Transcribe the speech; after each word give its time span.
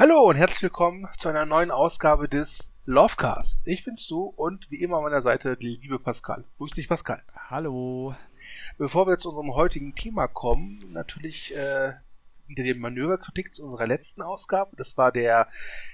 Hallo 0.00 0.30
und 0.30 0.36
herzlich 0.36 0.62
willkommen 0.62 1.06
zu 1.18 1.28
einer 1.28 1.44
neuen 1.44 1.70
Ausgabe 1.70 2.26
des 2.26 2.72
Lovecast. 2.86 3.68
Ich 3.68 3.84
bin's 3.84 4.08
du 4.08 4.22
und 4.22 4.70
wie 4.70 4.82
immer 4.82 4.96
an 4.96 5.02
meiner 5.02 5.20
Seite 5.20 5.58
die 5.58 5.76
liebe 5.76 5.98
Pascal. 5.98 6.42
Grüß 6.56 6.72
dich, 6.72 6.88
Pascal. 6.88 7.22
Hallo. 7.50 8.14
Bevor 8.78 9.06
wir 9.06 9.18
zu 9.18 9.28
unserem 9.28 9.54
heutigen 9.54 9.94
Thema 9.94 10.26
kommen, 10.26 10.90
natürlich 10.90 11.54
äh, 11.54 11.92
wieder 12.46 12.62
die 12.64 12.72
Manöverkritik 12.72 13.54
zu 13.54 13.66
unserer 13.66 13.86
letzten 13.86 14.22
Ausgabe. 14.22 14.74
Das 14.74 14.96
war 14.96 15.12
der 15.12 15.48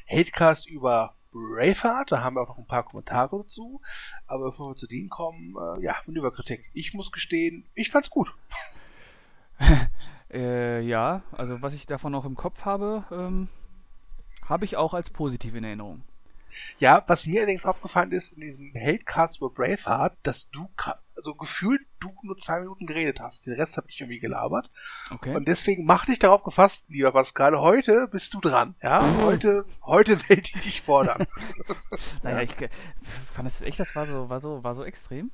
Hatecast 0.09 0.71
über 0.71 1.17
Braveheart. 1.33 2.13
Da 2.13 2.23
haben 2.23 2.37
wir 2.37 2.43
auch 2.43 2.51
noch 2.51 2.59
ein 2.59 2.67
paar 2.69 2.85
Kommentare 2.85 3.39
dazu. 3.39 3.81
Aber 4.29 4.45
bevor 4.45 4.71
wir 4.71 4.77
zu 4.77 4.87
denen 4.87 5.09
kommen, 5.09 5.57
äh, 5.57 5.83
ja, 5.83 5.97
Manöverkritik. 6.07 6.71
Ich 6.75 6.95
muss 6.95 7.11
gestehen, 7.11 7.65
ich 7.75 7.91
fand's 7.91 8.11
gut. 8.11 8.33
äh, 10.33 10.81
ja, 10.83 11.23
also 11.33 11.61
was 11.61 11.75
ich 11.75 11.87
davon 11.87 12.13
noch 12.13 12.25
im 12.25 12.37
Kopf 12.37 12.65
habe, 12.65 13.05
ähm, 13.11 13.49
habe 14.49 14.65
ich 14.65 14.77
auch 14.77 14.95
als 14.95 15.11
positiv 15.11 15.55
in 15.55 15.65
Erinnerung. 15.65 16.03
Ja, 16.79 17.05
was 17.07 17.27
mir 17.27 17.41
allerdings 17.41 17.67
aufgefallen 17.67 18.13
ist 18.13 18.33
in 18.33 18.41
diesem 18.41 18.73
Hatecast 18.75 19.39
über 19.39 19.51
Braveheart, 19.51 20.17
dass 20.23 20.51
du 20.51 20.69
also 21.17 21.35
gefühlt 21.35 21.83
du 22.01 22.15
nur 22.23 22.37
zwei 22.37 22.61
Minuten 22.61 22.87
geredet 22.87 23.21
hast. 23.21 23.47
Den 23.47 23.55
Rest 23.55 23.77
habe 23.77 23.89
ich 23.89 24.01
irgendwie 24.01 24.21
gelabert. 24.21 24.71
Okay. 25.11 25.35
Und 25.35 25.49
deswegen 25.49 25.85
mach 25.85 26.05
dich 26.05 26.19
darauf 26.19 26.43
gefasst, 26.43 26.85
lieber 26.89 27.13
Pascal, 27.13 27.59
heute 27.59 28.09
bist 28.09 28.35
du 28.35 28.41
dran. 28.41 28.75
Ja, 28.83 29.05
heute, 29.23 29.65
heute 29.83 30.21
werde 30.29 30.43
ich 30.43 30.63
dich 30.63 30.83
fordern. 30.83 31.27
naja, 32.23 32.43
ich 32.43 32.55
fand 33.35 33.47
das 33.47 33.63
echt, 33.63 33.81
das 33.81 33.95
war 33.97 34.07
so, 34.07 34.29
war 34.29 34.41
so, 34.41 34.63
war 34.63 34.75
so 34.75 34.85
extrem. 34.85 35.31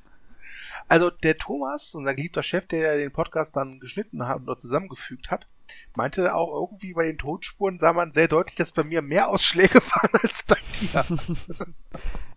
Also 0.87 1.09
der 1.09 1.35
Thomas, 1.35 1.93
unser 1.95 2.13
geliebter 2.13 2.43
Chef, 2.43 2.67
der 2.67 2.97
den 2.97 3.11
Podcast 3.11 3.55
dann 3.55 3.79
geschnitten 3.79 4.27
hat 4.27 4.37
und 4.37 4.45
dort 4.45 4.61
zusammengefügt 4.61 5.31
hat, 5.31 5.47
meinte 5.95 6.35
auch 6.35 6.53
irgendwie 6.53 6.93
bei 6.93 7.05
den 7.05 7.17
Tonspuren 7.17 7.77
sah 7.77 7.93
man 7.93 8.13
sehr 8.13 8.27
deutlich, 8.27 8.55
dass 8.55 8.71
bei 8.71 8.83
mir 8.83 9.01
mehr 9.01 9.29
Ausschläge 9.29 9.75
waren 9.75 10.21
als 10.21 10.43
bei 10.43 10.57
dir. 10.79 11.05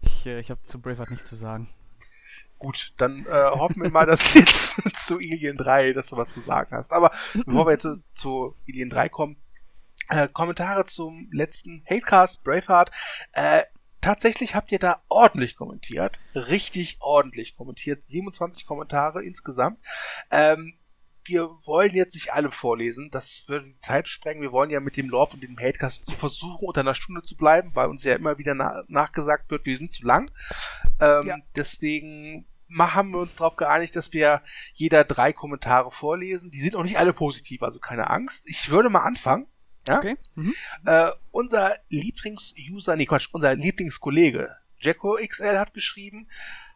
ich 0.02 0.27
äh, 0.27 0.41
ich 0.41 0.50
habe 0.50 0.60
zu 0.66 0.80
Braveheart 0.80 1.10
nichts 1.10 1.27
zu 1.27 1.36
sagen. 1.36 1.68
Gut, 2.58 2.94
dann 2.96 3.27
äh, 3.27 3.50
hoffen 3.50 3.83
wir 3.83 3.91
mal, 3.91 4.06
dass 4.06 4.33
jetzt 4.34 4.80
zu 5.06 5.16
Alien 5.16 5.58
3, 5.58 5.92
dass 5.92 6.08
du 6.08 6.16
was 6.16 6.33
zu 6.33 6.41
sagen 6.41 6.74
hast. 6.74 6.92
Aber 6.92 7.10
bevor 7.44 7.66
wir 7.66 7.72
jetzt 7.72 7.83
zu, 7.83 8.02
zu 8.14 8.56
Alien 8.66 8.88
3 8.88 9.08
kommen, 9.10 9.36
äh, 10.08 10.28
Kommentare 10.28 10.84
zum 10.84 11.28
letzten 11.33 11.84
Hatecast, 11.86 12.44
Braveheart. 12.44 12.90
Äh, 13.33 13.62
tatsächlich 14.00 14.55
habt 14.55 14.72
ihr 14.72 14.78
da 14.78 15.02
ordentlich 15.08 15.56
kommentiert. 15.56 16.18
Richtig 16.34 16.98
ordentlich 17.00 17.56
kommentiert. 17.56 18.05
27 18.05 18.66
Kommentare 18.66 19.22
insgesamt. 19.22 19.78
Ähm, 20.30 20.78
wir 21.28 21.48
wollen 21.64 21.94
jetzt 21.94 22.14
nicht 22.14 22.32
alle 22.32 22.50
vorlesen, 22.50 23.10
das 23.10 23.44
würde 23.48 23.66
die 23.66 23.78
Zeit 23.78 24.08
sprengen. 24.08 24.42
Wir 24.42 24.52
wollen 24.52 24.70
ja 24.70 24.80
mit 24.80 24.96
dem 24.96 25.08
Love 25.08 25.34
und 25.34 25.42
dem 25.42 25.58
Hatecast 25.58 26.12
versuchen, 26.14 26.66
unter 26.66 26.80
einer 26.80 26.94
Stunde 26.94 27.22
zu 27.22 27.36
bleiben, 27.36 27.70
weil 27.74 27.88
uns 27.88 28.05
ja 28.05 28.14
immer 28.14 28.38
wieder 28.38 28.55
na 28.55 28.84
nachgesagt 28.88 29.50
wird, 29.50 29.66
wir 29.66 29.77
sind 29.77 29.92
zu 29.92 30.05
lang. 30.05 30.30
Ähm, 31.00 31.27
ja. 31.27 31.36
Deswegen 31.55 32.46
haben 32.78 33.10
wir 33.10 33.18
uns 33.18 33.36
darauf 33.36 33.56
geeinigt, 33.56 33.94
dass 33.94 34.12
wir 34.12 34.42
jeder 34.74 35.05
drei 35.05 35.33
Kommentare 35.33 35.92
vorlesen. 35.92 36.50
Die 36.50 36.60
sind 36.60 36.74
auch 36.74 36.83
nicht 36.83 36.98
alle 36.98 37.12
positiv, 37.12 37.62
also 37.62 37.78
keine 37.78 38.11
Angst. 38.11 38.48
Ich 38.48 38.70
würde 38.70 38.90
mal 38.90 39.05
anfangen. 39.05 39.46
Ja? 39.86 39.98
Okay. 39.98 40.16
Mhm. 40.34 40.55
Äh, 40.84 41.11
unser 41.30 41.77
Lieblings-User, 41.90 42.96
nee 42.96 43.06
Quatsch, 43.06 43.28
unser 43.33 43.55
Lieblingskollege 43.55 44.56
Jacko 44.78 45.18
XL 45.20 45.58
hat 45.58 45.74
geschrieben, 45.74 46.28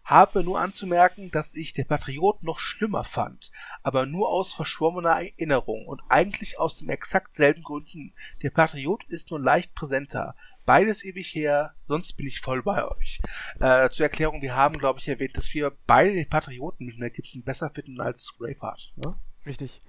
habe 0.04 0.42
nur 0.42 0.58
anzumerken, 0.58 1.30
dass 1.30 1.54
ich 1.54 1.72
der 1.72 1.84
Patriot 1.84 2.42
noch 2.42 2.58
schlimmer 2.58 3.04
fand, 3.04 3.52
aber 3.82 4.06
nur 4.06 4.28
aus 4.28 4.52
verschwommener 4.52 5.22
Erinnerung 5.22 5.86
und 5.86 6.02
eigentlich 6.08 6.58
aus 6.58 6.78
dem 6.78 6.88
exakt 6.90 7.34
selben 7.34 7.62
Gründen. 7.62 8.12
Der 8.42 8.50
Patriot 8.50 9.04
ist 9.04 9.30
nur 9.30 9.40
leicht 9.40 9.74
präsenter. 9.74 10.34
Beides 10.66 11.04
ewig 11.04 11.34
her, 11.34 11.74
sonst 11.86 12.12
bin 12.14 12.26
ich 12.26 12.40
voll 12.40 12.62
bei 12.62 12.86
euch. 12.86 13.20
Äh, 13.60 13.88
zur 13.90 14.06
Erklärung, 14.06 14.42
wir 14.42 14.54
haben, 14.54 14.78
glaube 14.78 15.00
ich, 15.00 15.08
erwähnt, 15.08 15.36
dass 15.36 15.52
wir 15.54 15.72
beide 15.86 16.12
den 16.12 16.28
Patrioten 16.28 16.86
mit 16.86 16.98
Mel 16.98 17.10
Gibson 17.10 17.42
besser 17.42 17.70
finden 17.70 18.00
als 18.00 18.34
Braveheart. 18.38 18.92
Ne? 18.96 19.16
Richtig. 19.46 19.82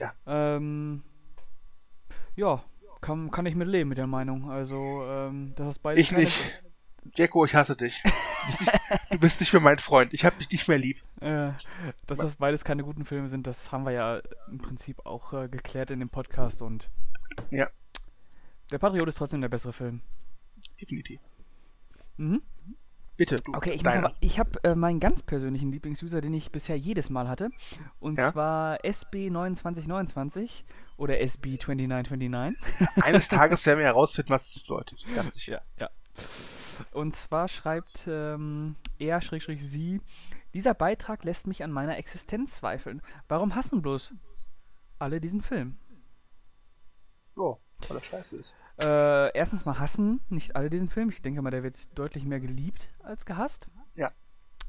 Ja. 0.00 0.14
Ähm, 0.26 1.02
ja, 2.36 2.62
kann, 3.00 3.30
kann 3.30 3.46
ich 3.46 3.54
mit 3.54 3.68
leben 3.68 3.90
mit 3.90 3.98
der 3.98 4.06
Meinung. 4.06 4.50
Also, 4.50 5.04
ähm, 5.06 5.52
das 5.56 5.76
ist 5.76 5.78
beides. 5.80 6.02
Ich 6.02 6.12
nicht. 6.12 6.63
Jacko, 7.14 7.44
ich 7.44 7.54
hasse 7.54 7.76
dich. 7.76 8.02
Du 9.10 9.18
bist 9.18 9.40
nicht 9.40 9.52
mehr 9.52 9.62
mein 9.62 9.78
Freund. 9.78 10.12
Ich 10.12 10.24
hab 10.24 10.38
dich 10.38 10.50
nicht 10.50 10.68
mehr 10.68 10.78
lieb. 10.78 11.02
Äh, 11.20 11.52
dass 12.06 12.18
das 12.18 12.36
beides 12.36 12.64
keine 12.64 12.82
guten 12.82 13.04
Filme 13.04 13.28
sind, 13.28 13.46
das 13.46 13.72
haben 13.72 13.84
wir 13.84 13.92
ja 13.92 14.20
im 14.48 14.58
Prinzip 14.58 15.06
auch 15.06 15.32
äh, 15.32 15.48
geklärt 15.48 15.90
in 15.90 16.00
dem 16.00 16.10
Podcast 16.10 16.60
und. 16.62 16.86
Ja. 17.50 17.68
Der 18.70 18.78
Patriot 18.78 19.08
ist 19.08 19.16
trotzdem 19.16 19.40
der 19.40 19.48
bessere 19.48 19.72
Film. 19.72 20.02
Definitiv. 20.80 21.20
Mhm. 22.16 22.42
Bitte, 23.16 23.36
du. 23.36 23.54
Okay, 23.54 23.72
ich, 23.72 23.82
ich 24.20 24.38
habe 24.40 24.62
äh, 24.64 24.74
meinen 24.74 24.98
ganz 24.98 25.22
persönlichen 25.22 25.70
Lieblingsuser, 25.70 26.20
den 26.20 26.34
ich 26.34 26.50
bisher 26.50 26.76
jedes 26.76 27.10
Mal 27.10 27.28
hatte. 27.28 27.48
Und 28.00 28.18
ja? 28.18 28.32
zwar 28.32 28.80
SB2929 28.80 30.64
oder 30.96 31.14
SB2929. 31.14 32.54
Eines 33.00 33.28
Tages 33.28 33.64
werden 33.66 33.78
wir 33.78 33.86
herausfinden, 33.86 34.30
was 34.30 34.54
das 34.54 34.62
bedeutet. 34.62 35.04
Ganz 35.14 35.34
sicher. 35.34 35.62
Ja, 35.78 35.86
ja. 35.86 35.90
Und 36.94 37.14
zwar 37.14 37.48
schreibt 37.48 38.06
ähm, 38.06 38.76
er-sie, 38.98 40.00
dieser 40.54 40.74
Beitrag 40.74 41.24
lässt 41.24 41.46
mich 41.46 41.64
an 41.64 41.72
meiner 41.72 41.98
Existenz 41.98 42.56
zweifeln. 42.56 43.02
Warum 43.28 43.54
hassen 43.54 43.82
bloß 43.82 44.14
alle 44.98 45.20
diesen 45.20 45.42
Film? 45.42 45.76
Ja, 47.36 47.56
weil 47.88 47.96
er 47.96 48.04
scheiße 48.04 48.36
ist. 48.36 48.54
Äh, 48.80 49.36
erstens 49.36 49.64
mal 49.64 49.78
hassen 49.78 50.20
nicht 50.30 50.56
alle 50.56 50.70
diesen 50.70 50.88
Film. 50.88 51.10
Ich 51.10 51.22
denke 51.22 51.42
mal, 51.42 51.50
der 51.50 51.62
wird 51.62 51.96
deutlich 51.98 52.24
mehr 52.24 52.40
geliebt 52.40 52.88
als 53.02 53.24
gehasst. 53.24 53.68
Ja. 53.96 54.12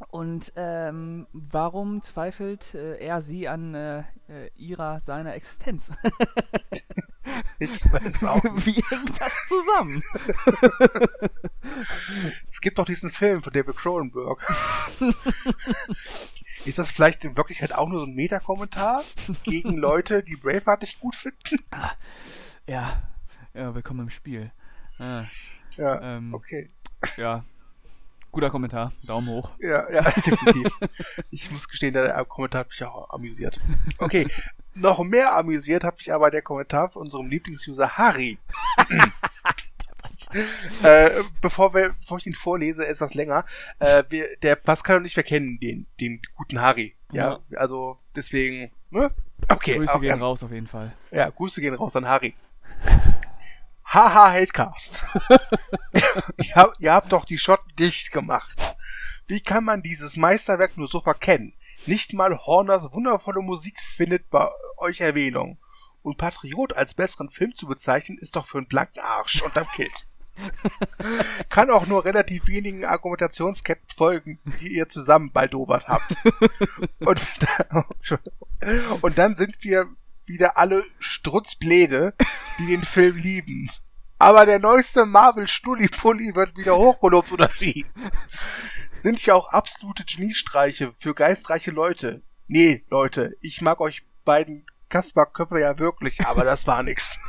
Und 0.10 0.52
ähm, 0.56 1.26
warum 1.32 2.04
zweifelt 2.04 2.74
äh, 2.74 2.98
er 2.98 3.22
sie 3.22 3.48
an 3.48 3.74
äh, 3.76 4.00
äh 4.28 4.50
ihrer, 4.56 5.00
seiner 5.00 5.36
Existenz? 5.36 5.96
ich 7.60 7.86
weiß 7.86 8.26
auch. 8.26 8.44
Nicht. 8.44 8.66
Wie 8.66 8.84
hängt 8.96 9.22
das 9.22 9.34
zusammen? 9.48 10.04
es 12.50 12.62
gibt 12.62 12.78
doch 12.78 12.86
diesen 12.86 13.10
Film 13.10 13.44
von 13.44 13.54
David 13.54 13.76
Cronenberg. 13.76 14.40
Ist 16.66 16.80
das 16.80 16.92
vielleicht 16.92 17.24
in 17.24 17.38
Wirklichkeit 17.38 17.74
auch 17.74 17.88
nur 17.88 18.00
so 18.00 18.06
ein 18.06 18.16
Meta-Kommentar 18.16 19.04
gegen 19.44 19.78
Leute, 19.78 20.24
die 20.24 20.36
Braveheart 20.36 20.82
nicht 20.82 21.00
gut 21.00 21.16
finden? 21.16 21.60
Ah, 21.72 21.92
ja, 22.66 23.04
ja, 23.54 23.76
willkommen 23.76 24.02
im 24.02 24.10
Spiel. 24.10 24.52
Ah, 24.98 25.24
ja, 25.78 26.02
ähm, 26.02 26.34
okay. 26.34 26.72
Ja, 27.18 27.44
Guter 28.36 28.50
Kommentar. 28.50 28.92
Daumen 29.04 29.30
hoch. 29.30 29.52
Ja, 29.60 29.90
ja, 29.90 30.02
definitiv. 30.12 30.78
ich 31.32 31.50
muss 31.52 31.70
gestehen, 31.70 31.94
der 31.94 32.26
Kommentar 32.26 32.60
hat 32.60 32.68
mich 32.68 32.84
auch 32.84 33.10
amüsiert. 33.12 33.62
Okay, 33.98 34.28
noch 34.74 35.02
mehr 35.06 35.38
amüsiert 35.38 35.86
hat 35.86 35.98
mich 36.00 36.14
aber 36.14 36.32
der 36.32 36.42
Kommentar 36.42 36.90
von 36.90 37.04
unserem 37.04 37.30
Lieblingsuser 37.30 37.92
Harry. 37.92 38.38
äh, 40.84 41.24
bevor, 41.42 41.74
wir, 41.74 41.94
bevor 42.00 42.18
ich 42.18 42.28
ihn 42.28 42.34
vorlese, 42.34 42.88
etwas 42.88 43.14
länger. 43.14 43.46
Äh, 43.80 44.04
wir, 44.10 44.28
der 44.42 44.56
Pascal 44.56 44.98
und 44.98 45.06
ich, 45.06 45.16
wir 45.16 45.24
kennen 45.24 45.60
den, 45.60 45.88
den 46.00 46.22
guten 46.36 46.62
Harry. 46.62 46.96
Ja, 47.12 47.40
ja. 47.50 47.58
also 47.58 48.00
deswegen. 48.16 48.72
Ne? 48.92 49.12
Okay. 49.50 49.78
Grüße 49.78 50.00
gehen 50.00 50.20
raus 50.20 50.44
auf 50.44 50.52
jeden 50.52 50.68
Fall. 50.68 50.94
Ja, 51.12 51.30
Grüße 51.30 51.62
gehen 51.62 51.76
raus 51.76 51.96
an 51.96 52.08
Harry. 52.08 52.36
Haha, 53.86 54.32
Hatecast. 54.32 55.06
ihr, 56.38 56.56
habt, 56.56 56.80
ihr 56.80 56.94
habt 56.94 57.12
doch 57.12 57.24
die 57.24 57.38
Schotten 57.38 57.72
dicht 57.78 58.12
gemacht. 58.12 58.58
Wie 59.28 59.42
kann 59.42 59.64
man 59.64 59.82
dieses 59.82 60.18
Meisterwerk 60.18 60.78
nur 60.78 60.88
so 60.88 61.00
verkennen? 61.00 61.54
Nicht 61.86 62.14
mal 62.14 62.38
Horners 62.46 62.92
wundervolle 62.92 63.42
Musik 63.42 63.80
findet 63.80 64.30
bei 64.30 64.50
euch 64.78 65.02
Erwähnung. 65.02 65.60
Und 66.02 66.18
Patriot 66.18 66.74
als 66.74 66.94
besseren 66.94 67.30
Film 67.30 67.56
zu 67.56 67.68
bezeichnen, 67.68 68.18
ist 68.18 68.36
doch 68.36 68.46
für 68.46 68.58
einen 68.58 68.68
blanken 68.68 69.02
Arsch 69.02 69.42
unterm 69.42 69.68
Kilt. 69.74 70.08
Kann 71.50 71.70
auch 71.70 71.88
nur 71.88 72.06
relativ 72.06 72.48
wenigen 72.48 72.86
Argumentationsketten 72.86 73.88
folgen, 73.96 74.40
die 74.62 74.76
ihr 74.76 74.88
zusammen 74.88 75.32
baldobert 75.32 75.88
habt. 75.88 76.16
Und, 77.00 77.22
und 79.02 79.18
dann 79.18 79.36
sind 79.36 79.64
wir 79.64 79.88
wieder 80.26 80.58
alle 80.58 80.84
Strutzbläde, 81.00 82.14
die 82.58 82.68
den 82.68 82.84
Film 82.84 83.16
lieben. 83.16 83.70
Aber 84.18 84.46
der 84.46 84.60
neueste 84.60 85.06
Marvel 85.06 85.48
Stulli-Pulli 85.48 86.36
wird 86.36 86.58
wieder 86.58 86.78
hochgelobt 86.78 87.32
oder 87.32 87.50
wie? 87.60 87.86
Sind 88.94 89.24
ja 89.26 89.36
auch 89.36 89.50
absolute 89.50 90.06
Geniestreiche 90.06 90.94
für 90.98 91.14
geistreiche 91.14 91.72
Leute. 91.72 92.24
Nee, 92.48 92.86
Leute, 92.90 93.36
ich 93.42 93.62
mag 93.62 93.82
euch 93.82 94.04
beiden 94.24 94.66
Kaspar-Köpfe 94.90 95.60
ja 95.60 95.78
wirklich, 95.80 96.26
aber 96.26 96.44
das 96.44 96.66
war 96.66 96.82
nix. 96.82 97.20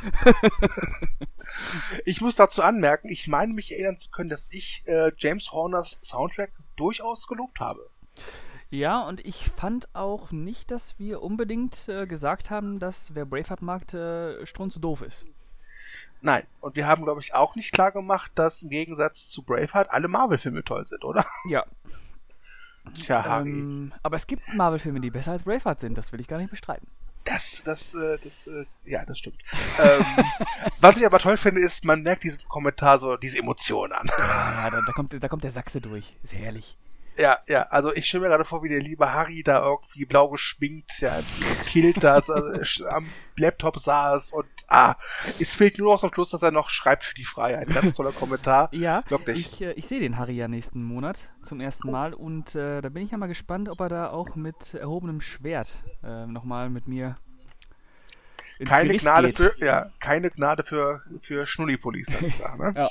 Ich 2.05 2.21
muss 2.21 2.35
dazu 2.35 2.61
anmerken, 2.61 3.09
ich 3.09 3.27
meine 3.27 3.53
mich 3.53 3.71
erinnern 3.71 3.97
zu 3.97 4.09
können, 4.09 4.29
dass 4.29 4.51
ich 4.51 4.83
äh, 4.85 5.11
James 5.17 5.51
Horners 5.51 5.99
Soundtrack 6.03 6.51
durchaus 6.75 7.27
gelobt 7.27 7.59
habe. 7.59 7.89
Ja, 8.69 9.01
und 9.07 9.25
ich 9.25 9.49
fand 9.55 9.87
auch 9.93 10.31
nicht, 10.31 10.71
dass 10.71 10.99
wir 10.99 11.21
unbedingt 11.21 11.87
äh, 11.87 12.05
gesagt 12.05 12.49
haben, 12.49 12.79
dass 12.79 13.15
wer 13.15 13.25
Braveheart 13.25 13.61
mag, 13.61 13.93
äh, 13.93 14.45
strunz 14.45 14.75
doof 14.75 15.01
ist. 15.01 15.25
Nein. 16.21 16.43
Und 16.59 16.75
wir 16.75 16.87
haben, 16.87 17.03
glaube 17.03 17.21
ich, 17.21 17.33
auch 17.33 17.55
nicht 17.55 17.71
klar 17.71 17.91
gemacht, 17.91 18.31
dass 18.35 18.63
im 18.63 18.69
Gegensatz 18.69 19.29
zu 19.29 19.43
Braveheart 19.43 19.89
alle 19.89 20.07
Marvel-Filme 20.07 20.63
toll 20.63 20.85
sind, 20.85 21.05
oder? 21.05 21.25
Ja. 21.47 21.65
Tja, 22.99 23.23
Harry. 23.23 23.49
Ähm, 23.51 23.93
aber 24.03 24.15
es 24.15 24.27
gibt 24.27 24.41
Marvel-Filme, 24.53 24.99
die 24.99 25.11
besser 25.11 25.33
als 25.33 25.43
Braveheart 25.43 25.79
sind, 25.79 25.97
das 25.97 26.11
will 26.11 26.21
ich 26.21 26.27
gar 26.27 26.37
nicht 26.37 26.49
bestreiten. 26.49 26.87
Das, 27.27 27.61
das, 27.65 27.93
äh, 27.93 28.17
das, 28.23 28.47
äh, 28.47 28.65
ja, 28.85 29.03
das 29.03 29.19
stimmt. 29.19 29.37
ähm, 29.79 30.05
was 30.79 30.95
ich 30.95 31.05
aber 31.05 31.19
toll 31.19 31.35
finde, 31.35 31.59
ist, 31.59 31.83
man 31.83 32.01
merkt 32.01 32.23
diesen 32.23 32.47
Kommentar 32.47 32.99
so, 32.99 33.17
diese 33.17 33.37
Emotionen 33.37 33.91
an. 33.91 34.09
Ja, 34.17 34.63
ja 34.63 34.69
da, 34.69 34.81
da, 34.85 34.93
kommt, 34.93 35.11
da 35.21 35.27
kommt 35.27 35.43
der 35.43 35.51
Sachse 35.51 35.81
durch. 35.81 36.15
Ist 36.23 36.33
herrlich. 36.33 36.77
Ja, 37.17 37.39
ja, 37.47 37.63
also 37.63 37.93
ich 37.93 38.05
stelle 38.07 38.23
mir 38.23 38.29
gerade 38.29 38.45
vor, 38.45 38.61
wie 38.63 38.69
der 38.69 38.79
liebe 38.79 39.11
Harry 39.11 39.41
da 39.43 39.63
irgendwie 39.65 40.05
blau 40.05 40.29
geschminkt, 40.29 40.99
ja, 40.99 41.19
killt 41.65 42.03
das, 42.03 42.29
also, 42.29 42.87
am 42.87 43.09
Laptop 43.39 43.79
saß 43.79 44.31
und 44.31 44.47
ah, 44.67 44.95
es 45.39 45.55
fehlt 45.55 45.77
nur 45.79 45.93
noch 45.93 45.99
zum 46.01 46.13
Schluss, 46.13 46.31
dass 46.31 46.43
er 46.43 46.51
noch 46.51 46.69
schreibt 46.69 47.03
für 47.03 47.15
die 47.15 47.23
Freiheit. 47.23 47.69
Ganz 47.69 47.93
toller 47.95 48.11
Kommentar. 48.11 48.69
Ja, 48.77 49.03
Wirklich. 49.09 49.39
ich, 49.39 49.61
äh, 49.61 49.71
ich 49.73 49.87
sehe 49.87 49.99
den 49.99 50.17
Harry 50.17 50.33
ja 50.35 50.47
nächsten 50.47 50.83
Monat 50.83 51.29
zum 51.43 51.59
ersten 51.59 51.89
Mal 51.91 52.13
und 52.13 52.53
äh, 52.55 52.81
da 52.81 52.89
bin 52.89 53.03
ich 53.03 53.11
ja 53.11 53.17
mal 53.17 53.27
gespannt, 53.27 53.69
ob 53.69 53.79
er 53.79 53.89
da 53.89 54.09
auch 54.09 54.35
mit 54.35 54.73
erhobenem 54.73 55.21
Schwert 55.21 55.77
äh, 56.03 56.25
nochmal 56.27 56.69
mit 56.69 56.87
mir 56.87 57.17
Keine 58.65 58.87
Gericht 58.87 59.05
Gnade 59.05 59.27
geht. 59.27 59.37
für, 59.37 59.65
ja, 59.65 59.89
keine 59.99 60.29
Gnade 60.29 60.63
für, 60.63 61.01
für 61.21 61.47
Schnulli-Police. 61.47 62.07
sag 62.07 62.21
ich 62.23 62.37
da, 62.37 62.55
ne? 62.55 62.73
Ja. 62.75 62.89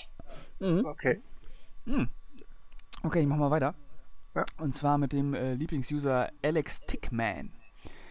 Mhm. 0.59 0.87
Okay. 0.87 1.21
Hm. 1.85 2.09
Okay, 3.03 3.21
ich 3.21 3.27
mach 3.27 3.37
mal 3.37 3.51
weiter. 3.51 3.75
Ja. 4.37 4.45
Und 4.59 4.75
zwar 4.75 4.99
mit 4.99 5.15
dem 5.15 5.33
äh, 5.33 5.55
Lieblingsuser 5.55 6.31
Alex 6.43 6.81
Tickman. 6.83 7.51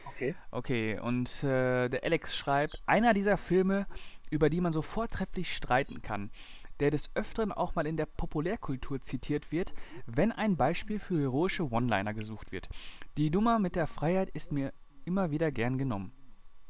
Okay. 0.08 0.36
Okay, 0.50 1.00
und 1.00 1.44
äh, 1.44 1.88
der 1.88 2.04
Alex 2.04 2.36
schreibt, 2.36 2.82
einer 2.88 3.14
dieser 3.14 3.38
Filme, 3.38 3.86
über 4.32 4.50
die 4.50 4.60
man 4.60 4.74
so 4.74 4.82
vortrefflich 4.82 5.56
streiten 5.56 6.02
kann, 6.02 6.32
der 6.80 6.90
des 6.90 7.12
Öfteren 7.16 7.52
auch 7.52 7.76
mal 7.76 7.86
in 7.86 7.96
der 7.96 8.08
Populärkultur 8.08 9.02
zitiert 9.02 9.52
wird, 9.52 9.72
wenn 10.08 10.32
ein 10.32 10.58
Beispiel 10.58 11.00
für 11.00 11.16
heroische 11.16 11.70
One-Liner 11.70 12.16
gesucht 12.16 12.52
wird. 12.52 12.70
Die 13.18 13.30
Nummer 13.30 13.60
mit 13.60 13.76
der 13.76 13.86
Freiheit 13.86 14.30
ist 14.32 14.52
mir 14.52 14.74
immer 15.06 15.30
wieder 15.30 15.52
gern 15.52 15.78
genommen. 15.78 16.12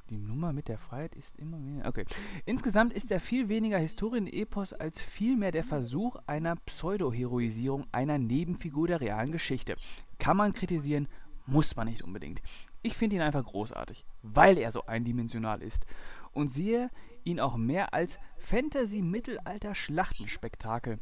Die 0.10 0.18
Nummer 0.18 0.52
mit 0.54 0.68
der 0.68 0.78
Freiheit 0.78 1.16
ist 1.16 1.36
immer 1.38 1.60
wieder. 1.66 1.88
Okay. 1.88 2.06
Insgesamt 2.46 2.94
ist 2.94 3.12
er 3.12 3.20
viel 3.20 3.50
weniger 3.50 3.80
Historienepos 3.80 4.72
als 4.74 5.02
vielmehr 5.02 5.52
der 5.52 5.64
Versuch 5.64 6.16
einer 6.28 6.56
Pseudo-Heroisierung 6.58 7.88
einer 7.92 8.20
Nebenfigur 8.20 8.88
der 8.88 9.02
realen 9.02 9.32
Geschichte. 9.32 9.74
Kann 10.20 10.38
man 10.38 10.54
kritisieren, 10.54 11.08
muss 11.48 11.76
man 11.76 11.88
nicht 11.88 12.04
unbedingt. 12.04 12.44
Ich 12.84 12.96
finde 12.96 13.16
ihn 13.16 13.24
einfach 13.24 13.44
großartig, 13.44 14.06
weil 14.22 14.60
er 14.60 14.72
so 14.72 14.86
eindimensional 14.86 15.64
ist 15.64 15.88
und 16.34 16.50
sehe 16.50 16.88
ihn 17.24 17.40
auch 17.40 17.58
mehr 17.58 17.96
als 17.96 18.20
Fantasy-Mittelalter-Schlachtenspektakel. 18.38 21.00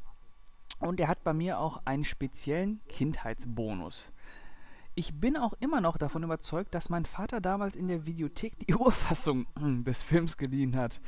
Und 0.80 1.02
er 1.02 1.10
hat 1.10 1.26
bei 1.26 1.34
mir 1.34 1.60
auch 1.60 1.82
einen 1.86 2.06
speziellen 2.06 2.80
Kindheitsbonus. 2.88 4.14
Ich 4.96 5.20
bin 5.20 5.38
auch 5.38 5.54
immer 5.60 5.82
noch 5.82 5.98
davon 5.98 6.22
überzeugt, 6.22 6.76
dass 6.76 6.90
mein 6.90 7.06
Vater 7.06 7.42
damals 7.42 7.76
in 7.76 7.88
der 7.88 8.06
Videothek 8.06 8.60
die 8.60 8.76
Urfassung 8.76 9.48
hm, 9.60 9.84
des 9.84 10.04
Films 10.04 10.38
geliehen 10.38 10.76
hat, 10.76 11.02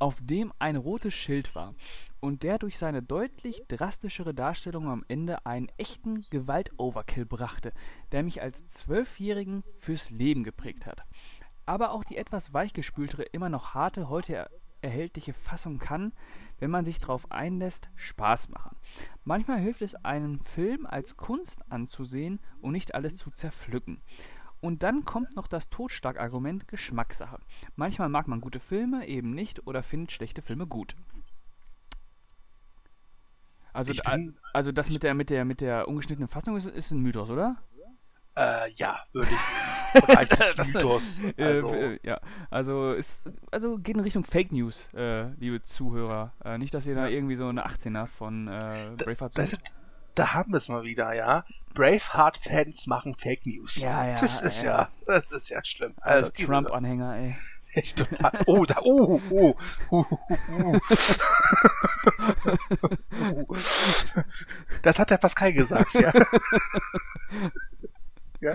auf 0.00 0.16
dem 0.20 0.52
ein 0.58 0.74
rotes 0.74 1.14
Schild 1.14 1.54
war 1.54 1.76
und 2.18 2.42
der 2.42 2.58
durch 2.58 2.78
seine 2.78 3.00
deutlich 3.00 3.62
drastischere 3.68 4.34
Darstellung 4.34 4.88
am 4.88 5.04
Ende 5.06 5.46
einen 5.46 5.68
echten 5.76 6.22
Gewalt-Overkill 6.30 7.24
brachte, 7.24 7.72
der 8.10 8.24
mich 8.24 8.42
als 8.42 8.66
Zwölfjährigen 8.66 9.62
fürs 9.78 10.10
Leben 10.10 10.42
geprägt 10.42 10.86
hat. 10.86 11.04
Aber 11.64 11.92
auch 11.92 12.02
die 12.02 12.16
etwas 12.16 12.52
weichgespültere, 12.52 13.22
immer 13.22 13.48
noch 13.48 13.74
harte, 13.74 14.08
heute 14.08 14.34
er 14.34 14.50
erhältliche 14.80 15.32
Fassung 15.32 15.78
kann, 15.78 16.12
wenn 16.62 16.70
man 16.70 16.84
sich 16.84 17.00
darauf 17.00 17.28
einlässt, 17.32 17.90
Spaß 17.96 18.50
machen. 18.50 18.76
Manchmal 19.24 19.58
hilft 19.58 19.82
es 19.82 19.96
einem 20.04 20.38
Film 20.44 20.86
als 20.86 21.16
Kunst 21.16 21.60
anzusehen 21.72 22.38
und 22.60 22.70
nicht 22.70 22.94
alles 22.94 23.16
zu 23.16 23.32
zerpflücken. 23.32 24.00
Und 24.60 24.84
dann 24.84 25.04
kommt 25.04 25.34
noch 25.34 25.48
das 25.48 25.70
Totschlagargument 25.70 26.68
Geschmackssache. 26.68 27.40
Manchmal 27.74 28.10
mag 28.10 28.28
man 28.28 28.40
gute 28.40 28.60
Filme 28.60 29.08
eben 29.08 29.32
nicht 29.34 29.66
oder 29.66 29.82
findet 29.82 30.12
schlechte 30.12 30.40
Filme 30.40 30.68
gut. 30.68 30.94
Also, 33.74 33.92
bin- 33.92 34.36
also 34.52 34.70
das 34.72 34.90
mit 34.90 35.02
der 35.02 35.14
mit 35.14 35.30
der 35.30 35.44
mit 35.44 35.60
der 35.60 35.88
ungeschnittenen 35.88 36.28
Fassung 36.28 36.56
ist, 36.56 36.66
ist 36.66 36.90
ein 36.90 37.00
Mythos, 37.02 37.30
oder? 37.30 37.56
Äh, 38.34 38.70
ja, 38.76 38.98
würde 39.12 39.30
ich. 39.32 40.00
im 40.00 40.00
Bereich 40.06 40.28
des 40.28 40.56
Mythos. 40.56 41.20
Äh, 41.20 41.34
Also, 41.42 41.74
äh, 41.74 41.98
ja, 42.02 42.20
also 42.50 42.92
ist 42.92 43.30
also 43.50 43.76
geht 43.78 43.96
in 43.96 44.00
Richtung 44.02 44.24
Fake 44.24 44.52
News, 44.52 44.88
äh, 44.94 45.28
liebe 45.38 45.62
Zuhörer. 45.62 46.32
Äh, 46.44 46.56
nicht, 46.58 46.72
dass 46.72 46.86
ihr 46.86 46.94
da 46.94 47.08
irgendwie 47.08 47.36
so 47.36 47.46
eine 47.48 47.66
18er 47.66 48.06
von 48.06 48.48
äh, 48.48 48.92
Braveheart 48.96 49.36
das 49.36 49.50
sucht. 49.50 49.70
da 50.14 50.32
haben 50.32 50.52
wir 50.52 50.56
es 50.58 50.68
mal 50.70 50.82
wieder, 50.82 51.12
ja. 51.12 51.44
Braveheart-Fans 51.74 52.86
machen 52.86 53.14
Fake 53.14 53.44
News. 53.46 53.80
Ja, 53.82 54.06
ja, 54.06 54.12
Das 54.14 54.40
ist 54.40 54.62
ja. 54.62 54.88
das 55.06 55.30
ist 55.30 55.50
ja 55.50 55.62
schlimm. 55.64 55.92
Also 56.00 56.30
Also, 56.30 56.46
Trump-Anhänger, 56.46 57.16
ey. 57.16 57.36
Echt 57.74 57.96
total. 57.98 58.38
Oh, 58.46 58.66
da, 58.66 58.76
oh, 58.82 59.18
oh, 59.30 59.54
oh, 59.90 60.04
oh, 60.10 60.78
oh. 63.48 63.54
Das 64.82 64.98
hat 64.98 65.08
der 65.10 65.16
Pascal 65.16 65.54
gesagt, 65.54 65.94
ja. 65.94 66.12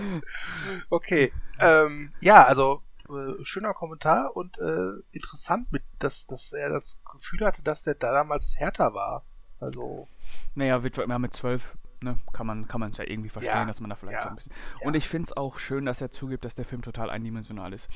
Okay. 0.90 1.32
Ähm, 1.60 2.12
ja, 2.20 2.44
also 2.44 2.82
äh, 3.08 3.42
schöner 3.44 3.72
Kommentar 3.72 4.36
und 4.36 4.58
äh, 4.58 5.02
interessant, 5.12 5.72
mit, 5.72 5.82
dass, 5.98 6.26
dass 6.26 6.52
er 6.52 6.68
das 6.68 7.00
Gefühl 7.10 7.44
hatte, 7.46 7.62
dass 7.62 7.82
der 7.84 7.94
da 7.94 8.12
damals 8.12 8.58
härter 8.58 8.94
war. 8.94 9.24
Also, 9.60 10.06
Naja, 10.54 10.82
wird 10.82 10.98
immer 10.98 11.18
mit 11.18 11.34
12, 11.34 11.62
ne, 12.00 12.18
kann 12.32 12.46
man 12.46 12.68
kann 12.68 12.80
man 12.80 12.92
es 12.92 12.98
ja 12.98 13.04
irgendwie 13.04 13.30
verstehen, 13.30 13.54
Ja, 13.54 13.64
dass 13.64 13.80
man 13.80 13.90
da 13.90 13.96
vielleicht 13.96 14.18
ja, 14.18 14.22
so 14.22 14.28
ein 14.28 14.36
bisschen. 14.36 14.52
ja. 14.80 14.86
Und 14.86 14.94
ich 14.94 15.08
finde 15.08 15.30
es 15.30 15.36
auch 15.36 15.58
schön, 15.58 15.86
dass 15.86 16.00
er 16.00 16.10
zugibt, 16.10 16.44
dass 16.44 16.54
der 16.54 16.64
Film 16.64 16.82
total 16.82 17.10
eindimensional 17.10 17.72
ist. 17.72 17.88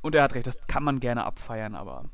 Und 0.00 0.14
er 0.14 0.22
hat 0.22 0.34
recht, 0.34 0.46
das 0.46 0.58
kann 0.66 0.82
man 0.82 1.00
gerne 1.00 1.24
abfeiern, 1.24 1.74
aber 1.74 2.04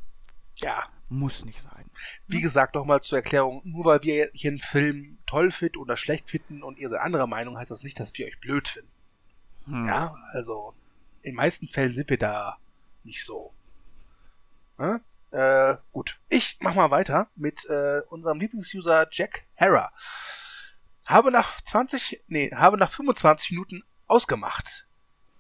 ja. 0.57 0.85
muss 1.09 1.45
nicht 1.45 1.63
sein. 1.63 1.85
Wie 2.27 2.41
gesagt, 2.41 2.75
nochmal 2.75 3.01
zur 3.01 3.19
Erklärung, 3.19 3.61
nur 3.65 3.85
weil 3.85 4.03
wir 4.03 4.31
hier 4.33 4.51
einen 4.51 4.59
Film 4.59 5.19
toll 5.27 5.51
finden 5.51 5.79
oder 5.79 5.97
schlecht 5.97 6.31
finden 6.31 6.63
und 6.63 6.79
ihr 6.79 6.89
seid 6.91 7.01
anderer 7.01 7.27
Meinung, 7.27 7.59
heißt 7.59 7.71
das 7.71 7.85
nicht, 7.85 8.01
dass 8.01 8.17
wir 8.19 8.27
euch 8.27 8.41
blöd 8.41 8.69
finden. 8.69 8.94
Hm. 9.67 9.87
Ja, 9.87 10.15
also 10.33 10.75
in 11.23 11.35
meisten 11.35 11.69
Fällen 11.69 11.95
sind 11.95 12.11
wir 12.11 12.19
da 12.19 12.59
nicht 13.03 13.25
so. 13.25 13.53
Ja? 14.79 15.01
Äh, 15.31 15.79
gut, 15.93 16.21
ich 16.29 16.59
mach 16.61 16.75
mal 16.75 16.91
weiter 16.91 17.29
mit 17.35 17.65
äh, 17.69 18.03
unserem 18.09 18.39
Lieblingsuser 18.39 19.09
Jack 19.11 19.45
Hara. 19.57 19.93
Habe 21.05 21.31
nach 21.31 21.61
20, 21.61 22.23
nee, 22.29 22.51
habe 22.55 22.79
nach 22.79 22.91
25 22.91 23.51
Minuten 23.51 23.83
ausgemacht. 24.07 24.87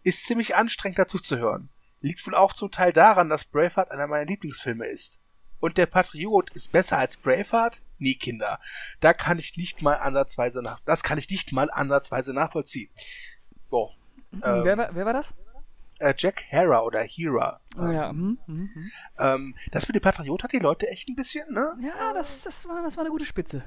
Ist 0.02 0.26
ziemlich 0.26 0.56
anstrengend 0.56 0.98
dazu 0.98 1.18
zu 1.18 1.38
hören. 1.38 1.70
Liegt 2.00 2.26
wohl 2.26 2.34
auch 2.34 2.52
zum 2.52 2.70
Teil 2.70 2.92
daran, 2.92 3.28
dass 3.28 3.44
Braveheart 3.44 3.90
einer 3.90 4.06
meiner 4.06 4.26
Lieblingsfilme 4.26 4.86
ist. 4.86 5.20
Und 5.60 5.78
der 5.78 5.86
Patriot 5.86 6.50
ist 6.50 6.72
besser 6.72 6.98
als 6.98 7.16
Braveheart? 7.16 7.80
Nee, 7.98 8.14
Kinder. 8.14 8.60
Da 9.00 9.14
kann 9.14 9.38
ich 9.38 9.56
nicht 9.56 9.80
mal 9.80 9.94
ansatzweise 9.94 10.60
nach, 10.60 10.80
das 10.80 11.02
kann 11.02 11.16
ich 11.16 11.30
nicht 11.30 11.52
mal 11.52 11.70
ansatzweise 11.70 12.34
nachvollziehen. 12.34 12.90
So. 13.70 13.94
Hm, 14.42 14.42
Ähm, 14.44 14.64
wer, 14.64 14.76
war, 14.78 14.94
wer 14.94 15.06
war 15.06 15.12
das? 15.12 15.26
äh, 16.00 16.14
Jack 16.16 16.42
Hera 16.48 16.80
oder 16.82 17.00
Hera. 17.02 17.60
Oh, 17.78 17.86
ja. 17.86 18.10
hm, 18.10 18.38
hm, 18.46 18.70
hm. 18.74 18.90
Ähm, 19.18 19.54
das 19.70 19.86
mit 19.88 19.94
dem 19.94 20.02
Patriot 20.02 20.42
hat 20.42 20.52
die 20.52 20.58
Leute 20.58 20.88
echt 20.88 21.08
ein 21.08 21.14
bisschen, 21.16 21.52
ne? 21.52 21.72
Ja, 21.80 22.12
das, 22.12 22.42
das, 22.42 22.64
war, 22.66 22.82
das 22.82 22.96
war 22.96 23.04
eine 23.04 23.10
gute 23.10 23.26
Spitze. 23.26 23.62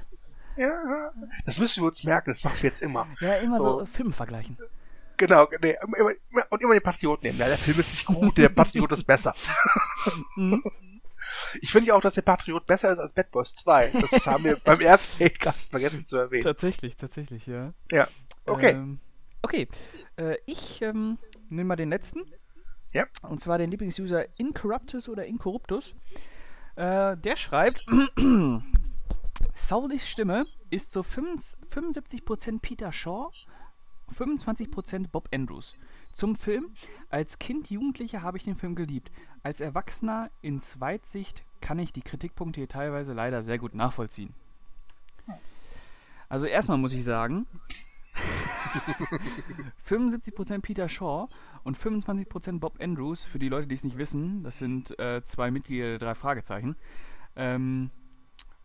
Ja, 0.56 1.10
das 1.46 1.58
müssen 1.58 1.82
wir 1.82 1.88
uns 1.88 2.02
merken, 2.04 2.30
das 2.32 2.42
machen 2.44 2.56
wir 2.60 2.68
jetzt 2.70 2.82
immer. 2.82 3.06
Ja, 3.20 3.34
immer 3.36 3.56
so, 3.56 3.80
So. 3.80 3.86
Filme 3.86 4.12
vergleichen. 4.12 4.58
Genau, 5.16 5.48
nee, 5.62 5.74
immer, 5.82 5.96
immer, 6.30 6.42
und 6.50 6.62
immer 6.62 6.74
den 6.74 6.82
Patriot 6.82 7.22
nehmen. 7.22 7.38
Ja, 7.38 7.48
der 7.48 7.58
Film 7.58 7.78
ist 7.80 7.92
nicht 7.92 8.06
gut, 8.06 8.36
der 8.38 8.48
Patriot 8.50 8.92
ist 8.92 9.04
besser. 9.04 9.34
Mhm. 10.36 10.62
Ich 11.60 11.70
finde 11.72 11.88
ja 11.88 11.94
auch, 11.94 12.00
dass 12.00 12.14
der 12.14 12.22
Patriot 12.22 12.66
besser 12.66 12.92
ist 12.92 12.98
als 12.98 13.12
Bad 13.12 13.30
Boys 13.30 13.54
2. 13.56 13.90
Das 14.00 14.26
haben 14.26 14.44
wir 14.44 14.56
beim 14.64 14.80
ersten 14.80 15.22
Hatecast 15.22 15.70
vergessen 15.70 16.06
zu 16.06 16.16
erwähnen. 16.16 16.44
Tatsächlich, 16.44 16.96
tatsächlich, 16.96 17.46
ja. 17.46 17.72
Ja, 17.90 18.08
okay. 18.46 18.70
Ähm, 18.70 19.00
okay, 19.42 19.68
äh, 20.16 20.36
ich 20.46 20.82
ähm, 20.82 21.18
nehme 21.48 21.68
mal 21.68 21.76
den 21.76 21.90
letzten. 21.90 22.24
Ja. 22.92 23.04
Und 23.22 23.40
zwar 23.40 23.58
den 23.58 23.70
Lieblingsuser 23.70 24.38
Incorruptus 24.38 25.08
oder 25.08 25.26
Incorruptus. 25.26 25.94
Äh, 26.76 27.16
der 27.16 27.36
schreibt, 27.36 27.86
Saulis 29.54 30.08
Stimme 30.08 30.44
ist 30.70 30.92
zu 30.92 31.02
75 31.02 31.58
75% 31.70 32.60
Peter 32.60 32.92
Shaw, 32.92 33.30
25% 34.16 35.08
Bob 35.08 35.26
Andrews. 35.32 35.76
Zum 36.14 36.36
Film. 36.36 36.74
Als 37.10 37.38
Kind, 37.38 37.70
Jugendlicher 37.70 38.22
habe 38.22 38.38
ich 38.38 38.44
den 38.44 38.56
Film 38.56 38.74
geliebt. 38.74 39.10
Als 39.42 39.60
Erwachsener 39.60 40.28
in 40.42 40.60
Zweitsicht 40.60 41.42
kann 41.60 41.78
ich 41.78 41.92
die 41.92 42.02
Kritikpunkte 42.02 42.60
hier 42.60 42.68
teilweise 42.68 43.12
leider 43.12 43.42
sehr 43.42 43.58
gut 43.58 43.74
nachvollziehen. 43.74 44.34
Also 46.28 46.46
erstmal 46.46 46.78
muss 46.78 46.92
ich 46.92 47.04
sagen, 47.04 47.46
75% 49.88 50.60
Peter 50.60 50.88
Shaw 50.88 51.26
und 51.64 51.78
25% 51.78 52.60
Bob 52.60 52.82
Andrews, 52.82 53.24
für 53.24 53.38
die 53.38 53.48
Leute, 53.48 53.68
die 53.68 53.74
es 53.74 53.84
nicht 53.84 53.98
wissen, 53.98 54.42
das 54.42 54.58
sind 54.58 54.98
äh, 54.98 55.22
zwei 55.24 55.50
Mitglieder 55.50 55.90
der 55.90 55.98
drei 55.98 56.14
Fragezeichen. 56.14 56.76
Ähm, 57.36 57.90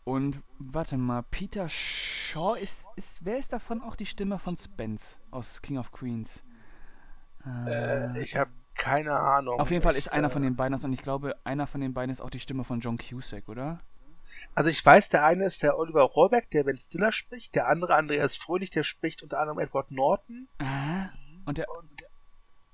und 0.04 0.42
warte 0.60 0.98
mal, 0.98 1.24
Peter 1.24 1.70
Shaw 1.70 2.56
ist, 2.62 2.88
ist. 2.96 3.26
Wer 3.26 3.38
ist 3.38 3.54
davon 3.54 3.82
auch 3.82 3.96
die 3.96 4.06
Stimme 4.06 4.38
von 4.38 4.58
Spence 4.58 5.18
aus 5.32 5.62
King 5.62 5.78
of 5.78 5.90
Queens? 5.92 6.44
Äh, 7.46 8.22
ich 8.22 8.36
habe 8.36 8.52
keine 8.76 9.18
Ahnung. 9.18 9.60
Auf 9.60 9.72
jeden 9.72 9.84
Fall 9.84 9.96
ist 9.96 10.12
einer 10.12 10.28
äh, 10.28 10.32
von 10.32 10.42
den 10.42 10.56
beiden 10.56 10.74
das 10.74 10.84
und 10.84 10.94
ich 10.94 11.02
glaube, 11.02 11.36
einer 11.46 11.68
von 11.68 11.80
den 11.80 11.94
beiden 11.94 12.12
ist 12.12 12.22
auch 12.22 12.30
die 12.30 12.40
Stimme 12.40 12.64
von 12.64 12.80
John 12.82 12.98
Cusack, 12.98 13.48
oder? 13.48 13.80
Also 14.56 14.70
ich 14.70 14.86
weiß, 14.86 15.10
der 15.10 15.26
eine 15.26 15.46
ist 15.46 15.64
der 15.64 15.78
Oliver 15.78 16.04
Rohrbeck, 16.04 16.50
der 16.52 16.64
Ben 16.64 16.78
Stiller 16.78 17.12
spricht, 17.12 17.56
der 17.56 17.68
andere 17.68 17.96
Andreas 17.96 18.36
Fröhlich, 18.36 18.70
der 18.70 18.84
spricht 18.84 19.24
unter 19.24 19.40
anderem 19.40 19.60
Edward 19.60 19.92
Norton. 19.92 20.48
Ah, 20.60 21.10
und 21.46 21.58
der. 21.58 21.68
Und, 21.70 21.90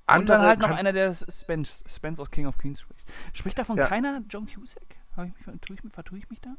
Und 0.08 0.30
dann 0.30 0.42
halt 0.42 0.60
noch 0.60 0.72
einer, 0.72 0.92
der 0.92 1.14
Spence, 1.14 1.84
Spence 1.88 2.20
aus 2.20 2.32
King 2.32 2.48
of 2.48 2.58
Queens 2.58 2.82
spricht. 2.82 3.06
Spricht 3.34 3.58
davon 3.60 3.78
Ja. 3.78 3.88
keiner 3.88 4.22
John 4.28 4.48
Cusack? 4.48 4.84
Hab 5.16 5.26
ich 5.28 5.34
mich, 5.46 5.60
tue 5.62 5.76
ich, 5.76 5.94
vertue 5.94 6.18
ich 6.18 6.30
mich 6.30 6.40
da? 6.42 6.56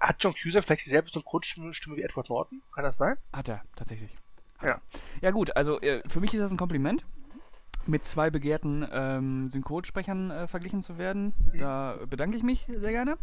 Hat 0.00 0.16
John 0.22 0.32
Cusack 0.34 0.64
vielleicht 0.64 0.86
dieselbe 0.86 1.10
Synchronstimme 1.10 1.72
Stimme 1.74 1.96
wie 1.96 2.02
Edward 2.02 2.28
Norton? 2.30 2.62
Kann 2.74 2.84
das 2.84 2.96
sein? 2.96 3.16
Hat 3.32 3.48
er, 3.48 3.62
tatsächlich. 3.76 4.10
Hat 4.58 4.68
Ja. 4.68 4.72
er. 4.74 4.80
Ja 5.20 5.30
gut, 5.32 5.56
also 5.56 5.80
äh, 5.80 6.02
für 6.08 6.20
mich 6.20 6.32
ist 6.34 6.40
das 6.40 6.50
ein 6.50 6.56
Kompliment, 6.56 7.04
mit 7.86 8.04
zwei 8.04 8.30
begehrten 8.30 8.86
ähm, 8.90 9.48
Synchronsprechern 9.48 10.30
äh, 10.30 10.46
verglichen 10.46 10.82
zu 10.82 10.98
werden. 10.98 11.34
Da 11.58 11.98
bedanke 12.08 12.36
ich 12.36 12.42
mich 12.42 12.66
sehr 12.66 12.92
gerne. 12.92 13.18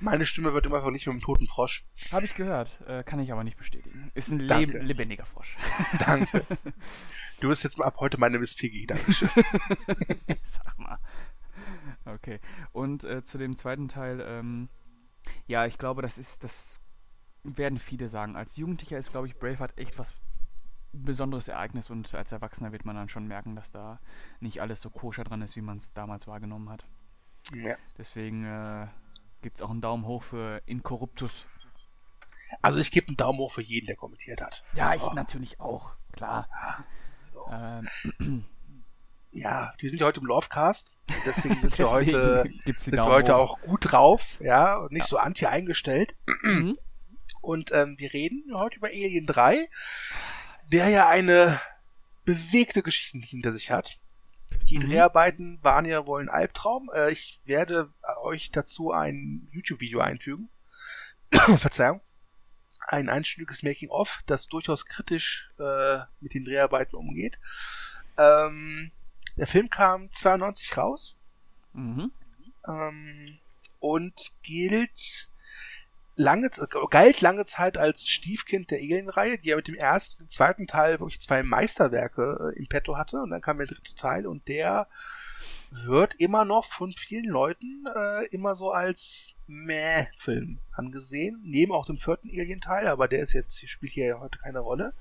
Meine 0.00 0.26
Stimme 0.26 0.54
wird 0.54 0.66
immer 0.66 0.80
verglichen 0.80 1.12
mit 1.12 1.22
dem 1.22 1.24
toten 1.24 1.46
Frosch. 1.46 1.84
Habe 2.12 2.24
ich 2.24 2.34
gehört, 2.34 2.80
äh, 2.86 3.02
kann 3.02 3.20
ich 3.20 3.32
aber 3.32 3.44
nicht 3.44 3.56
bestätigen. 3.56 4.10
Ist 4.14 4.30
ein 4.30 4.40
leb 4.40 4.72
lebendiger 4.82 5.26
Frosch. 5.26 5.56
Danke. 5.98 6.44
du 7.40 7.48
bist 7.48 7.64
jetzt 7.64 7.78
mal 7.78 7.86
ab 7.86 7.96
heute 7.98 8.18
meine 8.18 8.38
Miss 8.38 8.54
Piggy. 8.54 8.86
Dankeschön. 8.86 9.28
Sag 10.44 10.78
mal. 10.78 10.98
Okay. 12.04 12.40
Und 12.72 13.04
äh, 13.04 13.22
zu 13.22 13.38
dem 13.38 13.56
zweiten 13.56 13.88
Teil, 13.88 14.20
ähm, 14.20 14.68
ja, 15.46 15.66
ich 15.66 15.78
glaube, 15.78 16.02
das 16.02 16.18
ist, 16.18 16.44
das 16.44 17.22
werden 17.42 17.78
viele 17.78 18.08
sagen. 18.08 18.36
Als 18.36 18.56
Jugendlicher 18.56 18.98
ist, 18.98 19.10
glaube 19.10 19.26
ich, 19.26 19.36
Braveheart 19.36 19.78
echt 19.78 19.98
was 19.98 20.14
besonderes 20.92 21.48
Ereignis 21.48 21.90
und 21.90 22.14
als 22.14 22.32
Erwachsener 22.32 22.72
wird 22.72 22.84
man 22.84 22.96
dann 22.96 23.08
schon 23.08 23.26
merken, 23.26 23.54
dass 23.54 23.70
da 23.70 24.00
nicht 24.40 24.60
alles 24.60 24.80
so 24.80 24.90
koscher 24.90 25.24
dran 25.24 25.42
ist, 25.42 25.56
wie 25.56 25.60
man 25.62 25.78
es 25.78 25.90
damals 25.90 26.26
wahrgenommen 26.26 26.68
hat. 26.70 26.84
ja. 27.54 27.76
Deswegen 27.98 28.44
äh, 28.44 28.86
gibt 29.42 29.56
es 29.56 29.62
auch 29.62 29.70
einen 29.70 29.80
Daumen 29.80 30.04
hoch 30.06 30.22
für 30.22 30.62
Incorruptus. 30.66 31.46
Also 32.62 32.78
ich 32.78 32.90
gebe 32.90 33.08
einen 33.08 33.16
Daumen 33.16 33.38
hoch 33.38 33.52
für 33.52 33.62
jeden, 33.62 33.86
der 33.86 33.96
kommentiert 33.96 34.40
hat. 34.40 34.64
Ja, 34.72 34.94
ich 34.94 35.02
Oh. 35.02 35.12
natürlich 35.12 35.60
auch, 35.60 35.96
klar. 36.12 36.48
Ähm, 37.50 38.44
Ja, 39.30 39.72
wir 39.78 39.90
sind 39.90 39.98
ja 40.00 40.06
heute 40.06 40.20
im 40.20 40.26
Lovecast. 40.26 40.96
Deswegen 41.26 41.54
sind 41.56 41.62
wir 41.78 41.84
Deswegen 41.84 41.90
heute, 41.90 42.50
gibt's 42.64 42.84
die 42.84 42.90
sind 42.90 42.98
wir 42.98 43.04
heute 43.04 43.34
hoch. 43.36 43.40
auch 43.58 43.60
gut 43.60 43.92
drauf, 43.92 44.40
ja, 44.42 44.76
und 44.78 44.90
nicht 44.90 45.06
so 45.06 45.18
anti 45.18 45.44
eingestellt. 45.46 46.16
mhm. 46.42 46.78
Und 47.42 47.70
ähm, 47.72 47.96
wir 47.98 48.12
reden 48.14 48.44
heute 48.54 48.78
über 48.78 48.88
Alien 48.88 49.26
3, 49.26 49.58
der 50.72 50.88
ja 50.88 51.08
eine 51.08 51.60
bewegte 52.24 52.82
Geschichte 52.82 53.18
hinter 53.18 53.52
sich 53.52 53.70
hat. 53.70 53.98
Die 54.70 54.78
Mhm. 54.78 54.88
Dreharbeiten 54.88 55.58
waren 55.62 55.84
ja 55.86 56.06
wohl 56.06 56.20
ein 56.20 56.28
Albtraum. 56.28 56.90
Äh, 56.94 57.10
ich 57.10 57.40
werde 57.44 57.92
euch 58.22 58.50
dazu 58.50 58.92
ein 58.92 59.48
YouTube-Video 59.50 60.00
einfügen. 60.00 60.48
Verzeihung. 61.32 62.00
Ein 62.86 63.08
einstündiges 63.08 63.62
Making-of, 63.62 64.22
das 64.26 64.46
durchaus 64.46 64.86
kritisch 64.86 65.50
äh, 65.58 65.98
mit 66.20 66.34
den 66.34 66.44
Dreharbeiten 66.44 66.96
umgeht. 66.96 67.38
Ähm, 68.16 68.92
der 69.36 69.46
Film 69.46 69.68
kam 69.70 70.10
92 70.10 70.76
raus 70.76 71.16
Mhm. 71.74 72.10
ähm, 72.66 73.38
und 73.78 74.14
gilt 74.42 75.30
lange, 76.18 76.50
galt 76.90 77.20
lange 77.20 77.44
Zeit 77.44 77.78
als 77.78 78.06
Stiefkind 78.06 78.70
der 78.70 78.78
Alien-Reihe, 78.78 79.38
die 79.38 79.48
ja 79.48 79.56
mit 79.56 79.68
dem 79.68 79.76
ersten 79.76 80.24
und 80.24 80.32
zweiten 80.32 80.66
Teil 80.66 81.00
wirklich 81.00 81.20
zwei 81.20 81.42
Meisterwerke 81.42 82.52
äh, 82.54 82.58
im 82.58 82.66
Petto 82.66 82.96
hatte 82.96 83.22
und 83.22 83.30
dann 83.30 83.40
kam 83.40 83.58
der 83.58 83.68
dritte 83.68 83.94
Teil 83.94 84.26
und 84.26 84.46
der 84.48 84.88
wird 85.70 86.14
immer 86.14 86.44
noch 86.44 86.64
von 86.64 86.92
vielen 86.92 87.26
Leuten 87.26 87.84
äh, 87.94 88.26
immer 88.28 88.54
so 88.54 88.72
als 88.72 89.36
Meh-Film 89.46 90.58
angesehen, 90.72 91.40
neben 91.44 91.72
auch 91.72 91.86
dem 91.86 91.98
vierten 91.98 92.28
Alien-Teil, 92.30 92.88
aber 92.88 93.06
der 93.06 93.20
ist 93.20 93.32
jetzt, 93.34 93.68
spielt 93.68 93.92
hier 93.92 94.06
ja 94.06 94.20
heute 94.20 94.38
keine 94.38 94.60
Rolle. 94.60 94.94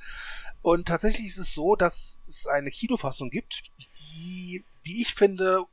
Und 0.62 0.88
tatsächlich 0.88 1.28
ist 1.28 1.38
es 1.38 1.54
so, 1.54 1.76
dass 1.76 2.20
es 2.28 2.48
eine 2.48 2.70
Kinofassung 2.70 3.30
gibt, 3.30 3.64
die, 4.00 4.66
wie 4.84 5.02
ich 5.02 5.14
finde, 5.14 5.64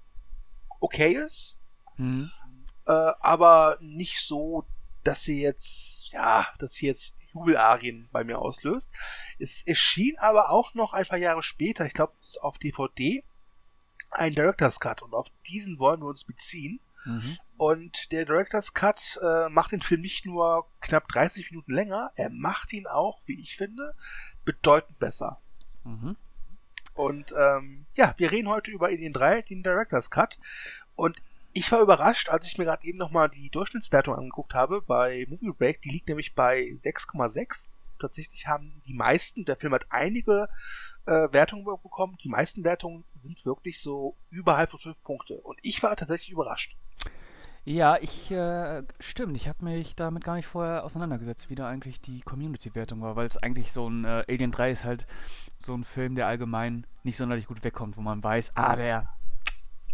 okay 0.80 1.12
ist, 1.14 1.58
Mhm. 1.96 2.30
äh, 2.86 2.92
aber 2.92 3.78
nicht 3.80 4.20
so, 4.20 4.64
dass 5.04 5.22
sie 5.22 5.40
jetzt, 5.42 6.10
ja, 6.12 6.46
dass 6.58 6.74
sie 6.74 6.86
jetzt 6.86 7.14
Jubelarien 7.32 8.08
bei 8.12 8.24
mir 8.24 8.38
auslöst. 8.38 8.92
Es 9.38 9.66
erschien 9.66 10.16
aber 10.18 10.50
auch 10.50 10.74
noch 10.74 10.92
ein 10.92 11.04
paar 11.04 11.18
Jahre 11.18 11.42
später, 11.42 11.84
ich 11.86 11.94
glaube 11.94 12.14
auf 12.40 12.58
DVD, 12.58 13.22
ein 14.10 14.32
Director's 14.32 14.80
Cut 14.80 15.02
und 15.02 15.14
auf 15.14 15.28
diesen 15.46 15.78
wollen 15.78 16.00
wir 16.00 16.08
uns 16.08 16.24
beziehen. 16.24 16.80
Mhm. 17.04 17.36
Und 17.56 18.12
der 18.12 18.24
Director's 18.24 18.72
Cut 18.72 19.18
äh, 19.22 19.48
macht 19.50 19.72
den 19.72 19.82
Film 19.82 20.00
nicht 20.00 20.24
nur 20.24 20.66
knapp 20.80 21.08
30 21.08 21.50
Minuten 21.50 21.74
länger, 21.74 22.10
er 22.16 22.30
macht 22.30 22.72
ihn 22.72 22.86
auch, 22.86 23.20
wie 23.26 23.40
ich 23.40 23.56
finde, 23.56 23.94
bedeutend 24.44 24.98
besser. 24.98 25.40
Mhm. 25.84 26.16
Und 26.94 27.34
ähm, 27.36 27.86
ja, 27.96 28.14
wir 28.16 28.30
reden 28.30 28.48
heute 28.48 28.70
über 28.70 28.86
Alien 28.86 29.12
3, 29.12 29.42
den 29.42 29.62
Director's 29.62 30.10
Cut. 30.10 30.38
Und 30.94 31.20
ich 31.54 31.70
war 31.70 31.80
überrascht, 31.80 32.28
als 32.28 32.46
ich 32.46 32.58
mir 32.58 32.64
gerade 32.64 32.84
eben 32.84 32.98
nochmal 32.98 33.30
die 33.30 33.48
Durchschnittswertung 33.48 34.14
angeguckt 34.16 34.54
habe 34.54 34.82
bei 34.82 35.24
Movie 35.28 35.52
Break. 35.52 35.80
Die 35.82 35.90
liegt 35.90 36.08
nämlich 36.08 36.34
bei 36.34 36.62
6,6. 36.82 37.80
Tatsächlich 38.00 38.48
haben 38.48 38.82
die 38.86 38.92
meisten, 38.92 39.44
der 39.44 39.56
Film 39.56 39.72
hat 39.72 39.86
einige 39.88 40.48
äh, 41.06 41.28
Wertungen 41.30 41.64
bekommen. 41.64 42.18
Die 42.24 42.28
meisten 42.28 42.64
Wertungen 42.64 43.04
sind 43.14 43.46
wirklich 43.46 43.80
so 43.80 44.16
überhalb 44.30 44.70
von 44.70 44.80
5 44.80 45.02
Punkte. 45.04 45.40
Und 45.42 45.58
ich 45.62 45.80
war 45.82 45.94
tatsächlich 45.94 46.32
überrascht. 46.32 46.76
Ja, 47.64 47.96
ich, 47.98 48.30
äh, 48.32 48.82
stimmt, 48.98 49.36
ich 49.36 49.48
habe 49.48 49.64
mich 49.64 49.94
damit 49.94 50.24
gar 50.24 50.34
nicht 50.34 50.46
vorher 50.46 50.84
auseinandergesetzt, 50.84 51.48
wie 51.48 51.54
da 51.54 51.68
eigentlich 51.68 52.00
die 52.00 52.20
Community-Wertung 52.20 53.00
war, 53.00 53.16
weil 53.16 53.26
es 53.26 53.38
eigentlich 53.38 53.72
so 53.72 53.88
ein, 53.88 54.04
äh, 54.04 54.24
Alien 54.28 54.50
3 54.50 54.72
ist 54.72 54.84
halt 54.84 55.06
so 55.60 55.72
ein 55.72 55.84
Film, 55.84 56.14
der 56.16 56.26
allgemein 56.26 56.86
nicht 57.04 57.16
sonderlich 57.16 57.46
gut 57.46 57.64
wegkommt, 57.64 57.96
wo 57.96 58.02
man 58.02 58.22
weiß, 58.22 58.52
ah, 58.54 58.76
der 58.76 59.08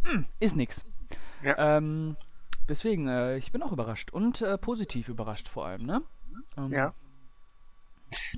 hm, 0.05 0.27
ist 0.41 0.57
nix. 0.57 0.83
Ja. 1.43 1.77
Ähm, 1.79 2.17
deswegen, 2.69 3.09
äh, 3.09 3.37
ich 3.37 3.53
bin 3.53 3.63
auch 3.63 3.73
überrascht 3.73 4.11
und 4.13 4.41
äh, 4.43 4.59
positiv 4.59 5.09
überrascht 5.09 5.49
vor 5.49 5.67
allem, 5.67 5.85
ne? 5.87 6.03
Ähm, 6.57 6.73
Ja. 6.73 6.93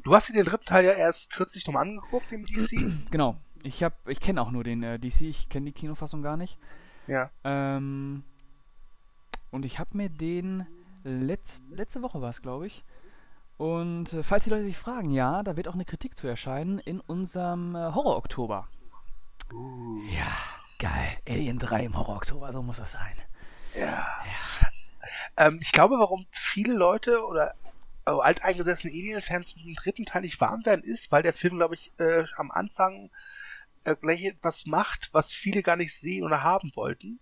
Du 0.04 0.14
hast 0.14 0.28
dir 0.28 0.34
den 0.34 0.44
dritten 0.44 0.66
Teil 0.66 0.84
ja 0.84 0.92
erst 0.92 1.32
kürzlich 1.32 1.66
nochmal 1.66 1.84
angeguckt 1.86 2.30
im 2.32 2.44
DC. 2.44 3.06
Genau. 3.10 3.36
Ich 3.62 3.82
hab, 3.82 4.06
ich 4.08 4.18
kenne 4.20 4.42
auch 4.42 4.50
nur 4.50 4.64
den 4.64 4.82
äh, 4.82 4.98
DC, 4.98 5.20
ich 5.22 5.48
kenne 5.48 5.66
die 5.66 5.72
Kinofassung 5.72 6.20
gar 6.22 6.36
nicht. 6.36 6.58
ja. 7.06 7.30
Ähm, 7.44 8.24
und 9.50 9.64
ich 9.64 9.78
habe 9.78 9.96
mir 9.96 10.08
den 10.08 10.66
letz, 11.04 11.62
letzte 11.70 12.02
Woche 12.02 12.20
war 12.20 12.30
es, 12.30 12.42
glaube 12.42 12.66
ich. 12.66 12.84
Und 13.58 14.12
äh, 14.14 14.22
falls 14.22 14.44
die 14.44 14.50
Leute 14.50 14.64
sich 14.64 14.78
fragen, 14.78 15.10
ja, 15.12 15.42
da 15.42 15.56
wird 15.56 15.68
auch 15.68 15.74
eine 15.74 15.84
Kritik 15.84 16.16
zu 16.16 16.26
erscheinen 16.26 16.78
in 16.80 17.00
unserem 17.00 17.74
äh, 17.76 17.92
Horror-Oktober. 17.94 18.66
Uh, 19.52 20.02
Ja, 20.10 20.32
geil. 20.82 21.16
Alien 21.28 21.60
3 21.60 21.84
im 21.84 21.96
Horror-Oktober, 21.96 22.52
so 22.52 22.60
muss 22.60 22.78
das 22.78 22.92
sein. 22.92 23.14
ja. 23.74 24.66
Ähm, 25.36 25.58
ich 25.62 25.70
glaube, 25.70 25.96
warum 25.98 26.26
viele 26.30 26.74
Leute 26.74 27.24
oder 27.24 27.54
äh, 28.04 28.10
alteingesessene 28.10 28.92
Alien-Fans 28.92 29.54
mit 29.56 29.64
dem 29.64 29.74
dritten 29.74 30.04
Teil 30.04 30.22
nicht 30.22 30.40
warm 30.40 30.64
werden, 30.66 30.82
ist, 30.82 31.12
weil 31.12 31.22
der 31.22 31.32
Film, 31.32 31.56
glaube 31.56 31.76
ich, 31.76 31.92
äh, 32.00 32.24
am 32.36 32.50
Anfang 32.50 33.10
äh, 33.84 33.94
gleich 33.94 34.24
etwas 34.24 34.66
macht, 34.66 35.10
was 35.12 35.32
viele 35.32 35.62
gar 35.62 35.76
nicht 35.76 35.96
sehen 35.96 36.24
oder 36.24 36.42
haben 36.42 36.72
wollten. 36.74 37.20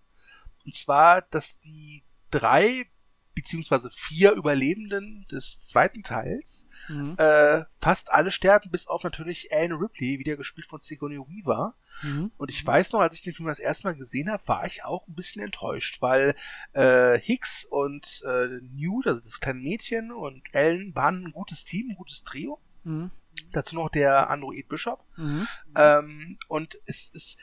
Und 0.65 0.75
zwar, 0.75 1.21
dass 1.21 1.59
die 1.59 2.03
drei 2.31 2.87
beziehungsweise 3.33 3.89
vier 3.89 4.33
Überlebenden 4.33 5.25
des 5.31 5.67
zweiten 5.67 6.03
Teils 6.03 6.67
Mhm. 6.89 7.15
äh, 7.17 7.63
fast 7.79 8.11
alle 8.11 8.31
sterben, 8.31 8.71
bis 8.71 8.87
auf 8.87 9.03
natürlich 9.03 9.53
Alan 9.53 9.73
Ripley, 9.73 10.19
wieder 10.19 10.35
gespielt 10.35 10.67
von 10.67 10.79
Sigourney 10.81 11.17
Weaver. 11.17 11.75
Mhm. 12.01 12.31
Und 12.37 12.49
ich 12.49 12.65
weiß 12.65 12.93
noch, 12.93 13.01
als 13.01 13.15
ich 13.15 13.21
den 13.21 13.33
Film 13.33 13.47
das 13.47 13.59
erste 13.59 13.87
Mal 13.87 13.95
gesehen 13.95 14.29
habe, 14.31 14.47
war 14.47 14.65
ich 14.65 14.83
auch 14.83 15.07
ein 15.07 15.15
bisschen 15.15 15.43
enttäuscht, 15.43 16.01
weil 16.01 16.35
äh, 16.73 17.19
Hicks 17.19 17.65
und 17.65 18.23
äh, 18.25 18.47
Newt, 18.71 19.07
also 19.07 19.21
das 19.23 19.39
kleine 19.39 19.59
Mädchen, 19.59 20.11
und 20.11 20.41
Ellen 20.53 20.95
waren 20.95 21.25
ein 21.25 21.31
gutes 21.31 21.65
Team, 21.65 21.89
ein 21.89 21.95
gutes 21.95 22.23
Trio. 22.23 22.59
Mhm. 22.83 23.11
Dazu 23.51 23.75
noch 23.75 23.89
der 23.89 24.29
Android 24.29 24.67
Bishop. 24.67 25.03
Mhm. 25.17 25.47
Ähm, 25.75 26.37
und 26.47 26.79
es 26.85 27.09
ist, 27.09 27.39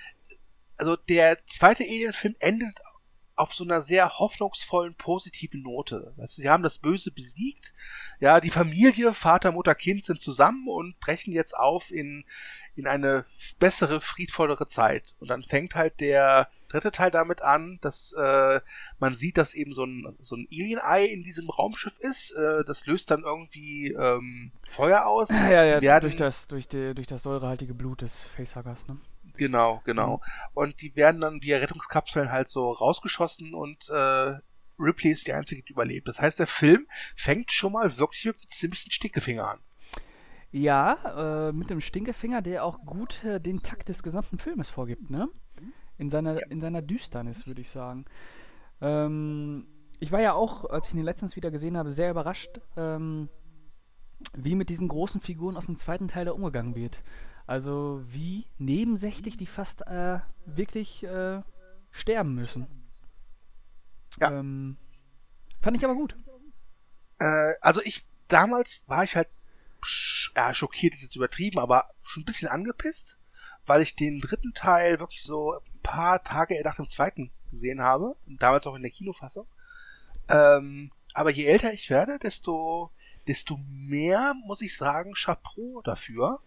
also 0.76 0.96
der 0.96 1.44
zweite 1.46 1.84
Alien-Film 1.84 2.34
endet 2.40 2.78
auf 3.38 3.54
so 3.54 3.64
einer 3.64 3.82
sehr 3.82 4.18
hoffnungsvollen, 4.18 4.94
positiven 4.94 5.62
Note. 5.62 6.12
Sie 6.24 6.48
haben 6.48 6.62
das 6.62 6.78
Böse 6.78 7.10
besiegt. 7.10 7.74
Ja, 8.20 8.40
die 8.40 8.50
Familie, 8.50 9.12
Vater, 9.12 9.52
Mutter, 9.52 9.74
Kind 9.74 10.04
sind 10.04 10.20
zusammen 10.20 10.66
und 10.68 10.98
brechen 11.00 11.32
jetzt 11.32 11.56
auf 11.56 11.90
in, 11.90 12.24
in 12.76 12.86
eine 12.86 13.24
bessere, 13.58 14.00
friedvollere 14.00 14.66
Zeit. 14.66 15.14
Und 15.20 15.28
dann 15.28 15.42
fängt 15.42 15.74
halt 15.74 16.00
der 16.00 16.48
dritte 16.68 16.90
Teil 16.90 17.10
damit 17.10 17.42
an, 17.42 17.78
dass 17.80 18.12
äh, 18.12 18.60
man 18.98 19.14
sieht, 19.14 19.38
dass 19.38 19.54
eben 19.54 19.72
so 19.72 19.84
ein, 19.84 20.16
so 20.20 20.36
ein 20.36 20.46
Alien-Ei 20.50 21.06
in 21.06 21.22
diesem 21.22 21.48
Raumschiff 21.48 21.98
ist. 22.00 22.32
Äh, 22.32 22.64
das 22.64 22.86
löst 22.86 23.10
dann 23.10 23.22
irgendwie 23.22 23.92
ähm, 23.92 24.52
Feuer 24.68 25.06
aus. 25.06 25.30
Ja, 25.30 25.64
ja, 25.64 25.80
ja 25.80 26.00
durch, 26.00 26.16
das, 26.16 26.46
durch, 26.48 26.68
die, 26.68 26.94
durch 26.94 27.06
das 27.06 27.22
säurehaltige 27.22 27.74
Blut 27.74 28.02
des 28.02 28.24
Facehuggers, 28.36 28.86
ne? 28.86 29.00
Genau, 29.38 29.80
genau. 29.84 30.16
Mhm. 30.16 30.22
Und 30.54 30.82
die 30.82 30.94
werden 30.96 31.20
dann 31.20 31.42
via 31.42 31.58
Rettungskapseln 31.58 32.30
halt 32.30 32.48
so 32.48 32.70
rausgeschossen 32.72 33.54
und 33.54 33.88
äh, 33.88 34.38
Ripley 34.78 35.10
ist 35.10 35.26
die 35.26 35.32
einzige, 35.32 35.62
die 35.62 35.72
überlebt. 35.72 36.06
Das 36.08 36.20
heißt, 36.20 36.38
der 36.38 36.46
Film 36.46 36.86
fängt 37.16 37.50
schon 37.52 37.72
mal 37.72 37.98
wirklich 37.98 38.26
mit 38.26 38.36
einem 38.36 38.48
ziemlichen 38.48 38.90
Stinkefinger 38.90 39.48
an. 39.48 39.58
Ja, 40.50 41.48
äh, 41.48 41.52
mit 41.52 41.70
einem 41.70 41.80
Stinkefinger, 41.80 42.42
der 42.42 42.64
auch 42.64 42.80
gut 42.84 43.22
äh, 43.24 43.40
den 43.40 43.62
Takt 43.62 43.88
des 43.88 44.02
gesamten 44.02 44.38
Filmes 44.38 44.70
vorgibt, 44.70 45.10
ne? 45.10 45.28
In 45.98 46.10
seiner, 46.10 46.34
ja. 46.34 46.46
in 46.48 46.60
seiner 46.60 46.80
Düsternis, 46.80 47.46
würde 47.46 47.60
ich 47.60 47.70
sagen. 47.70 48.06
Ähm, 48.80 49.66
ich 49.98 50.12
war 50.12 50.20
ja 50.20 50.32
auch, 50.32 50.64
als 50.64 50.88
ich 50.88 50.94
ihn 50.94 51.02
letztens 51.02 51.36
wieder 51.36 51.50
gesehen 51.50 51.76
habe, 51.76 51.92
sehr 51.92 52.10
überrascht, 52.10 52.60
ähm, 52.76 53.28
wie 54.32 54.54
mit 54.54 54.70
diesen 54.70 54.88
großen 54.88 55.20
Figuren 55.20 55.56
aus 55.56 55.66
dem 55.66 55.76
zweiten 55.76 56.06
Teil 56.06 56.24
da 56.24 56.32
umgegangen 56.32 56.74
wird. 56.74 57.02
Also 57.48 58.04
wie 58.06 58.46
nebensächlich 58.58 59.38
die 59.38 59.46
fast 59.46 59.80
äh, 59.86 60.18
wirklich 60.44 61.02
äh, 61.02 61.40
sterben 61.90 62.34
müssen. 62.34 62.66
Ja. 64.20 64.32
Ähm, 64.32 64.76
fand 65.62 65.78
ich 65.78 65.82
aber 65.82 65.94
gut. 65.94 66.14
Äh, 67.18 67.54
also 67.62 67.80
ich, 67.82 68.06
damals 68.28 68.84
war 68.86 69.02
ich 69.02 69.16
halt, 69.16 69.28
ja, 70.36 70.52
schockiert 70.52 70.92
ist 70.92 71.00
jetzt 71.00 71.16
übertrieben, 71.16 71.58
aber 71.58 71.88
schon 72.02 72.22
ein 72.22 72.26
bisschen 72.26 72.48
angepisst, 72.48 73.18
weil 73.64 73.80
ich 73.80 73.96
den 73.96 74.20
dritten 74.20 74.52
Teil 74.52 75.00
wirklich 75.00 75.22
so 75.22 75.54
ein 75.54 75.82
paar 75.82 76.22
Tage 76.22 76.60
nach 76.62 76.76
dem 76.76 76.86
zweiten 76.86 77.30
gesehen 77.48 77.80
habe. 77.80 78.14
Damals 78.26 78.66
auch 78.66 78.74
in 78.74 78.82
der 78.82 78.90
Kinofassung. 78.90 79.46
Ähm, 80.28 80.92
aber 81.14 81.30
je 81.30 81.46
älter 81.46 81.72
ich 81.72 81.88
werde, 81.88 82.18
desto, 82.18 82.92
desto 83.26 83.58
mehr 83.70 84.34
muss 84.44 84.60
ich 84.60 84.76
sagen, 84.76 85.14
Chapeau 85.14 85.80
dafür. 85.80 86.42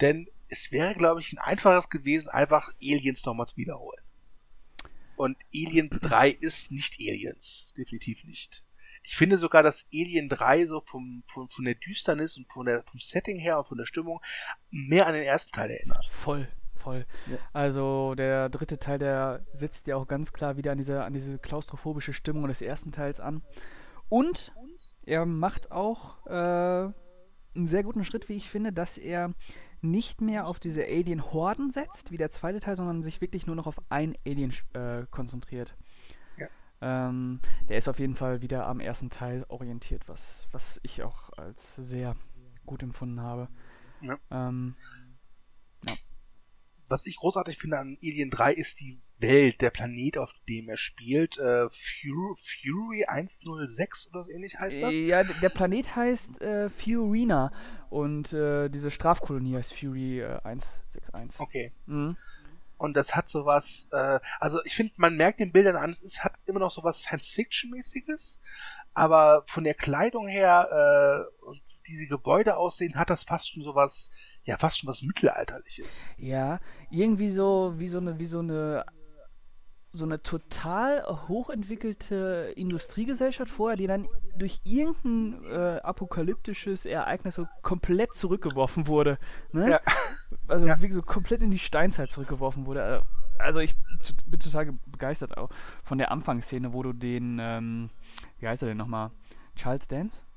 Denn 0.00 0.26
es 0.48 0.72
wäre, 0.72 0.94
glaube 0.94 1.20
ich, 1.20 1.32
ein 1.32 1.38
einfaches 1.38 1.90
gewesen, 1.90 2.28
einfach 2.30 2.72
Aliens 2.80 3.24
nochmal 3.24 3.46
zu 3.46 3.56
wiederholen. 3.56 4.02
Und 5.16 5.36
Alien 5.52 5.90
3 5.90 6.30
ist 6.30 6.70
nicht 6.70 6.98
Aliens. 7.00 7.72
Definitiv 7.76 8.24
nicht. 8.24 8.64
Ich 9.02 9.16
finde 9.16 9.36
sogar, 9.36 9.62
dass 9.62 9.86
Alien 9.92 10.28
3 10.28 10.66
so 10.66 10.80
vom, 10.80 11.22
vom, 11.26 11.48
von 11.48 11.64
der 11.64 11.74
Düsternis 11.74 12.36
und 12.36 12.50
von 12.52 12.66
der, 12.66 12.82
vom 12.84 13.00
Setting 13.00 13.38
her 13.38 13.58
und 13.58 13.66
von 13.66 13.78
der 13.78 13.86
Stimmung 13.86 14.20
mehr 14.70 15.06
an 15.06 15.14
den 15.14 15.24
ersten 15.24 15.52
Teil 15.52 15.70
erinnert. 15.70 16.06
Voll, 16.12 16.48
voll. 16.76 17.06
Ja. 17.26 17.38
Also 17.52 18.14
der 18.14 18.48
dritte 18.48 18.78
Teil, 18.78 18.98
der 18.98 19.44
setzt 19.54 19.86
ja 19.86 19.96
auch 19.96 20.06
ganz 20.06 20.32
klar 20.32 20.56
wieder 20.56 20.72
an 20.72 20.78
diese, 20.78 21.02
an 21.02 21.14
diese 21.14 21.38
klaustrophobische 21.38 22.12
Stimmung 22.12 22.46
des 22.46 22.62
ersten 22.62 22.92
Teils 22.92 23.18
an. 23.18 23.42
Und 24.08 24.52
er 25.04 25.26
macht 25.26 25.72
auch 25.72 26.24
äh, 26.26 26.92
einen 27.58 27.66
sehr 27.66 27.82
guten 27.82 28.04
Schritt, 28.04 28.28
wie 28.28 28.36
ich 28.36 28.48
finde, 28.48 28.72
dass 28.72 28.98
er 28.98 29.30
nicht 29.82 30.20
mehr 30.20 30.46
auf 30.46 30.58
diese 30.58 30.84
Alien-Horden 30.84 31.70
setzt, 31.70 32.10
wie 32.10 32.16
der 32.16 32.30
zweite 32.30 32.60
Teil, 32.60 32.76
sondern 32.76 33.02
sich 33.02 33.20
wirklich 33.20 33.46
nur 33.46 33.56
noch 33.56 33.66
auf 33.66 33.80
ein 33.88 34.16
Alien 34.26 34.52
äh, 34.72 35.04
konzentriert. 35.10 35.78
Ja. 36.36 36.48
Ähm, 36.80 37.40
der 37.68 37.78
ist 37.78 37.88
auf 37.88 37.98
jeden 37.98 38.16
Fall 38.16 38.42
wieder 38.42 38.66
am 38.66 38.80
ersten 38.80 39.10
Teil 39.10 39.44
orientiert, 39.48 40.08
was, 40.08 40.48
was 40.52 40.80
ich 40.84 41.02
auch 41.02 41.30
als 41.36 41.76
sehr 41.76 42.14
gut 42.66 42.82
empfunden 42.82 43.20
habe. 43.20 43.48
Ja. 44.00 44.18
Ähm, 44.30 44.74
ja. 45.88 45.94
Was 46.88 47.06
ich 47.06 47.16
großartig 47.16 47.58
finde 47.58 47.78
an 47.78 47.98
Alien 48.00 48.30
3 48.30 48.54
ist 48.54 48.80
die 48.80 49.00
Welt, 49.18 49.60
der 49.60 49.70
Planet, 49.70 50.18
auf 50.18 50.32
dem 50.48 50.68
er 50.68 50.76
spielt. 50.76 51.38
Äh, 51.38 51.68
Fury, 51.70 52.34
Fury 52.36 53.04
106 53.06 54.10
oder 54.12 54.28
ähnlich 54.30 54.58
heißt 54.58 54.80
das? 54.80 54.94
Ja, 55.00 55.22
der 55.24 55.48
Planet 55.48 55.96
heißt 55.96 56.40
äh, 56.40 56.70
Furina 56.70 57.52
und 57.90 58.32
äh, 58.32 58.68
diese 58.68 58.90
Strafkolonie 58.90 59.56
heißt 59.56 59.72
Fury 59.72 60.20
äh, 60.20 60.40
161. 60.42 61.40
Okay. 61.40 61.72
Mhm. 61.86 62.16
Und 62.76 62.96
das 62.96 63.16
hat 63.16 63.28
sowas, 63.28 63.88
äh, 63.92 64.20
also 64.38 64.60
ich 64.64 64.74
finde, 64.74 64.92
man 64.96 65.16
merkt 65.16 65.40
den 65.40 65.50
Bildern 65.52 65.76
an, 65.76 65.90
es 65.90 66.22
hat 66.22 66.34
immer 66.46 66.60
noch 66.60 66.70
sowas 66.70 67.02
Science-Fiction-mäßiges, 67.02 68.40
aber 68.94 69.42
von 69.46 69.64
der 69.64 69.74
Kleidung 69.74 70.28
her 70.28 70.68
äh, 70.70 71.44
und 71.44 71.60
wie 71.82 71.92
diese 71.92 72.06
Gebäude 72.06 72.56
aussehen, 72.56 72.94
hat 72.94 73.10
das 73.10 73.24
fast 73.24 73.50
schon 73.50 73.64
sowas, 73.64 74.12
ja, 74.44 74.56
fast 74.58 74.78
schon 74.78 74.88
was 74.88 75.02
Mittelalterliches. 75.02 76.06
Ja, 76.18 76.60
irgendwie 76.90 77.30
so, 77.30 77.74
wie 77.76 77.88
so 77.88 77.98
eine, 77.98 78.18
wie 78.18 78.26
so 78.26 78.38
eine 78.40 78.84
so 79.92 80.04
eine 80.04 80.22
total 80.22 81.02
hochentwickelte 81.28 82.52
Industriegesellschaft 82.56 83.50
vorher, 83.50 83.76
die 83.76 83.86
dann 83.86 84.06
durch 84.36 84.60
irgendein 84.64 85.44
äh, 85.50 85.80
apokalyptisches 85.82 86.84
Ereignis 86.84 87.36
so 87.36 87.46
komplett 87.62 88.14
zurückgeworfen 88.14 88.86
wurde. 88.86 89.18
Ne? 89.52 89.70
Ja. 89.70 89.80
Also 90.46 90.66
ja. 90.66 90.80
wie 90.82 90.92
so 90.92 91.00
komplett 91.00 91.40
in 91.40 91.50
die 91.50 91.58
Steinzeit 91.58 92.10
zurückgeworfen 92.10 92.66
wurde. 92.66 93.02
Also 93.38 93.60
ich 93.60 93.74
bin 94.26 94.40
total 94.40 94.72
begeistert 94.92 95.36
auch 95.38 95.48
von 95.84 95.96
der 95.96 96.10
Anfangsszene, 96.10 96.72
wo 96.72 96.82
du 96.82 96.92
den, 96.92 97.38
ähm, 97.40 97.90
wie 98.38 98.48
heißt 98.48 98.62
er 98.62 98.68
denn 98.68 98.76
nochmal? 98.76 99.10
Charles 99.56 99.88
Dance? 99.88 100.27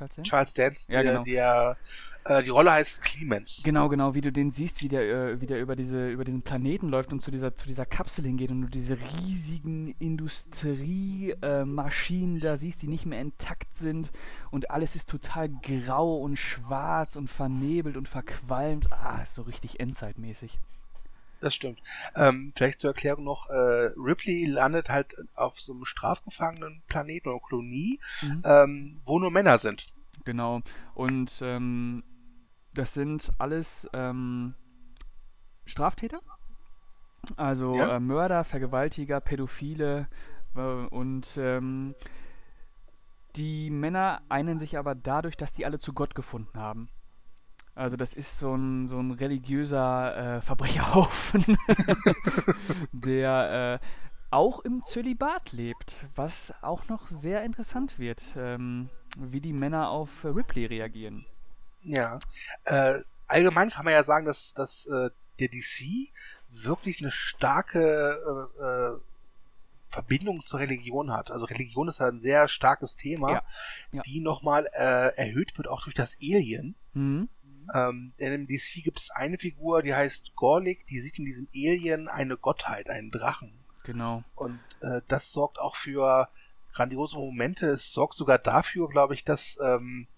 Charles 0.00 0.16
Dance? 0.16 0.30
Charles 0.30 0.54
Dance, 0.54 0.90
ja, 0.92 1.02
genau. 1.02 1.22
der, 1.24 1.76
äh, 2.24 2.42
die 2.42 2.48
Rolle 2.50 2.72
heißt 2.72 3.02
Clemens. 3.02 3.62
Genau, 3.64 3.88
genau, 3.88 4.14
wie 4.14 4.22
du 4.22 4.32
den 4.32 4.50
siehst, 4.50 4.82
wie 4.82 4.88
der, 4.88 5.02
äh, 5.02 5.40
wie 5.40 5.46
der 5.46 5.60
über, 5.60 5.76
diese, 5.76 6.08
über 6.08 6.24
diesen 6.24 6.42
Planeten 6.42 6.88
läuft 6.88 7.12
und 7.12 7.20
zu 7.20 7.30
dieser, 7.30 7.54
zu 7.54 7.66
dieser 7.66 7.86
Kapsel 7.86 8.24
hingeht 8.24 8.50
und 8.50 8.62
du 8.62 8.68
diese 8.68 8.98
riesigen 8.98 9.94
Industriemaschinen 9.98 12.38
äh, 12.38 12.40
da 12.40 12.56
siehst, 12.56 12.82
die 12.82 12.88
nicht 12.88 13.06
mehr 13.06 13.20
intakt 13.20 13.76
sind 13.76 14.10
und 14.50 14.70
alles 14.70 14.96
ist 14.96 15.08
total 15.08 15.50
grau 15.50 16.16
und 16.16 16.36
schwarz 16.38 17.14
und 17.16 17.28
vernebelt 17.28 17.96
und 17.96 18.08
verqualmt. 18.08 18.90
Ah, 18.92 19.22
ist 19.22 19.34
so 19.34 19.42
richtig 19.42 19.80
endzeitmäßig. 19.80 20.58
Das 21.40 21.54
stimmt. 21.54 21.80
Ähm, 22.14 22.52
vielleicht 22.54 22.80
zur 22.80 22.90
Erklärung 22.90 23.24
noch, 23.24 23.48
äh, 23.48 23.92
Ripley 23.96 24.44
landet 24.44 24.90
halt 24.90 25.16
auf 25.34 25.58
so 25.58 25.72
einem 25.72 25.86
strafgefangenen 25.86 26.82
Planeten 26.86 27.28
oder 27.28 27.40
Kolonie, 27.40 27.98
mhm. 28.22 28.42
ähm, 28.44 29.00
wo 29.06 29.18
nur 29.18 29.30
Männer 29.30 29.56
sind. 29.56 29.86
Genau. 30.24 30.60
Und 30.94 31.40
ähm, 31.42 32.04
das 32.74 32.92
sind 32.94 33.30
alles 33.38 33.88
ähm, 33.94 34.54
Straftäter. 35.64 36.18
Also 37.36 37.72
ja. 37.72 37.96
äh, 37.96 38.00
Mörder, 38.00 38.44
Vergewaltiger, 38.44 39.20
Pädophile 39.20 40.08
äh, 40.56 40.60
und 40.60 41.36
ähm, 41.38 41.94
die 43.36 43.70
Männer 43.70 44.22
einen 44.28 44.58
sich 44.58 44.76
aber 44.76 44.94
dadurch, 44.94 45.36
dass 45.36 45.52
die 45.52 45.64
alle 45.64 45.78
zu 45.78 45.92
Gott 45.92 46.14
gefunden 46.14 46.58
haben. 46.58 46.88
Also 47.80 47.96
das 47.96 48.12
ist 48.12 48.38
so 48.38 48.54
ein, 48.54 48.88
so 48.88 49.00
ein 49.00 49.12
religiöser 49.12 50.36
äh, 50.36 50.42
Verbrecherhaufen, 50.42 51.56
der 52.92 53.80
äh, 53.80 53.86
auch 54.30 54.60
im 54.60 54.84
Zölibat 54.84 55.52
lebt, 55.52 56.04
was 56.14 56.52
auch 56.60 56.90
noch 56.90 57.08
sehr 57.08 57.42
interessant 57.42 57.98
wird, 57.98 58.34
ähm, 58.36 58.90
wie 59.16 59.40
die 59.40 59.54
Männer 59.54 59.88
auf 59.88 60.10
Ripley 60.24 60.66
reagieren. 60.66 61.24
Ja, 61.80 62.18
äh, 62.64 62.98
allgemein 63.26 63.70
kann 63.70 63.86
man 63.86 63.94
ja 63.94 64.02
sagen, 64.02 64.26
dass, 64.26 64.52
dass 64.52 64.84
äh, 64.84 65.08
der 65.38 65.48
DC 65.48 66.12
wirklich 66.50 67.00
eine 67.00 67.10
starke 67.10 68.50
äh, 68.60 68.62
äh, 68.62 69.00
Verbindung 69.88 70.44
zur 70.44 70.60
Religion 70.60 71.12
hat. 71.12 71.30
Also 71.30 71.46
Religion 71.46 71.88
ist 71.88 72.02
ein 72.02 72.20
sehr 72.20 72.46
starkes 72.46 72.96
Thema, 72.96 73.32
ja. 73.32 73.42
Ja. 73.92 74.02
die 74.02 74.20
nochmal 74.20 74.68
äh, 74.72 75.16
erhöht 75.16 75.56
wird 75.56 75.66
auch 75.66 75.84
durch 75.84 75.94
das 75.94 76.18
Alien. 76.20 76.76
Mhm. 76.92 77.28
Ähm, 77.74 78.12
denn 78.18 78.32
im 78.32 78.46
DC 78.46 78.82
gibt 78.82 78.98
es 78.98 79.10
eine 79.10 79.38
Figur, 79.38 79.82
die 79.82 79.94
heißt 79.94 80.34
Gorlik, 80.34 80.86
die 80.86 81.00
sieht 81.00 81.18
in 81.18 81.24
diesem 81.24 81.48
Alien 81.54 82.08
eine 82.08 82.36
Gottheit, 82.36 82.90
einen 82.90 83.10
Drachen. 83.10 83.52
Genau. 83.84 84.24
Und 84.34 84.60
äh, 84.80 85.00
das 85.08 85.32
sorgt 85.32 85.58
auch 85.58 85.76
für 85.76 86.28
grandiose 86.72 87.16
Momente. 87.16 87.68
Es 87.68 87.92
sorgt 87.92 88.14
sogar 88.14 88.38
dafür, 88.38 88.88
glaube 88.88 89.14
ich, 89.14 89.24
dass 89.24 89.58
ähm, 89.62 90.08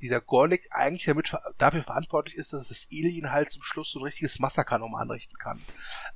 dieser 0.00 0.20
Gorlik 0.20 0.66
eigentlich 0.70 1.04
damit 1.04 1.34
dafür 1.58 1.82
verantwortlich 1.82 2.36
ist, 2.36 2.52
dass 2.52 2.68
das 2.68 2.88
Alien 2.90 3.30
halt 3.30 3.50
zum 3.50 3.62
Schluss 3.62 3.92
so 3.92 4.00
ein 4.00 4.04
richtiges 4.04 4.40
Massaker 4.40 4.78
nochmal 4.78 5.02
anrichten 5.02 5.38
kann. 5.38 5.60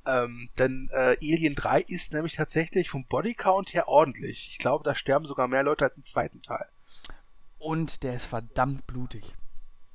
Ähm, 0.05 0.49
denn 0.57 0.89
äh, 0.91 1.15
Alien 1.21 1.55
3 1.55 1.81
ist 1.81 2.13
nämlich 2.13 2.35
tatsächlich 2.35 2.89
vom 2.89 3.05
Bodycount 3.05 3.73
her 3.73 3.87
ordentlich. 3.87 4.49
Ich 4.51 4.57
glaube, 4.57 4.83
da 4.83 4.93
sterben 4.93 5.25
sogar 5.25 5.47
mehr 5.47 5.63
Leute 5.63 5.85
als 5.85 5.95
im 5.95 6.03
zweiten 6.03 6.41
Teil. 6.41 6.67
Und 7.59 8.03
der 8.03 8.15
ist 8.15 8.25
verdammt 8.25 8.85
blutig. 8.85 9.33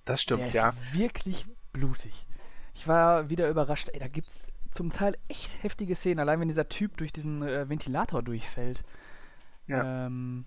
Das 0.04 0.22
stimmt, 0.22 0.42
der 0.42 0.50
ja. 0.50 0.68
Ist 0.70 0.94
wirklich 0.94 1.46
blutig. 1.72 2.26
Ich 2.74 2.88
war 2.88 3.28
wieder 3.28 3.48
überrascht, 3.48 3.88
ey, 3.92 4.00
da 4.00 4.08
gibt's 4.08 4.46
zum 4.70 4.92
Teil 4.92 5.16
echt 5.28 5.62
heftige 5.62 5.94
Szenen, 5.94 6.18
allein 6.18 6.40
wenn 6.40 6.48
dieser 6.48 6.68
Typ 6.68 6.96
durch 6.96 7.12
diesen 7.12 7.42
äh, 7.42 7.68
Ventilator 7.68 8.22
durchfällt. 8.22 8.82
Ja. 9.66 10.06
Ähm, 10.06 10.46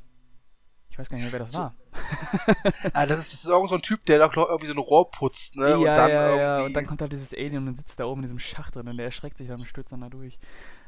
ich 0.89 0.97
weiß 0.99 1.09
gar 1.09 1.17
nicht 1.17 1.25
mehr, 1.25 1.33
wer 1.33 1.39
das 1.39 1.51
So- 1.51 1.59
war. 1.59 1.75
ah, 2.93 3.05
das 3.05 3.19
ist, 3.19 3.33
das 3.33 3.43
ist 3.43 3.49
irgend 3.49 3.69
so 3.69 3.75
ein 3.75 3.81
Typ, 3.81 4.05
der 4.05 4.19
da 4.19 4.27
glaub, 4.27 4.49
irgendwie 4.49 4.67
so 4.67 4.73
ein 4.73 4.79
Rohr 4.79 5.09
putzt, 5.11 5.57
ne? 5.57 5.69
ja, 5.69 5.75
und 5.75 5.85
dann 5.85 6.09
ja, 6.09 6.35
ja. 6.35 6.61
Und 6.63 6.73
dann 6.73 6.85
kommt 6.85 7.01
halt 7.01 7.11
dieses 7.11 7.33
Alien 7.33 7.67
und 7.67 7.73
sitzt 7.75 7.99
da 7.99 8.05
oben 8.05 8.21
in 8.21 8.23
diesem 8.23 8.39
Schacht 8.39 8.75
drin 8.75 8.87
und 8.87 8.97
der 8.97 9.05
erschreckt 9.05 9.37
sich 9.37 9.47
dann 9.47 9.59
und 9.59 9.67
stürzt 9.67 9.91
dann 9.91 10.01
da 10.01 10.09
durch. 10.09 10.39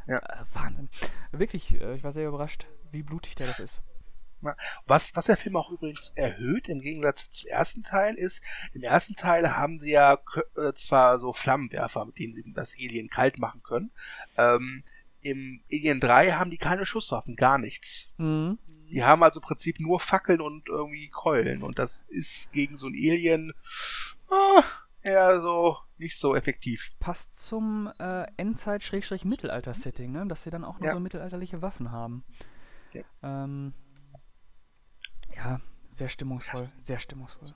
Ja. 0.07 0.17
Äh, 0.17 0.45
Wahnsinn. 0.53 0.89
Wirklich, 1.31 1.79
äh, 1.79 1.95
ich 1.95 2.03
war 2.03 2.11
sehr 2.11 2.27
überrascht, 2.27 2.67
wie 2.91 3.03
blutig 3.03 3.35
der 3.35 3.47
das 3.47 3.59
ist. 3.59 3.81
Was, 4.85 5.15
was 5.15 5.25
der 5.25 5.37
Film 5.37 5.55
auch 5.57 5.71
übrigens 5.71 6.13
erhöht, 6.15 6.69
im 6.69 6.81
Gegensatz 6.81 7.29
zum 7.29 7.49
ersten 7.49 7.83
Teil, 7.83 8.15
ist, 8.15 8.43
im 8.73 8.83
ersten 8.83 9.15
Teil 9.15 9.55
haben 9.55 9.77
sie 9.77 9.91
ja 9.91 10.17
äh, 10.55 10.73
zwar 10.73 11.19
so 11.19 11.33
Flammenwerfer, 11.33 12.05
mit 12.05 12.17
denen 12.19 12.33
sie 12.35 12.43
das 12.53 12.75
Alien 12.75 13.09
kalt 13.09 13.39
machen 13.39 13.61
können. 13.63 13.91
Ähm, 14.37 14.83
Im 15.21 15.61
Alien 15.71 15.99
3 15.99 16.31
haben 16.33 16.51
die 16.51 16.57
keine 16.57 16.85
Schusswaffen, 16.85 17.35
gar 17.35 17.57
nichts. 17.57 18.11
Mhm. 18.17 18.59
Die 18.89 19.03
haben 19.03 19.21
also 19.23 19.39
im 19.41 19.45
Prinzip 19.45 19.79
nur 19.79 19.99
Fackeln 19.99 20.39
und 20.39 20.69
irgendwie 20.69 21.09
Keulen. 21.09 21.61
Und 21.61 21.77
das 21.77 22.03
ist 22.03 22.53
gegen 22.53 22.77
so 22.77 22.87
ein 22.87 22.93
Alien 22.93 23.51
ah, 24.29 24.63
eher 25.03 25.41
so 25.41 25.77
nicht 25.97 26.17
so 26.19 26.35
effektiv. 26.35 26.91
Passt 26.99 27.35
zum 27.35 27.89
äh, 27.99 28.25
Endzeit-Mittelalter-Setting, 28.37 30.11
ne? 30.11 30.25
Dass 30.27 30.43
sie 30.43 30.51
dann 30.51 30.63
auch 30.63 30.79
noch 30.79 30.85
Ja. 30.85 30.93
so 30.93 30.99
mittelalterliche 30.99 31.61
Waffen 31.61 31.91
haben. 31.91 32.23
Ja. 32.93 33.03
Ähm, 33.23 33.73
ja, 35.37 35.61
sehr 35.91 36.09
stimmungsvoll, 36.09 36.69
sehr 36.81 36.99
stimmungsvoll. 36.99 37.53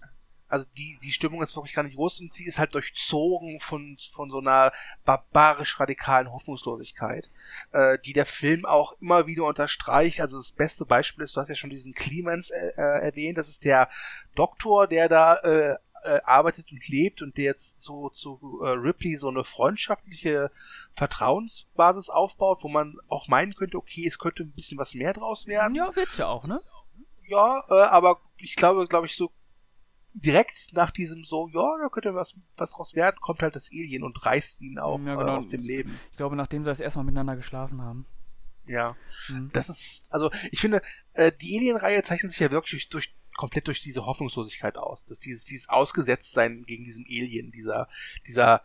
Also 0.47 0.65
die, 0.77 0.99
die 1.01 1.13
Stimmung 1.13 1.41
ist 1.41 1.55
wirklich 1.55 1.75
grandios 1.75 2.19
und 2.19 2.33
sie 2.33 2.45
ist 2.45 2.59
halt 2.59 2.75
durchzogen 2.75 3.61
von, 3.61 3.95
von 4.11 4.29
so 4.29 4.39
einer 4.39 4.73
barbarisch-radikalen 5.05 6.29
Hoffnungslosigkeit, 6.29 7.31
äh, 7.71 7.97
die 7.99 8.11
der 8.11 8.25
Film 8.25 8.65
auch 8.65 8.97
immer 8.99 9.27
wieder 9.27 9.45
unterstreicht. 9.45 10.19
Also 10.19 10.37
das 10.37 10.51
beste 10.51 10.85
Beispiel 10.85 11.23
ist, 11.23 11.37
du 11.37 11.41
hast 11.41 11.47
ja 11.47 11.55
schon 11.55 11.69
diesen 11.69 11.93
Clemens 11.93 12.49
äh, 12.49 12.73
äh, 12.75 13.01
erwähnt, 13.01 13.37
das 13.37 13.47
ist 13.47 13.63
der 13.63 13.89
Doktor, 14.35 14.87
der 14.87 15.07
da 15.07 15.35
äh, 15.37 15.77
äh, 16.03 16.19
arbeitet 16.25 16.71
und 16.71 16.87
lebt 16.89 17.21
und 17.21 17.37
der 17.37 17.45
jetzt 17.45 17.81
so 17.81 18.09
zu 18.09 18.59
äh, 18.63 18.69
Ripley 18.69 19.15
so 19.15 19.29
eine 19.29 19.43
freundschaftliche 19.43 20.51
Vertrauensbasis 20.95 22.09
aufbaut, 22.09 22.63
wo 22.63 22.67
man 22.67 22.97
auch 23.07 23.27
meinen 23.27 23.55
könnte, 23.55 23.77
okay, 23.77 24.05
es 24.05 24.19
könnte 24.19 24.43
ein 24.43 24.51
bisschen 24.51 24.77
was 24.77 24.95
mehr 24.95 25.13
draus 25.13 25.47
werden. 25.47 25.75
Ja, 25.75 25.95
wird's 25.95 26.17
ja 26.17 26.27
auch, 26.27 26.45
ne? 26.45 26.59
Ja, 27.31 27.63
äh, 27.69 27.83
aber 27.89 28.19
ich 28.37 28.57
glaube, 28.57 28.85
glaube 28.87 29.05
ich, 29.07 29.15
so 29.15 29.31
direkt 30.13 30.73
nach 30.73 30.91
diesem 30.91 31.23
so, 31.23 31.47
ja, 31.47 31.77
da 31.81 31.87
könnte 31.87 32.13
was, 32.13 32.37
was 32.57 32.71
draus 32.71 32.93
werden, 32.93 33.15
kommt 33.21 33.41
halt 33.41 33.55
das 33.55 33.69
Alien 33.71 34.03
und 34.03 34.25
reißt 34.25 34.61
ihn 34.61 34.77
auch 34.77 34.99
Ja, 34.99 35.15
genau. 35.15 35.35
äh, 35.35 35.37
aus 35.37 35.47
dem 35.47 35.61
Leben. 35.61 35.97
Ich 36.11 36.17
glaube, 36.17 36.35
nachdem 36.35 36.63
sie 36.63 36.69
das 36.69 36.81
erstmal 36.81 37.05
miteinander 37.05 37.37
geschlafen 37.37 37.81
haben. 37.81 38.05
Ja. 38.67 38.97
Mhm. 39.29 39.49
Das 39.53 39.69
ist, 39.69 40.11
also 40.11 40.29
ich 40.51 40.59
finde, 40.59 40.81
äh, 41.13 41.31
die 41.31 41.57
Alien-Reihe 41.57 42.03
zeichnet 42.03 42.33
sich 42.33 42.41
ja 42.41 42.51
wirklich 42.51 42.89
durch, 42.89 43.07
durch 43.07 43.15
komplett 43.37 43.67
durch 43.67 43.79
diese 43.79 44.05
Hoffnungslosigkeit 44.05 44.75
aus, 44.75 45.05
dass 45.05 45.21
dieses, 45.21 45.45
dieses 45.45 45.69
Ausgesetztsein 45.69 46.63
gegen 46.65 46.83
diesem 46.83 47.05
Alien, 47.07 47.51
dieser, 47.51 47.87
dieser 48.27 48.61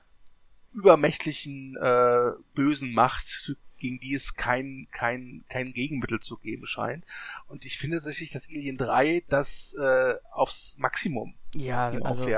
übermächtlichen 0.72 1.76
äh, 1.76 2.32
bösen 2.54 2.94
Macht, 2.94 3.56
gegen 3.78 3.98
die 4.00 4.14
es 4.14 4.34
kein, 4.34 4.88
kein, 4.90 5.44
kein 5.48 5.72
Gegenmittel 5.72 6.20
zu 6.20 6.36
geben 6.36 6.66
scheint. 6.66 7.04
Und 7.48 7.64
ich 7.64 7.78
finde 7.78 7.98
tatsächlich, 7.98 8.30
dass 8.30 8.48
Alien 8.48 8.76
3 8.76 9.24
das 9.28 9.74
äh, 9.74 10.14
aufs 10.32 10.76
Maximum 10.78 11.34
Ja, 11.54 11.90
also 12.02 12.28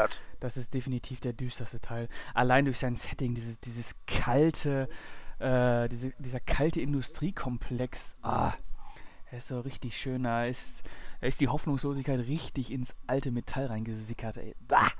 das 0.40 0.56
ist 0.56 0.72
definitiv 0.72 1.20
der 1.20 1.32
düsterste 1.32 1.80
Teil. 1.80 2.08
Allein 2.34 2.64
durch 2.64 2.78
sein 2.78 2.96
Setting, 2.96 3.34
dieses, 3.34 3.58
dieses 3.60 3.94
kalte, 4.06 4.88
äh, 5.38 5.88
diese, 5.88 6.12
dieser 6.18 6.40
kalte 6.40 6.80
Industriekomplex. 6.80 8.16
Ah, 8.22 8.52
er 9.30 9.38
ist 9.38 9.48
so 9.48 9.60
richtig 9.60 9.96
schön. 9.96 10.22
Da 10.22 10.44
ist, 10.44 10.72
da 11.20 11.26
ist 11.26 11.40
die 11.40 11.48
Hoffnungslosigkeit 11.48 12.20
richtig 12.20 12.70
ins 12.70 12.96
alte 13.06 13.30
Metall 13.30 13.66
reingesickert. 13.66 14.36
Ey. 14.36 14.54
Bah! 14.66 14.92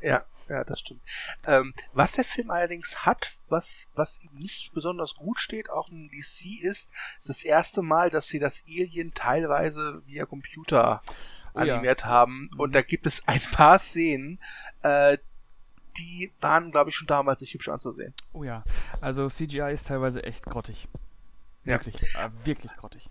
Ja, 0.00 0.24
ja, 0.48 0.64
das 0.64 0.80
stimmt. 0.80 1.02
Ähm, 1.46 1.74
was 1.92 2.12
der 2.12 2.24
Film 2.24 2.50
allerdings 2.50 3.04
hat, 3.06 3.38
was, 3.48 3.90
was 3.94 4.22
ihm 4.22 4.34
nicht 4.34 4.72
besonders 4.72 5.14
gut 5.14 5.38
steht, 5.38 5.70
auch 5.70 5.88
in 5.90 6.08
DC, 6.08 6.62
ist, 6.62 6.92
ist 7.18 7.28
das 7.28 7.42
erste 7.42 7.82
Mal, 7.82 8.10
dass 8.10 8.28
sie 8.28 8.38
das 8.38 8.64
Alien 8.66 9.14
teilweise 9.14 10.02
via 10.06 10.26
Computer 10.26 11.02
Oh 11.54 11.60
ja. 11.60 11.74
animiert 11.74 12.04
haben. 12.04 12.48
Mhm. 12.52 12.60
Und 12.60 12.74
da 12.74 12.82
gibt 12.82 13.06
es 13.06 13.26
ein 13.28 13.40
paar 13.52 13.78
Szenen, 13.78 14.38
äh, 14.82 15.18
die 15.98 16.32
waren, 16.40 16.70
glaube 16.70 16.90
ich, 16.90 16.96
schon 16.96 17.06
damals 17.06 17.42
nicht 17.42 17.52
hübsch 17.52 17.68
anzusehen. 17.68 18.14
Oh 18.32 18.44
ja, 18.44 18.64
also 19.00 19.28
CGI 19.28 19.72
ist 19.72 19.88
teilweise 19.88 20.24
echt 20.24 20.46
grottig. 20.46 20.88
Ja. 21.64 21.72
Wirklich, 21.72 22.02
äh, 22.14 22.30
wirklich 22.44 22.72
grottig. 22.76 23.08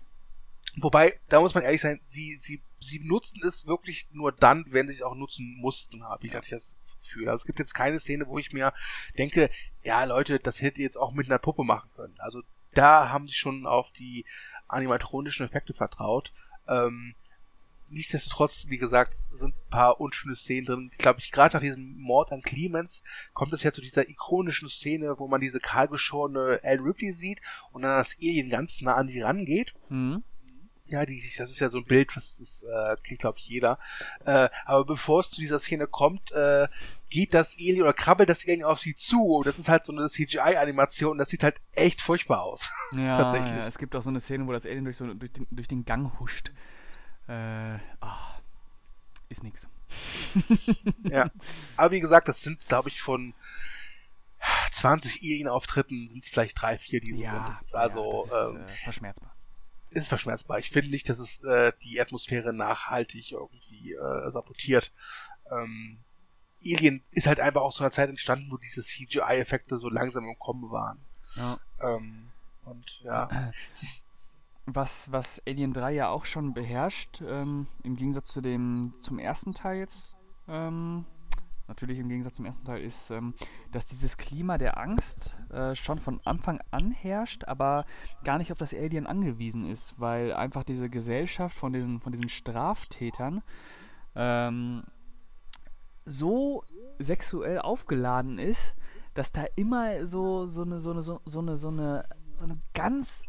Wobei, 0.76 1.14
da 1.28 1.40
muss 1.40 1.54
man 1.54 1.62
ehrlich 1.62 1.80
sein, 1.80 2.00
sie, 2.02 2.36
sie, 2.38 2.62
sie 2.80 2.98
nutzen 3.00 3.40
es 3.46 3.66
wirklich 3.66 4.08
nur 4.10 4.32
dann, 4.32 4.64
wenn 4.70 4.88
sie 4.88 4.94
es 4.94 5.02
auch 5.02 5.14
nutzen 5.14 5.56
mussten, 5.60 6.02
habe 6.04 6.26
ich, 6.26 6.34
hatte 6.34 6.46
ich 6.46 6.50
das 6.50 6.78
Gefühl. 7.02 7.28
Also 7.28 7.42
es 7.42 7.46
gibt 7.46 7.58
jetzt 7.58 7.74
keine 7.74 8.00
Szene, 8.00 8.26
wo 8.26 8.38
ich 8.38 8.52
mir 8.52 8.72
denke, 9.18 9.50
ja 9.82 10.04
Leute, 10.04 10.38
das 10.38 10.62
hätte 10.62 10.78
ihr 10.78 10.84
jetzt 10.84 10.96
auch 10.96 11.12
mit 11.12 11.26
einer 11.26 11.38
Puppe 11.38 11.64
machen 11.64 11.90
können. 11.94 12.14
Also 12.18 12.42
da 12.74 13.10
haben 13.10 13.28
sie 13.28 13.34
schon 13.34 13.66
auf 13.66 13.90
die 13.92 14.24
animatronischen 14.68 15.46
Effekte 15.46 15.74
vertraut. 15.74 16.32
Ähm, 16.66 17.14
nichtsdestotrotz, 17.92 18.66
wie 18.68 18.78
gesagt, 18.78 19.12
sind 19.12 19.54
ein 19.54 19.70
paar 19.70 20.00
unschöne 20.00 20.34
Szenen 20.34 20.66
drin. 20.66 20.88
Ich 20.92 20.98
glaube, 20.98 21.20
ich 21.20 21.30
gerade 21.30 21.56
nach 21.56 21.62
diesem 21.62 21.98
Mord 21.98 22.32
an 22.32 22.40
Clemens 22.40 23.04
kommt 23.34 23.52
es 23.52 23.62
ja 23.62 23.72
zu 23.72 23.82
dieser 23.82 24.08
ikonischen 24.08 24.68
Szene, 24.68 25.18
wo 25.18 25.28
man 25.28 25.40
diese 25.40 25.60
kahlgeschorene 25.60 26.60
Al 26.62 26.80
Ripley 26.80 27.12
sieht 27.12 27.40
und 27.72 27.82
dann 27.82 27.96
das 27.96 28.16
Alien 28.18 28.48
ganz 28.48 28.80
nah 28.80 28.94
an 28.94 29.08
die 29.08 29.20
rangeht. 29.20 29.74
Mhm. 29.88 30.24
Ja, 30.86 31.06
die, 31.06 31.22
das 31.38 31.50
ist 31.50 31.60
ja 31.60 31.70
so 31.70 31.78
ein 31.78 31.84
Bild, 31.84 32.14
was 32.16 32.38
das 32.38 32.64
äh, 32.64 32.96
kennt, 33.02 33.20
glaube 33.20 33.38
ich, 33.38 33.48
jeder. 33.48 33.78
Äh, 34.24 34.48
aber 34.64 34.84
bevor 34.84 35.20
es 35.20 35.30
zu 35.30 35.40
dieser 35.40 35.58
Szene 35.58 35.86
kommt, 35.86 36.32
äh, 36.32 36.68
geht 37.08 37.34
das 37.34 37.54
Alien 37.54 37.82
oder 37.82 37.92
krabbelt 37.92 38.28
das 38.28 38.44
Alien 38.44 38.64
auf 38.64 38.80
sie 38.80 38.94
zu. 38.94 39.36
Und 39.36 39.46
das 39.46 39.58
ist 39.58 39.68
halt 39.68 39.84
so 39.84 39.92
eine 39.92 40.08
CGI-Animation. 40.08 41.18
Das 41.18 41.28
sieht 41.30 41.44
halt 41.44 41.60
echt 41.72 42.02
furchtbar 42.02 42.42
aus. 42.42 42.70
Ja, 42.92 43.16
Tatsächlich. 43.16 43.52
ja, 43.52 43.66
es 43.66 43.78
gibt 43.78 43.96
auch 43.96 44.02
so 44.02 44.10
eine 44.10 44.20
Szene, 44.20 44.46
wo 44.46 44.52
das 44.52 44.66
Alien 44.66 44.84
durch, 44.84 44.98
so, 44.98 45.06
durch, 45.06 45.32
den, 45.32 45.46
durch 45.50 45.68
den 45.68 45.84
Gang 45.86 46.18
huscht. 46.20 46.52
Äh, 47.26 47.78
ah, 48.00 48.40
ist 49.30 49.42
nix. 49.42 49.66
ja. 51.04 51.30
Aber 51.76 51.92
wie 51.92 52.00
gesagt, 52.00 52.28
das 52.28 52.42
sind, 52.42 52.68
glaube 52.68 52.90
ich, 52.90 53.00
von 53.00 53.32
20 54.72 55.22
Alien-Auftritten 55.22 56.06
sind 56.06 56.22
es 56.22 56.28
vielleicht 56.28 56.60
drei, 56.60 56.76
vier, 56.76 57.00
die 57.00 57.12
so 57.12 57.20
sind. 57.20 57.48
Das 57.48 57.62
ist 57.62 57.74
also 57.74 58.26
ja, 58.26 58.30
das 58.30 58.50
ähm, 58.50 58.62
ist, 58.62 58.72
äh, 58.72 58.76
verschmerzbar. 58.84 59.34
Ist 59.92 60.08
verschmerzbar. 60.08 60.58
Ich 60.58 60.70
finde 60.70 60.90
nicht, 60.90 61.08
dass 61.08 61.18
es 61.18 61.42
äh, 61.44 61.72
die 61.82 62.00
Atmosphäre 62.00 62.52
nachhaltig 62.52 63.32
irgendwie 63.32 63.92
äh, 63.92 64.30
sabotiert. 64.30 64.92
Ähm, 65.50 65.98
Alien 66.64 67.02
ist 67.10 67.26
halt 67.26 67.40
einfach 67.40 67.62
aus 67.62 67.76
so 67.76 67.84
einer 67.84 67.90
Zeit 67.90 68.08
entstanden, 68.08 68.50
wo 68.50 68.56
diese 68.56 68.82
CGI-Effekte 68.82 69.78
so 69.78 69.88
langsam 69.88 70.24
im 70.24 70.38
Kommen 70.38 70.70
waren. 70.70 71.00
Ja. 71.36 71.58
Ähm, 71.80 72.28
und 72.64 73.00
ja, 73.02 73.52
Was, 74.66 75.10
was 75.10 75.46
Alien 75.46 75.72
3 75.72 75.92
ja 75.92 76.08
auch 76.08 76.24
schon 76.24 76.54
beherrscht, 76.54 77.20
ähm, 77.20 77.66
im 77.82 77.96
Gegensatz 77.96 78.28
zu 78.28 78.40
dem, 78.40 78.94
zum 79.00 79.18
ersten 79.18 79.54
Teil 79.54 79.78
jetzt, 79.78 80.14
ähm, 80.48 81.04
natürlich 81.72 81.98
im 81.98 82.08
Gegensatz 82.08 82.34
zum 82.34 82.44
ersten 82.44 82.64
Teil, 82.64 82.80
ist, 82.80 83.10
ähm, 83.10 83.34
dass 83.72 83.86
dieses 83.86 84.18
Klima 84.18 84.58
der 84.58 84.78
Angst 84.78 85.36
äh, 85.50 85.74
schon 85.74 85.98
von 85.98 86.20
Anfang 86.24 86.60
an 86.70 86.90
herrscht, 86.90 87.44
aber 87.44 87.86
gar 88.24 88.38
nicht 88.38 88.52
auf 88.52 88.58
das 88.58 88.74
Alien 88.74 89.06
angewiesen 89.06 89.64
ist, 89.64 89.94
weil 89.98 90.32
einfach 90.34 90.64
diese 90.64 90.90
Gesellschaft 90.90 91.56
von 91.56 91.72
diesen, 91.72 92.00
von 92.00 92.12
diesen 92.12 92.28
Straftätern 92.28 93.42
ähm, 94.14 94.84
so 96.04 96.60
sexuell 96.98 97.58
aufgeladen 97.58 98.38
ist, 98.38 98.74
dass 99.14 99.32
da 99.32 99.44
immer 99.56 100.04
so, 100.06 100.46
so 100.46 100.62
eine, 100.62 100.78
so 100.78 100.90
eine, 100.90 101.00
so, 101.00 101.20
eine, 101.38 101.56
so 101.56 101.68
eine, 101.68 102.04
so 102.36 102.44
eine 102.44 102.58
ganz 102.74 103.24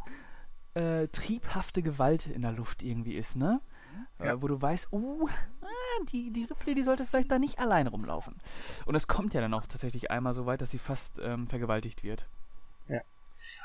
äh, 0.74 1.08
triebhafte 1.08 1.82
Gewalt 1.82 2.28
in 2.28 2.42
der 2.42 2.52
Luft 2.52 2.84
irgendwie 2.84 3.16
ist, 3.16 3.36
ne? 3.36 3.62
Ja. 4.20 4.34
Äh, 4.34 4.42
wo 4.42 4.48
du 4.48 4.62
weißt, 4.62 4.92
uh, 4.92 5.28
die, 6.12 6.32
die 6.32 6.44
Ripley, 6.46 6.76
die 6.76 6.84
sollte 6.84 7.06
vielleicht 7.06 7.32
da 7.32 7.40
nicht 7.40 7.60
allein 7.60 7.88
rumlaufen. 7.88 8.36
Und 8.86 8.96
es 8.96 9.08
kommt 9.08 9.34
ja 9.34 9.42
dann 9.42 9.54
auch 9.54 9.66
tatsächlich 9.66 10.12
einmal 10.12 10.34
so 10.34 10.46
weit, 10.46 10.62
dass 10.62 10.72
sie 10.72 10.80
fast 10.80 11.20
ähm, 11.20 11.46
vergewaltigt 11.46 12.04
wird. 12.04 12.26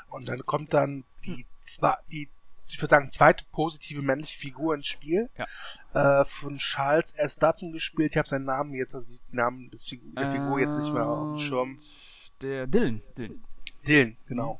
und 0.09 0.27
dann 0.27 0.39
kommt 0.45 0.73
dann 0.73 1.03
die 1.25 1.45
zwei, 1.61 1.95
die, 2.11 2.27
ich 2.71 2.81
würde 2.81 2.89
sagen, 2.89 3.11
zweite 3.11 3.45
positive 3.51 4.01
männliche 4.01 4.37
Figur 4.37 4.75
ins 4.75 4.87
Spiel. 4.87 5.29
Äh, 5.93 6.25
von 6.25 6.57
Charles 6.57 7.13
S. 7.13 7.37
Dutton 7.37 7.71
gespielt. 7.71 8.11
Ich 8.13 8.17
habe 8.17 8.27
seinen 8.27 8.45
Namen 8.45 8.73
jetzt, 8.73 8.93
also 8.95 9.07
den 9.07 9.19
Namen 9.31 9.69
des 9.71 9.85
Figu 9.85 10.05
der 10.15 10.31
Figur 10.31 10.59
jetzt 10.59 10.77
nicht 10.77 10.93
mehr 10.93 11.07
auf 11.07 11.37
dem 11.37 11.39
Schirm. 11.39 11.71
Und 11.77 11.81
Der 12.41 12.67
Dylan, 12.67 13.01
Dylan. 13.17 13.43
Dylan, 13.87 14.17
genau. 14.27 14.59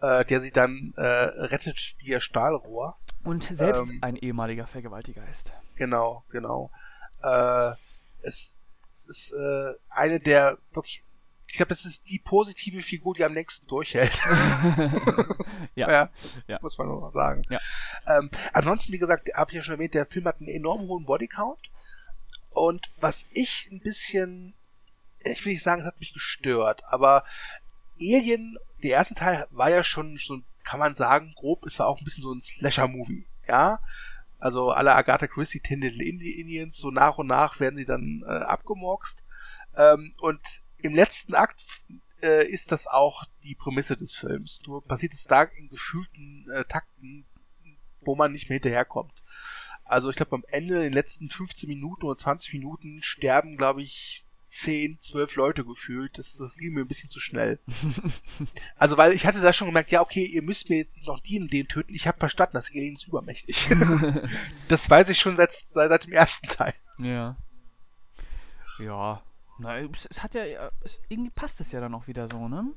Äh, 0.00 0.24
der 0.24 0.40
sie 0.40 0.52
dann 0.52 0.92
äh, 0.96 1.02
rettet 1.02 1.96
via 1.98 2.20
Stahlrohr. 2.20 2.96
Und 3.24 3.44
selbst 3.52 3.82
Ähm. 3.82 3.98
ein 4.02 4.16
ehemaliger 4.16 4.66
Vergewaltiger 4.66 5.28
ist. 5.28 5.52
Genau, 5.76 6.24
genau. 6.30 6.70
Äh, 7.22 7.72
es, 8.22 8.58
es 8.94 9.08
ist 9.08 9.32
äh, 9.32 9.74
eine 9.88 10.20
der 10.20 10.58
wirklich 10.72 11.04
ich 11.50 11.56
glaube, 11.56 11.70
das 11.70 11.84
ist 11.84 12.08
die 12.08 12.20
positive 12.20 12.80
Figur, 12.80 13.14
die 13.14 13.24
am 13.24 13.34
längsten 13.34 13.66
durchhält. 13.66 14.20
Ja. 15.74 15.90
ja, 15.90 16.10
Ja. 16.46 16.58
muss 16.62 16.78
man 16.78 16.88
nur 16.88 17.00
mal 17.00 17.10
sagen. 17.10 17.42
Ja. 17.50 17.58
Ähm, 18.06 18.30
ansonsten, 18.52 18.92
wie 18.92 18.98
gesagt, 18.98 19.30
habe 19.34 19.50
ich 19.50 19.56
ja 19.56 19.62
schon 19.62 19.74
erwähnt, 19.74 19.94
der 19.94 20.06
Film 20.06 20.26
hat 20.26 20.38
einen 20.38 20.48
enorm 20.48 20.82
hohen 20.82 21.06
Bodycount. 21.06 21.70
Und 22.50 22.90
was 22.98 23.26
ich 23.32 23.68
ein 23.70 23.80
bisschen, 23.80 24.54
ich 25.20 25.44
will 25.44 25.52
nicht 25.52 25.62
sagen, 25.62 25.80
es 25.82 25.86
hat 25.86 25.98
mich 26.00 26.12
gestört, 26.12 26.82
aber 26.84 27.24
Alien, 28.00 28.56
der 28.82 28.92
erste 28.92 29.14
Teil 29.14 29.46
war 29.50 29.70
ja 29.70 29.82
schon, 29.82 30.18
schon 30.18 30.44
kann 30.64 30.80
man 30.80 30.94
sagen, 30.94 31.32
grob 31.36 31.64
ist 31.66 31.80
er 31.80 31.86
auch 31.86 31.98
ein 32.00 32.04
bisschen 32.04 32.22
so 32.22 32.32
ein 32.32 32.40
Slasher-Movie, 32.40 33.26
ja. 33.48 33.80
Also 34.40 34.70
alle 34.70 34.94
Agatha 34.94 35.26
Christie 35.26 35.60
Tindal 35.60 36.00
Indians, 36.00 36.78
so 36.78 36.90
nach 36.90 37.18
und 37.18 37.26
nach 37.26 37.60
werden 37.60 37.76
sie 37.76 37.84
dann 37.84 38.24
äh, 38.26 38.30
abgemorkst. 38.30 39.26
Ähm, 39.76 40.14
und 40.18 40.40
im 40.78 40.94
letzten 40.94 41.34
Akt 41.34 41.62
äh, 42.22 42.46
ist 42.46 42.72
das 42.72 42.86
auch 42.86 43.24
die 43.42 43.54
Prämisse 43.54 43.96
des 43.96 44.14
Films. 44.14 44.60
Du 44.60 44.80
passiert 44.80 45.12
es 45.12 45.24
da 45.24 45.42
in 45.42 45.68
gefühlten 45.68 46.46
äh, 46.52 46.64
Takten, 46.64 47.26
wo 48.00 48.16
man 48.16 48.32
nicht 48.32 48.48
mehr 48.48 48.56
hinterherkommt. 48.56 49.22
Also 49.84 50.08
ich 50.08 50.16
glaube 50.16 50.36
am 50.36 50.44
Ende, 50.48 50.76
in 50.76 50.82
den 50.82 50.92
letzten 50.92 51.28
15 51.28 51.68
Minuten 51.68 52.06
oder 52.06 52.16
20 52.16 52.54
Minuten 52.54 53.02
sterben, 53.02 53.56
glaube 53.56 53.82
ich, 53.82 54.24
10, 54.50 54.98
12 55.00 55.36
Leute 55.36 55.64
gefühlt. 55.64 56.18
Das, 56.18 56.36
das 56.36 56.56
ging 56.56 56.74
mir 56.74 56.80
ein 56.82 56.88
bisschen 56.88 57.08
zu 57.10 57.20
schnell. 57.20 57.58
also 58.76 58.96
weil 58.98 59.12
ich 59.12 59.26
hatte 59.26 59.40
da 59.40 59.52
schon 59.52 59.68
gemerkt, 59.68 59.90
ja 59.92 60.00
okay, 60.00 60.24
ihr 60.24 60.42
müsst 60.42 60.68
mir 60.70 60.78
jetzt 60.78 60.96
nicht 60.96 61.06
noch 61.06 61.20
den 61.20 61.42
und 61.42 61.52
den 61.52 61.68
töten. 61.68 61.94
Ich 61.94 62.06
habe 62.06 62.18
verstanden, 62.18 62.54
das 62.54 62.70
Alien 62.70 62.94
ist 62.94 63.06
übermächtig. 63.08 63.68
das 64.68 64.90
weiß 64.90 65.08
ich 65.08 65.18
schon 65.18 65.36
seit, 65.36 65.52
seit, 65.52 65.88
seit 65.90 66.04
dem 66.06 66.12
ersten 66.12 66.48
Teil. 66.48 66.74
Ja. 66.98 67.36
Ja. 68.78 69.22
Na, 69.58 69.78
es, 69.78 70.06
es 70.10 70.22
hat 70.22 70.34
ja, 70.34 70.44
ja, 70.44 70.70
es, 70.84 70.98
irgendwie 71.08 71.30
passt 71.30 71.60
es 71.60 71.70
ja 71.70 71.80
dann 71.80 71.94
auch 71.94 72.06
wieder 72.06 72.28
so, 72.28 72.48
ne? 72.48 72.72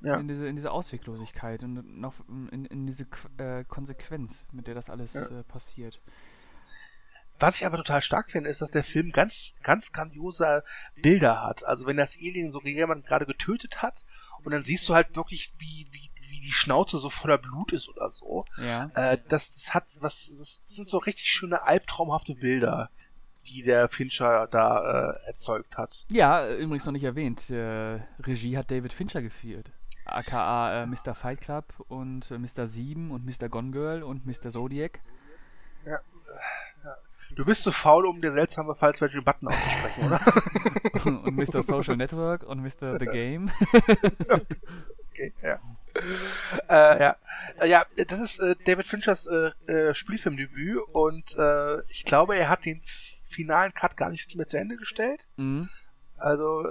Ja. 0.00 0.16
In 0.16 0.26
diese, 0.28 0.46
in 0.48 0.56
diese 0.56 0.72
Ausweglosigkeit 0.72 1.62
und 1.62 2.00
noch 2.00 2.14
in, 2.28 2.64
in 2.66 2.86
diese 2.86 3.04
Qu- 3.04 3.40
äh, 3.40 3.64
Konsequenz, 3.64 4.44
mit 4.52 4.66
der 4.66 4.74
das 4.74 4.90
alles 4.90 5.14
Ja. 5.14 5.26
äh, 5.26 5.42
passiert. 5.44 5.98
Was 7.38 7.60
ich 7.60 7.66
aber 7.66 7.76
total 7.76 8.02
stark 8.02 8.30
finde, 8.30 8.48
ist, 8.50 8.62
dass 8.62 8.70
der 8.70 8.84
Film 8.84 9.12
ganz, 9.12 9.56
ganz 9.62 9.92
grandiose 9.92 10.64
Bilder 11.02 11.42
hat. 11.42 11.64
Also 11.66 11.86
wenn 11.86 11.96
das 11.96 12.16
Alien 12.16 12.52
so 12.52 12.60
jemand 12.62 13.06
gerade 13.06 13.26
getötet 13.26 13.82
hat 13.82 14.04
und 14.42 14.52
dann 14.52 14.62
siehst 14.62 14.88
du 14.88 14.94
halt 14.94 15.16
wirklich, 15.16 15.54
wie, 15.58 15.86
wie, 15.90 16.10
wie 16.30 16.40
die 16.40 16.52
Schnauze 16.52 16.98
so 16.98 17.10
voller 17.10 17.38
Blut 17.38 17.72
ist 17.72 17.88
oder 17.88 18.10
so. 18.10 18.44
Ja. 18.58 18.90
Äh, 18.94 19.18
das, 19.28 19.54
das 19.54 19.74
hat 19.74 19.84
was, 20.00 20.32
das 20.38 20.62
sind 20.64 20.88
so 20.88 20.98
richtig 20.98 21.26
schöne 21.26 21.62
albtraumhafte 21.62 22.34
Bilder, 22.34 22.90
die 23.46 23.62
der 23.62 23.88
Fincher 23.88 24.48
da 24.50 25.10
äh, 25.10 25.26
erzeugt 25.26 25.76
hat. 25.76 26.06
Ja, 26.10 26.48
übrigens 26.48 26.86
noch 26.86 26.92
nicht 26.92 27.04
erwähnt. 27.04 27.50
Äh, 27.50 28.02
Regie 28.20 28.56
hat 28.56 28.70
David 28.70 28.92
Fincher 28.92 29.22
geführt. 29.22 29.70
AKA 30.06 30.82
äh, 30.82 30.86
Mr. 30.86 31.14
Fight 31.14 31.40
Club 31.40 31.64
und 31.88 32.30
äh, 32.30 32.38
Mr. 32.38 32.66
7 32.66 33.10
und 33.10 33.26
Mr. 33.26 33.48
Gone 33.48 33.72
Girl 33.72 34.02
und 34.02 34.24
Mr. 34.24 34.50
Zodiac. 34.50 35.00
Du 37.36 37.44
bist 37.44 37.62
zu 37.62 37.70
faul, 37.70 38.06
um 38.06 38.22
dir 38.22 38.32
seltsame 38.32 38.74
falswerte 38.74 39.20
Button 39.20 39.48
auszusprechen, 39.48 40.04
oder? 40.06 40.20
und 41.24 41.36
Mr. 41.36 41.62
Social 41.62 41.96
Network 41.96 42.42
und 42.44 42.62
Mr. 42.62 42.98
The 42.98 43.04
Game. 43.04 43.52
Okay, 45.10 45.32
ja. 45.42 45.60
Äh, 46.68 47.02
ja. 47.02 47.16
Äh, 47.60 47.68
ja, 47.68 47.86
das 48.08 48.20
ist 48.20 48.38
äh, 48.38 48.54
David 48.64 48.86
Finchers 48.86 49.26
äh, 49.26 49.50
äh, 49.70 49.94
Spielfilmdebüt 49.94 50.78
und 50.92 51.36
äh, 51.38 51.82
ich 51.90 52.04
glaube, 52.04 52.36
er 52.36 52.48
hat 52.48 52.64
den 52.64 52.82
finalen 53.26 53.72
Cut 53.74 53.96
gar 53.96 54.10
nicht 54.10 54.34
mehr 54.36 54.46
zu 54.46 54.58
Ende 54.58 54.76
gestellt. 54.76 55.26
mhm. 55.36 55.68
Also 56.18 56.66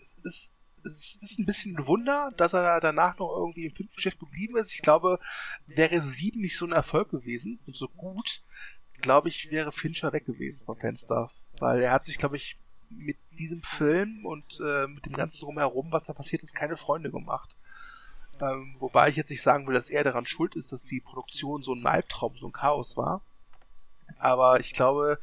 es 0.00 0.18
ist 0.24 0.56
es 0.84 1.18
ist 1.22 1.38
ein 1.38 1.46
bisschen 1.46 1.76
ein 1.76 1.86
Wunder, 1.86 2.32
dass 2.36 2.54
er 2.54 2.80
danach 2.80 3.18
noch 3.18 3.36
irgendwie 3.36 3.66
im 3.66 3.74
Filmgeschäft 3.74 4.18
geblieben 4.18 4.56
ist. 4.56 4.72
Ich 4.74 4.82
glaube, 4.82 5.18
wäre 5.66 6.00
sieben 6.00 6.40
nicht 6.40 6.56
so 6.56 6.66
ein 6.66 6.72
Erfolg 6.72 7.10
gewesen 7.10 7.60
und 7.66 7.76
so 7.76 7.88
gut, 7.88 8.42
glaube 9.00 9.28
ich, 9.28 9.50
wäre 9.50 9.72
Fincher 9.72 10.12
weg 10.12 10.26
gewesen 10.26 10.64
vom 10.64 10.76
Fenster. 10.76 11.30
Weil 11.58 11.82
er 11.82 11.92
hat 11.92 12.04
sich, 12.04 12.18
glaube 12.18 12.36
ich, 12.36 12.58
mit 12.88 13.18
diesem 13.32 13.62
Film 13.62 14.24
und 14.24 14.60
äh, 14.64 14.86
mit 14.86 15.06
dem 15.06 15.12
ganzen 15.12 15.40
drumherum, 15.40 15.92
was 15.92 16.06
da 16.06 16.12
passiert 16.12 16.42
ist, 16.42 16.54
keine 16.54 16.76
Freunde 16.76 17.10
gemacht. 17.10 17.56
Ähm, 18.40 18.76
wobei 18.78 19.08
ich 19.08 19.16
jetzt 19.16 19.30
nicht 19.30 19.42
sagen 19.42 19.66
will, 19.66 19.74
dass 19.74 19.90
er 19.90 20.02
daran 20.02 20.24
schuld 20.24 20.56
ist, 20.56 20.72
dass 20.72 20.84
die 20.84 21.00
Produktion 21.00 21.62
so 21.62 21.74
ein 21.74 21.86
Albtraum, 21.86 22.36
so 22.36 22.48
ein 22.48 22.52
Chaos 22.52 22.96
war. 22.96 23.22
Aber 24.18 24.60
ich 24.60 24.72
glaube, 24.72 25.18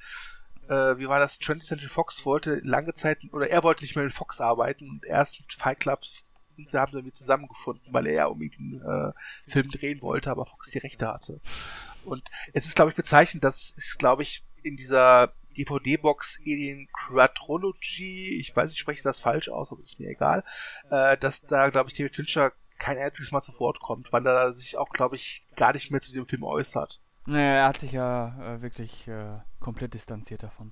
äh, 0.70 0.98
wie 0.98 1.08
war 1.08 1.20
das? 1.20 1.42
20th 1.42 1.66
Century 1.66 1.90
Fox 1.90 2.26
wollte 2.26 2.60
lange 2.64 2.94
Zeit, 2.94 3.20
oder 3.32 3.50
er 3.50 3.64
wollte 3.64 3.84
nicht 3.84 3.96
mehr 3.96 4.06
mit 4.06 4.14
Fox 4.14 4.40
arbeiten 4.40 4.90
und 4.90 5.06
erst 5.06 5.42
mit 5.42 5.54
Fight 5.54 5.80
Club 5.80 6.02
sind 6.56 6.70
sie, 6.70 6.80
haben 6.80 6.92
sie 6.92 6.98
irgendwie 6.98 7.14
zusammengefunden, 7.14 7.94
weil 7.94 8.08
er 8.08 8.14
ja 8.14 8.26
unbedingt 8.26 8.60
einen 8.60 8.82
äh, 8.82 9.14
Film 9.48 9.70
drehen 9.70 10.02
wollte, 10.02 10.32
aber 10.32 10.46
Fox 10.46 10.72
die 10.72 10.80
Rechte 10.80 11.08
hatte. 11.08 11.40
Und 12.08 12.24
es 12.54 12.66
ist, 12.66 12.76
glaube 12.76 12.92
ich, 12.92 12.98
bezeichnend, 12.98 13.44
dass 13.44 13.74
es, 13.78 13.98
glaube 13.98 14.24
ich, 14.24 14.44
in 14.64 14.76
dieser 14.76 15.34
DVD-Box 15.58 16.40
Alien 16.42 16.88
Quadrology, 16.94 18.40
ich 18.40 18.56
weiß, 18.56 18.72
ich 18.72 18.80
spreche 18.80 19.04
das 19.04 19.20
falsch 19.20 19.50
aus, 19.50 19.72
aber 19.72 19.82
ist 19.82 20.00
mir 20.00 20.10
egal, 20.10 20.44
äh, 20.90 21.18
dass 21.18 21.42
da, 21.42 21.70
glaube 21.70 21.90
ich, 21.90 21.98
David 21.98 22.16
Fincher 22.16 22.52
kein 22.78 22.98
einziges 22.98 23.32
Mal 23.32 23.42
zu 23.42 23.60
Wort 23.60 23.80
kommt, 23.80 24.14
weil 24.14 24.26
er 24.26 24.54
sich 24.54 24.78
auch, 24.78 24.90
glaube 24.90 25.16
ich, 25.16 25.48
gar 25.56 25.74
nicht 25.74 25.90
mehr 25.90 26.02
zu 26.02 26.10
diesem 26.10 26.28
Film 26.28 26.44
äußert. 26.44 27.02
Naja, 27.26 27.56
er 27.56 27.68
hat 27.68 27.80
sich 27.80 27.92
ja 27.92 28.56
äh, 28.56 28.62
wirklich 28.62 29.08
äh, 29.08 29.40
komplett 29.60 29.94
distanziert 29.94 30.44
davon. 30.44 30.72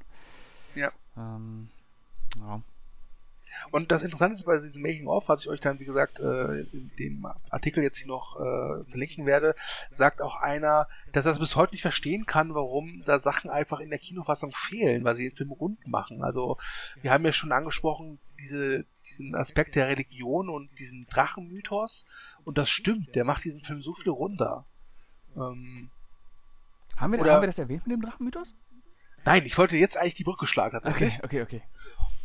Ja. 0.76 0.92
Ähm, 1.18 1.70
ja. 2.38 2.62
Und 3.72 3.92
das 3.92 4.04
Interessante 4.04 4.36
ist 4.36 4.46
bei 4.46 4.58
diesem 4.58 4.82
Making-of, 4.82 5.30
was 5.30 5.42
ich 5.42 5.50
euch 5.50 5.60
dann, 5.60 5.80
wie 5.80 5.86
gesagt, 5.86 6.20
äh, 6.20 6.62
in 6.62 6.92
dem 7.00 7.26
Artikel 7.50 7.84
jetzt 7.84 7.98
hier 7.98 8.08
noch 8.08 8.36
äh, 8.40 8.84
verlinken 8.90 9.26
werde, 9.26 9.56
sagt 9.90 10.22
auch 10.22 10.36
einer, 10.38 10.88
dass 11.12 11.26
er 11.26 11.32
es 11.34 11.40
bis 11.40 11.56
heute 11.56 11.74
nicht 11.74 11.82
verstehen 11.82 12.26
kann, 12.26 12.54
warum 12.54 13.04
da 13.06 13.20
Sachen 13.20 13.50
einfach 13.50 13.80
in 13.80 13.90
der 13.90 14.00
Kinofassung 14.00 14.52
fehlen, 14.52 15.04
weil 15.04 15.16
sie 15.16 15.30
den 15.30 15.36
Film 15.36 15.52
rund 15.52 15.86
machen. 15.88 16.24
Also 16.24 16.58
wir 17.02 17.12
haben 17.12 17.26
ja 17.26 17.32
schon 17.32 17.52
angesprochen, 17.52 18.20
diese, 18.40 18.86
diesen 19.10 19.36
Aspekt 19.36 19.76
der 19.76 19.88
Religion 19.88 20.50
und 20.50 20.70
diesen 20.80 21.08
Drachenmythos. 21.08 22.06
Und 22.44 22.58
das 22.58 22.70
stimmt, 22.70 23.16
der 23.16 23.24
macht 23.24 23.44
diesen 23.44 23.62
Film 23.62 23.82
so 23.82 23.94
viel 23.94 24.12
runder. 24.12 24.66
Ähm, 25.36 25.90
Haben, 27.00 27.12
wir, 27.14 27.20
Oder- 27.20 27.34
haben 27.36 27.42
wir 27.42 27.48
das 27.48 27.60
erwähnt 27.60 27.88
mit 27.88 27.96
dem 27.96 28.02
Drachenmythos? 28.02 28.54
nein, 29.28 29.44
ich 29.46 29.58
wollte 29.58 29.76
jetzt 29.76 29.98
eigentlich 29.98 30.14
die 30.14 30.24
Brücke 30.24 30.46
schlagen 30.46 30.74
tatsächlich. 30.80 31.16
Okay, 31.24 31.42
okay, 31.42 31.58
okay. 31.58 31.64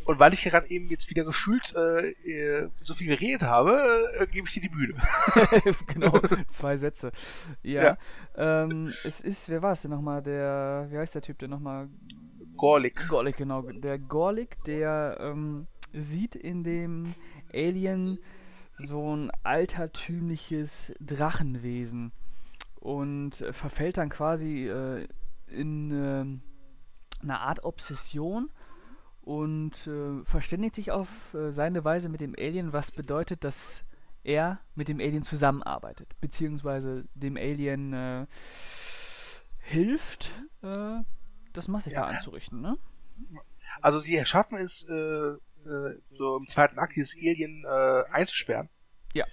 Und 0.05 0.19
weil 0.19 0.33
ich 0.33 0.43
gerade 0.43 0.69
eben 0.69 0.89
jetzt 0.89 1.09
wieder 1.09 1.23
gefühlt 1.23 1.73
äh, 1.75 2.09
äh, 2.29 2.69
so 2.81 2.93
viel 2.93 3.07
geredet 3.07 3.43
habe, 3.43 3.81
äh, 4.19 4.27
gebe 4.27 4.47
ich 4.47 4.53
dir 4.53 4.61
die 4.61 4.69
Bühne. 4.69 4.95
genau, 5.87 6.19
zwei 6.49 6.77
Sätze. 6.77 7.11
Ja. 7.61 7.83
Ja. 7.83 7.97
Ähm, 8.35 8.93
es 9.03 9.21
ist, 9.21 9.49
wer 9.49 9.61
war 9.61 9.73
es 9.73 9.81
denn 9.81 9.91
nochmal? 9.91 10.21
Der, 10.23 10.87
wie 10.89 10.97
heißt 10.97 11.15
der 11.15 11.21
Typ 11.21 11.39
denn 11.39 11.51
nochmal? 11.51 11.89
Gorlik. 12.57 13.07
Gorlik, 13.07 13.37
genau. 13.37 13.61
Der 13.61 13.99
Gorlik, 13.99 14.63
der 14.65 15.17
ähm, 15.19 15.67
sieht 15.93 16.35
in 16.35 16.63
dem 16.63 17.13
Alien 17.53 18.19
so 18.73 19.15
ein 19.15 19.31
altertümliches 19.43 20.93
Drachenwesen 20.99 22.11
und 22.79 23.45
verfällt 23.51 23.97
dann 23.97 24.09
quasi 24.09 24.67
äh, 24.67 25.07
in 25.47 25.91
ähm, 25.91 26.41
eine 27.21 27.39
Art 27.39 27.65
Obsession 27.65 28.47
und 29.31 29.87
äh, 29.87 30.25
verständigt 30.25 30.75
sich 30.75 30.91
auf 30.91 31.07
äh, 31.33 31.53
seine 31.53 31.85
Weise 31.85 32.09
mit 32.09 32.19
dem 32.19 32.35
Alien, 32.37 32.73
was 32.73 32.91
bedeutet, 32.91 33.45
dass 33.45 33.85
er 34.25 34.59
mit 34.75 34.89
dem 34.89 34.99
Alien 34.99 35.23
zusammenarbeitet, 35.23 36.09
beziehungsweise 36.19 37.05
dem 37.15 37.37
Alien 37.37 37.93
äh, 37.93 38.25
hilft, 39.63 40.31
äh, 40.63 40.97
das 41.53 41.69
Massaker 41.69 41.95
Ja. 41.95 42.03
anzurichten, 42.07 42.59
ne? 42.59 42.77
Also 43.81 43.99
sie 43.99 44.17
erschaffen 44.17 44.57
es, 44.57 44.85
äh, 44.89 44.95
äh, 44.95 46.01
so 46.11 46.35
im 46.35 46.49
zweiten 46.49 46.77
Akt 46.77 46.97
dieses 46.97 47.15
Alien 47.15 47.65
einzusperren. 48.11 48.67
Ja. 49.13 49.25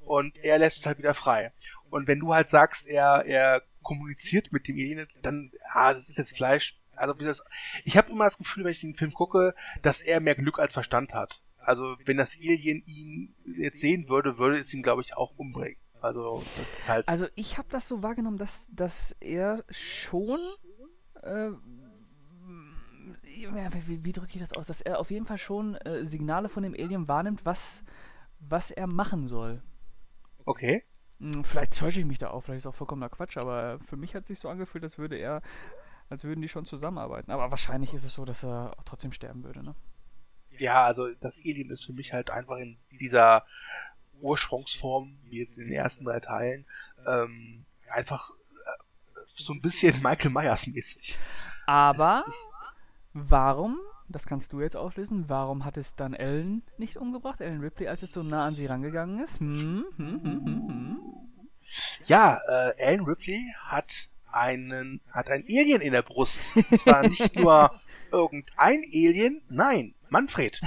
Und 0.00 0.38
er 0.38 0.58
lässt 0.58 0.78
es 0.80 0.86
halt 0.86 0.98
wieder 0.98 1.14
frei. 1.14 1.52
Und 1.88 2.08
wenn 2.08 2.18
du 2.18 2.34
halt 2.34 2.48
sagst, 2.48 2.88
er, 2.88 3.24
er 3.24 3.62
kommuniziert 3.82 4.52
mit 4.52 4.66
dem 4.66 4.74
Alien, 4.74 5.06
dann, 5.22 5.52
ah, 5.72 5.92
das 5.92 6.08
ist 6.08 6.18
jetzt 6.18 6.36
Fleisch. 6.36 6.80
Also 6.96 7.14
das, 7.14 7.44
ich 7.84 7.96
habe 7.96 8.10
immer 8.10 8.24
das 8.24 8.38
Gefühl, 8.38 8.64
wenn 8.64 8.72
ich 8.72 8.80
den 8.80 8.94
Film 8.94 9.12
gucke, 9.12 9.54
dass 9.82 10.02
er 10.02 10.20
mehr 10.20 10.34
Glück 10.34 10.58
als 10.58 10.72
Verstand 10.72 11.14
hat. 11.14 11.42
Also 11.58 11.96
wenn 12.04 12.16
das 12.16 12.36
Alien 12.36 12.82
ihn 12.86 13.34
jetzt 13.44 13.80
sehen 13.80 14.08
würde, 14.08 14.38
würde 14.38 14.56
es 14.58 14.72
ihn, 14.72 14.82
glaube 14.82 15.02
ich, 15.02 15.16
auch 15.16 15.32
umbringen. 15.36 15.76
Also 16.00 16.42
das 16.56 16.76
ist 16.76 16.88
halt. 16.88 17.08
Also 17.08 17.26
ich 17.34 17.58
habe 17.58 17.68
das 17.70 17.88
so 17.88 18.02
wahrgenommen, 18.02 18.38
dass, 18.38 18.60
dass 18.68 19.16
er 19.20 19.64
schon 19.70 20.38
äh, 21.22 21.50
wie, 23.26 24.04
wie 24.04 24.12
drücke 24.12 24.32
ich 24.34 24.40
das 24.40 24.56
aus? 24.56 24.66
Dass 24.66 24.80
er 24.80 24.98
auf 24.98 25.10
jeden 25.10 25.26
Fall 25.26 25.38
schon 25.38 25.74
äh, 25.76 26.06
Signale 26.06 26.48
von 26.48 26.62
dem 26.62 26.74
Alien 26.74 27.08
wahrnimmt, 27.08 27.44
was, 27.44 27.82
was 28.40 28.70
er 28.70 28.86
machen 28.86 29.28
soll. 29.28 29.62
okay. 30.44 30.84
Hm, 31.18 31.44
Vielleicht 31.44 31.78
täusche 31.78 32.00
ich 32.00 32.06
mich 32.06 32.18
da 32.18 32.30
auch, 32.30 32.42
vielleicht 32.42 32.60
ist 32.60 32.66
auch 32.66 32.74
vollkommener 32.74 33.08
Quatsch, 33.08 33.36
aber 33.36 33.78
für 33.88 33.96
mich 33.96 34.14
hat 34.14 34.26
sich 34.26 34.38
so 34.38 34.48
angefühlt, 34.48 34.84
als 34.84 34.98
würde 34.98 35.16
er, 35.16 35.40
als 36.08 36.24
würden 36.24 36.40
die 36.42 36.48
schon 36.48 36.66
zusammenarbeiten. 36.66 37.30
Aber 37.30 37.50
wahrscheinlich 37.50 37.94
ist 37.94 38.04
es 38.04 38.14
so, 38.14 38.24
dass 38.24 38.44
er 38.44 38.74
auch 38.78 38.84
trotzdem 38.84 39.12
sterben 39.12 39.42
würde, 39.44 39.62
ne? 39.62 39.74
ja, 40.60 40.84
also 40.84 41.08
das 41.20 41.38
Alien 41.38 41.70
ist 41.70 41.84
für 41.84 41.92
mich 41.92 42.12
halt 42.12 42.30
einfach 42.30 42.56
in 42.56 42.76
dieser 42.92 43.44
Ursprungsform, 44.20 45.16
wie 45.24 45.38
jetzt 45.38 45.58
in 45.58 45.66
den 45.66 45.74
ersten 45.74 46.04
drei 46.04 46.20
Teilen, 46.20 46.64
ähm, 47.06 47.64
einfach 47.90 48.30
äh, 48.30 49.20
so 49.32 49.52
ein 49.52 49.60
bisschen 49.60 49.94
Michael 50.02 50.30
Myers 50.30 50.66
mäßig. 50.66 51.18
Aber 51.66 52.24
warum, 53.12 53.78
das 54.08 54.26
kannst 54.26 54.52
du 54.52 54.60
jetzt 54.60 54.76
auflösen, 54.76 55.28
warum 55.28 55.64
hat 55.64 55.76
es 55.76 55.94
dann 55.96 56.14
Ellen 56.14 56.62
nicht 56.78 56.96
umgebracht, 56.96 57.40
Ellen 57.40 57.60
Ripley, 57.60 57.88
als 57.88 58.02
es 58.02 58.12
so 58.12 58.22
nah 58.22 58.46
an 58.46 58.54
sie 58.54 58.66
rangegangen 58.66 59.22
ist? 59.22 59.38
Hm, 59.40 59.84
hm, 59.96 60.22
hm, 60.22 60.22
hm, 60.22 60.68
hm. 60.68 61.00
Ja, 62.04 62.38
äh, 62.48 62.78
Ellen 62.78 63.04
Ripley 63.04 63.52
hat 63.64 64.08
einen, 64.36 65.00
hat 65.10 65.28
ein 65.28 65.44
Alien 65.48 65.80
in 65.80 65.92
der 65.92 66.02
Brust. 66.02 66.56
Und 66.56 66.78
zwar 66.78 67.02
nicht 67.02 67.36
nur 67.36 67.70
irgendein 68.12 68.82
Alien, 68.92 69.42
nein, 69.48 69.94
Manfred. 70.08 70.60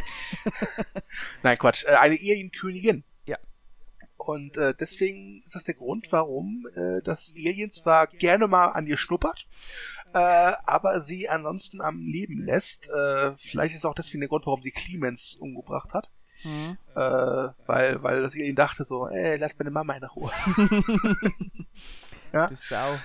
nein, 1.43 1.57
Quatsch, 1.57 1.85
äh, 1.85 1.95
eine 1.95 2.15
Alienkönigin. 2.15 3.03
Ja. 3.25 3.37
Und 4.17 4.57
äh, 4.57 4.73
deswegen 4.79 5.41
ist 5.43 5.55
das 5.55 5.63
der 5.63 5.75
Grund, 5.75 6.07
warum 6.11 6.67
äh, 6.75 7.01
das 7.03 7.33
Alien 7.35 7.71
zwar 7.71 8.07
gerne 8.07 8.47
mal 8.47 8.67
an 8.67 8.87
ihr 8.87 8.97
schnuppert, 8.97 9.47
äh, 10.13 10.17
aber 10.17 11.01
sie 11.01 11.29
ansonsten 11.29 11.81
am 11.81 12.05
Leben 12.05 12.43
lässt. 12.43 12.89
Äh, 12.89 13.33
vielleicht 13.37 13.75
ist 13.75 13.85
auch 13.85 13.95
deswegen 13.95 14.21
der 14.21 14.29
Grund, 14.29 14.45
warum 14.45 14.61
sie 14.61 14.71
Clemens 14.71 15.35
umgebracht 15.35 15.93
hat. 15.93 16.09
Mhm. 16.43 16.77
Äh, 16.95 17.49
weil, 17.65 18.01
weil 18.03 18.21
das 18.21 18.35
Alien 18.35 18.55
dachte 18.55 18.83
so, 18.83 19.07
ey, 19.07 19.37
lass 19.37 19.57
meine 19.59 19.71
Mama 19.71 19.95
in 19.95 20.03
Ruhe. 20.03 20.31
ja? 22.33 22.47
Du 22.47 22.55
Sau. 22.55 22.97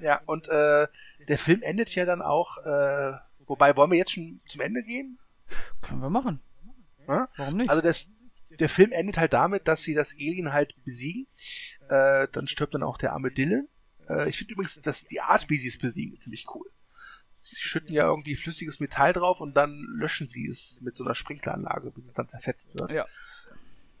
Ja, 0.00 0.20
und 0.26 0.48
äh, 0.48 0.86
der 1.28 1.38
Film 1.38 1.62
endet 1.62 1.94
ja 1.94 2.04
dann 2.04 2.22
auch, 2.22 2.58
äh, 2.64 3.12
wobei, 3.46 3.76
wollen 3.76 3.90
wir 3.90 3.98
jetzt 3.98 4.12
schon 4.12 4.40
zum 4.46 4.60
Ende 4.60 4.82
gehen? 4.82 5.18
Können 5.82 6.00
wir 6.00 6.10
machen. 6.10 6.40
Ja? 7.06 7.28
Warum 7.36 7.56
nicht? 7.56 7.70
Also 7.70 7.82
das, 7.82 8.14
der 8.50 8.68
Film 8.68 8.92
endet 8.92 9.16
halt 9.18 9.32
damit, 9.32 9.66
dass 9.68 9.82
sie 9.82 9.94
das 9.94 10.14
Alien 10.14 10.52
halt 10.52 10.74
besiegen. 10.84 11.26
Äh, 11.88 12.28
dann 12.32 12.46
stirbt 12.46 12.74
dann 12.74 12.82
auch 12.82 12.98
der 12.98 13.12
arme 13.12 13.30
Dylan. 13.30 13.68
Äh, 14.08 14.28
ich 14.28 14.36
finde 14.38 14.54
übrigens, 14.54 14.80
dass 14.82 15.04
die 15.04 15.20
Art, 15.20 15.48
wie 15.50 15.58
sie 15.58 15.68
es 15.68 15.78
besiegen, 15.78 16.18
ziemlich 16.18 16.46
cool. 16.54 16.66
Sie 17.32 17.56
schütten 17.56 17.94
ja 17.94 18.04
irgendwie 18.04 18.34
flüssiges 18.36 18.80
Metall 18.80 19.12
drauf 19.12 19.40
und 19.40 19.54
dann 19.54 19.70
löschen 19.96 20.26
sie 20.28 20.48
es 20.48 20.80
mit 20.82 20.96
so 20.96 21.04
einer 21.04 21.14
Sprinkleranlage, 21.14 21.90
bis 21.92 22.06
es 22.06 22.14
dann 22.14 22.26
zerfetzt 22.28 22.74
wird. 22.78 22.90
ja. 22.90 23.06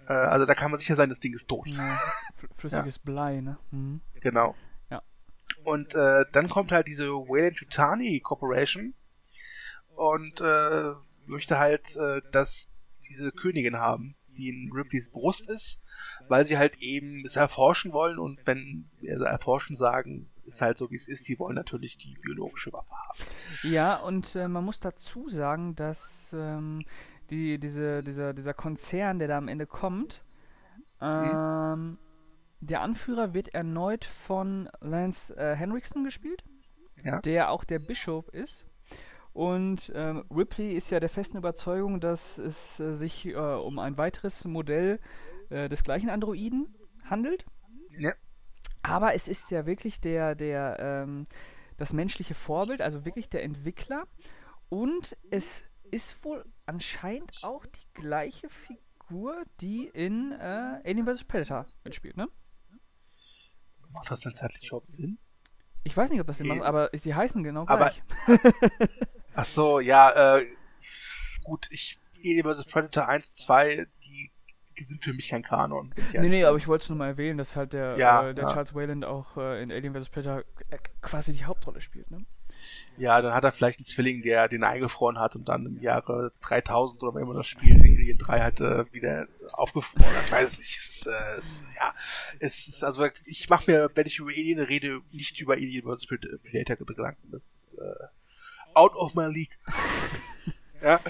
Äh, 0.08 0.12
also 0.12 0.44
da 0.44 0.54
kann 0.54 0.70
man 0.70 0.78
sicher 0.80 0.96
sein, 0.96 1.08
das 1.08 1.20
Ding 1.20 1.34
ist 1.34 1.48
tot. 1.48 1.66
ja. 1.68 1.98
Fl- 2.40 2.48
Flüssiges 2.58 2.98
Blei, 2.98 3.40
ne? 3.40 3.58
Mhm. 3.70 4.00
Genau. 4.20 4.54
Und 5.68 5.94
äh, 5.94 6.24
dann 6.32 6.48
kommt 6.48 6.72
halt 6.72 6.86
diese 6.86 7.08
Wayland 7.08 7.56
Tutani 7.56 8.20
Corporation 8.20 8.94
und 9.96 10.40
äh, 10.40 10.94
möchte 11.26 11.58
halt, 11.58 11.94
äh, 11.96 12.22
dass 12.32 12.74
diese 13.08 13.32
Königin 13.32 13.76
haben, 13.76 14.16
die 14.28 14.48
in 14.48 14.70
Ripleys 14.72 15.10
Brust 15.10 15.50
ist, 15.50 15.82
weil 16.28 16.44
sie 16.44 16.56
halt 16.56 16.78
eben 16.78 17.24
es 17.24 17.36
erforschen 17.36 17.92
wollen 17.92 18.18
und 18.18 18.46
wenn 18.46 18.88
wir 19.00 19.18
erforschen 19.20 19.76
sagen, 19.76 20.30
ist 20.44 20.62
halt 20.62 20.78
so 20.78 20.90
wie 20.90 20.96
es 20.96 21.08
ist, 21.08 21.28
die 21.28 21.38
wollen 21.38 21.54
natürlich 21.54 21.98
die 21.98 22.16
biologische 22.22 22.72
Waffe 22.72 22.94
haben. 22.94 23.18
Ja, 23.64 23.96
und 23.96 24.34
äh, 24.36 24.48
man 24.48 24.64
muss 24.64 24.80
dazu 24.80 25.28
sagen, 25.28 25.74
dass 25.76 26.30
ähm, 26.32 26.84
die, 27.30 27.58
diese, 27.58 28.02
dieser, 28.02 28.32
dieser 28.32 28.54
Konzern, 28.54 29.18
der 29.18 29.28
da 29.28 29.36
am 29.36 29.48
Ende 29.48 29.66
kommt, 29.66 30.22
ähm, 31.00 31.98
der 32.60 32.80
Anführer 32.82 33.34
wird 33.34 33.54
erneut 33.54 34.04
von 34.04 34.68
Lance 34.80 35.36
äh, 35.36 35.54
Henriksen 35.54 36.04
gespielt, 36.04 36.44
Ja. 37.04 37.20
der 37.20 37.50
auch 37.50 37.64
der 37.64 37.78
Bischof 37.78 38.28
ist. 38.28 38.66
Und 39.32 39.92
ähm, 39.94 40.24
Ripley 40.36 40.72
ist 40.74 40.90
ja 40.90 40.98
der 40.98 41.08
festen 41.08 41.38
Überzeugung, 41.38 42.00
dass 42.00 42.38
es 42.38 42.80
äh, 42.80 42.94
sich 42.94 43.26
äh, 43.26 43.36
um 43.36 43.78
ein 43.78 43.96
weiteres 43.96 44.44
Modell 44.44 44.98
äh, 45.50 45.68
des 45.68 45.84
gleichen 45.84 46.10
Androiden 46.10 46.74
handelt. 47.04 47.44
Ja. 48.00 48.12
Aber 48.82 49.14
es 49.14 49.28
ist 49.28 49.50
ja 49.50 49.66
wirklich 49.66 50.00
der, 50.00 50.34
der, 50.34 50.78
ähm, 50.80 51.26
das 51.76 51.92
menschliche 51.92 52.34
Vorbild, 52.34 52.80
also 52.80 53.04
wirklich 53.04 53.28
der 53.28 53.44
Entwickler. 53.44 54.06
Und 54.68 55.16
es 55.30 55.68
ist 55.90 56.24
wohl 56.24 56.44
anscheinend 56.66 57.30
auch 57.42 57.64
die 57.64 57.86
gleiche 57.94 58.48
Figur, 58.48 58.82
die 59.60 59.86
in 59.92 60.32
äh, 60.32 60.80
Alien 60.84 61.06
vs. 61.06 61.24
Predator 61.24 61.66
mitspielt, 61.84 62.16
ne? 62.16 62.28
Macht 63.92 64.10
das 64.10 64.20
denn 64.20 64.34
zeitlich 64.34 64.66
überhaupt 64.68 64.92
Sinn? 64.92 65.18
Ich 65.84 65.96
weiß 65.96 66.10
nicht, 66.10 66.20
ob 66.20 66.26
das 66.26 66.38
Sinn 66.38 66.48
macht, 66.48 66.62
aber 66.62 66.90
sie 66.92 67.14
heißen 67.14 67.42
genau 67.42 67.64
Aber- 67.66 67.90
gleich. 67.90 68.02
Ach 69.34 69.44
so, 69.44 69.80
ja, 69.80 70.38
äh, 70.38 70.46
gut, 71.44 71.68
ich, 71.70 71.98
Alien 72.18 72.44
vs. 72.54 72.64
Predator 72.66 73.08
1 73.08 73.28
und 73.28 73.36
2, 73.36 73.86
die 74.78 74.84
sind 74.84 75.02
für 75.02 75.12
mich 75.12 75.28
kein 75.28 75.42
Kanon. 75.42 75.92
Nee, 76.12 76.28
nee, 76.28 76.44
aber 76.44 76.56
ich 76.56 76.68
wollte 76.68 76.84
es 76.84 76.88
nur 76.88 76.98
mal 76.98 77.08
erwähnen, 77.08 77.38
dass 77.38 77.56
halt 77.56 77.72
der, 77.72 77.96
Ja, 77.98 78.28
äh, 78.28 78.34
der 78.34 78.44
ja. 78.44 78.50
Charles 78.50 78.74
Wayland 78.74 79.04
auch 79.04 79.36
äh, 79.36 79.62
in 79.62 79.72
Alien 79.72 79.94
vs. 79.94 80.08
Predator 80.08 80.44
quasi 81.00 81.32
die 81.32 81.44
Hauptrolle 81.44 81.80
spielt, 81.80 82.10
ne? 82.10 82.24
Ja, 82.96 83.20
dann 83.20 83.34
hat 83.34 83.44
er 83.44 83.52
vielleicht 83.52 83.78
einen 83.78 83.84
Zwilling, 83.84 84.22
der 84.22 84.48
den 84.48 84.64
eingefroren 84.64 85.18
hat 85.18 85.36
und 85.36 85.48
dann 85.48 85.66
im 85.66 85.80
Jahre 85.80 86.32
3000 86.40 87.02
oder 87.02 87.14
wenn 87.14 87.26
man 87.26 87.36
das 87.36 87.46
Spiel 87.46 87.74
3 88.18 88.40
halt 88.40 88.60
äh, 88.60 88.92
wieder 88.92 89.26
aufgefroren. 89.52 90.04
Ich 90.24 90.32
weiß 90.32 90.52
es 90.52 90.58
nicht. 90.58 90.78
Es 90.78 90.88
ist, 90.88 91.06
äh, 91.06 91.38
es, 91.38 91.64
ja, 91.76 91.94
es 92.40 92.68
ist 92.68 92.84
also 92.84 93.06
ich 93.24 93.48
mache 93.48 93.70
mir, 93.70 93.90
wenn 93.94 94.06
ich 94.06 94.18
über 94.18 94.30
Alien 94.30 94.60
rede, 94.60 95.00
nicht 95.10 95.40
über 95.40 95.54
Alien 95.54 95.84
vs. 95.84 96.06
Predator 96.06 96.86
Gedanken. 96.86 97.30
Das 97.30 97.54
ist 97.54 97.78
äh, 97.78 98.74
out 98.74 98.94
of 98.96 99.14
my 99.14 99.26
league. 99.26 99.58
ja. 100.82 101.00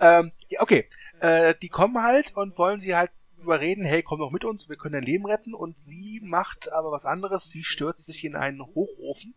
Ähm, 0.00 0.32
okay. 0.58 0.88
Äh, 1.20 1.54
die 1.60 1.68
kommen 1.68 2.02
halt 2.02 2.36
und 2.36 2.58
wollen 2.58 2.80
sie 2.80 2.94
halt 2.94 3.10
überreden, 3.38 3.84
hey, 3.84 4.02
komm 4.02 4.18
doch 4.18 4.30
mit 4.30 4.44
uns, 4.44 4.68
wir 4.68 4.76
können 4.76 4.94
dein 4.94 5.02
Leben 5.02 5.26
retten. 5.26 5.54
Und 5.54 5.78
sie 5.78 6.20
macht 6.24 6.72
aber 6.72 6.90
was 6.90 7.04
anderes. 7.04 7.50
Sie 7.50 7.64
stürzt 7.64 8.06
sich 8.06 8.24
in 8.24 8.36
einen 8.36 8.62
Hochofen. 8.62 9.34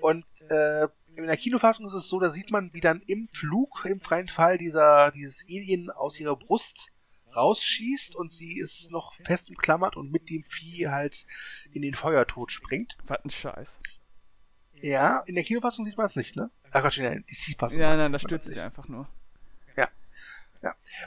Und 0.00 0.24
äh, 0.48 0.88
in 1.22 1.28
der 1.28 1.36
Kinofassung 1.36 1.86
ist 1.86 1.92
es 1.92 2.08
so, 2.08 2.20
da 2.20 2.30
sieht 2.30 2.50
man, 2.50 2.72
wie 2.72 2.80
dann 2.80 3.00
im 3.02 3.28
Flug, 3.28 3.84
im 3.84 4.00
freien 4.00 4.28
Fall, 4.28 4.58
dieser, 4.58 5.10
dieses 5.12 5.44
Alien 5.48 5.90
aus 5.90 6.18
ihrer 6.18 6.36
Brust 6.36 6.90
rausschießt 7.34 8.16
und 8.16 8.32
sie 8.32 8.58
ist 8.58 8.90
noch 8.90 9.14
fest 9.24 9.50
umklammert 9.50 9.96
und 9.96 10.10
mit 10.10 10.30
dem 10.30 10.44
Vieh 10.44 10.88
halt 10.88 11.26
in 11.72 11.82
den 11.82 11.94
Feuertod 11.94 12.50
springt. 12.50 12.98
Was 13.04 13.24
ein 13.24 13.30
Scheiß. 13.30 13.78
Ja, 14.82 15.22
in 15.26 15.34
der 15.34 15.44
Kinofassung 15.44 15.84
sieht 15.84 15.96
man 15.96 16.06
es 16.06 16.16
nicht, 16.16 16.36
ne? 16.36 16.50
Ach 16.72 16.80
Quatsch, 16.80 16.98
in 16.98 17.04
der 17.04 17.20
DC-Fassung. 17.20 17.80
Ja, 17.80 17.96
nein, 17.96 18.12
da 18.12 18.18
stürzt 18.18 18.46
sich 18.46 18.58
einfach 18.58 18.88
nur. 18.88 19.08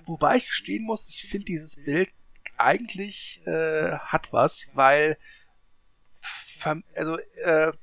Wobei 0.05 0.37
ich 0.37 0.47
gestehen 0.47 0.83
muss, 0.83 1.09
ich 1.09 1.23
finde 1.23 1.45
dieses 1.45 1.75
Bild 1.83 2.09
eigentlich 2.57 3.41
äh, 3.45 3.97
hat 3.97 4.33
was, 4.33 4.71
weil 4.73 5.17
also 6.95 7.17
äh, 7.43 7.73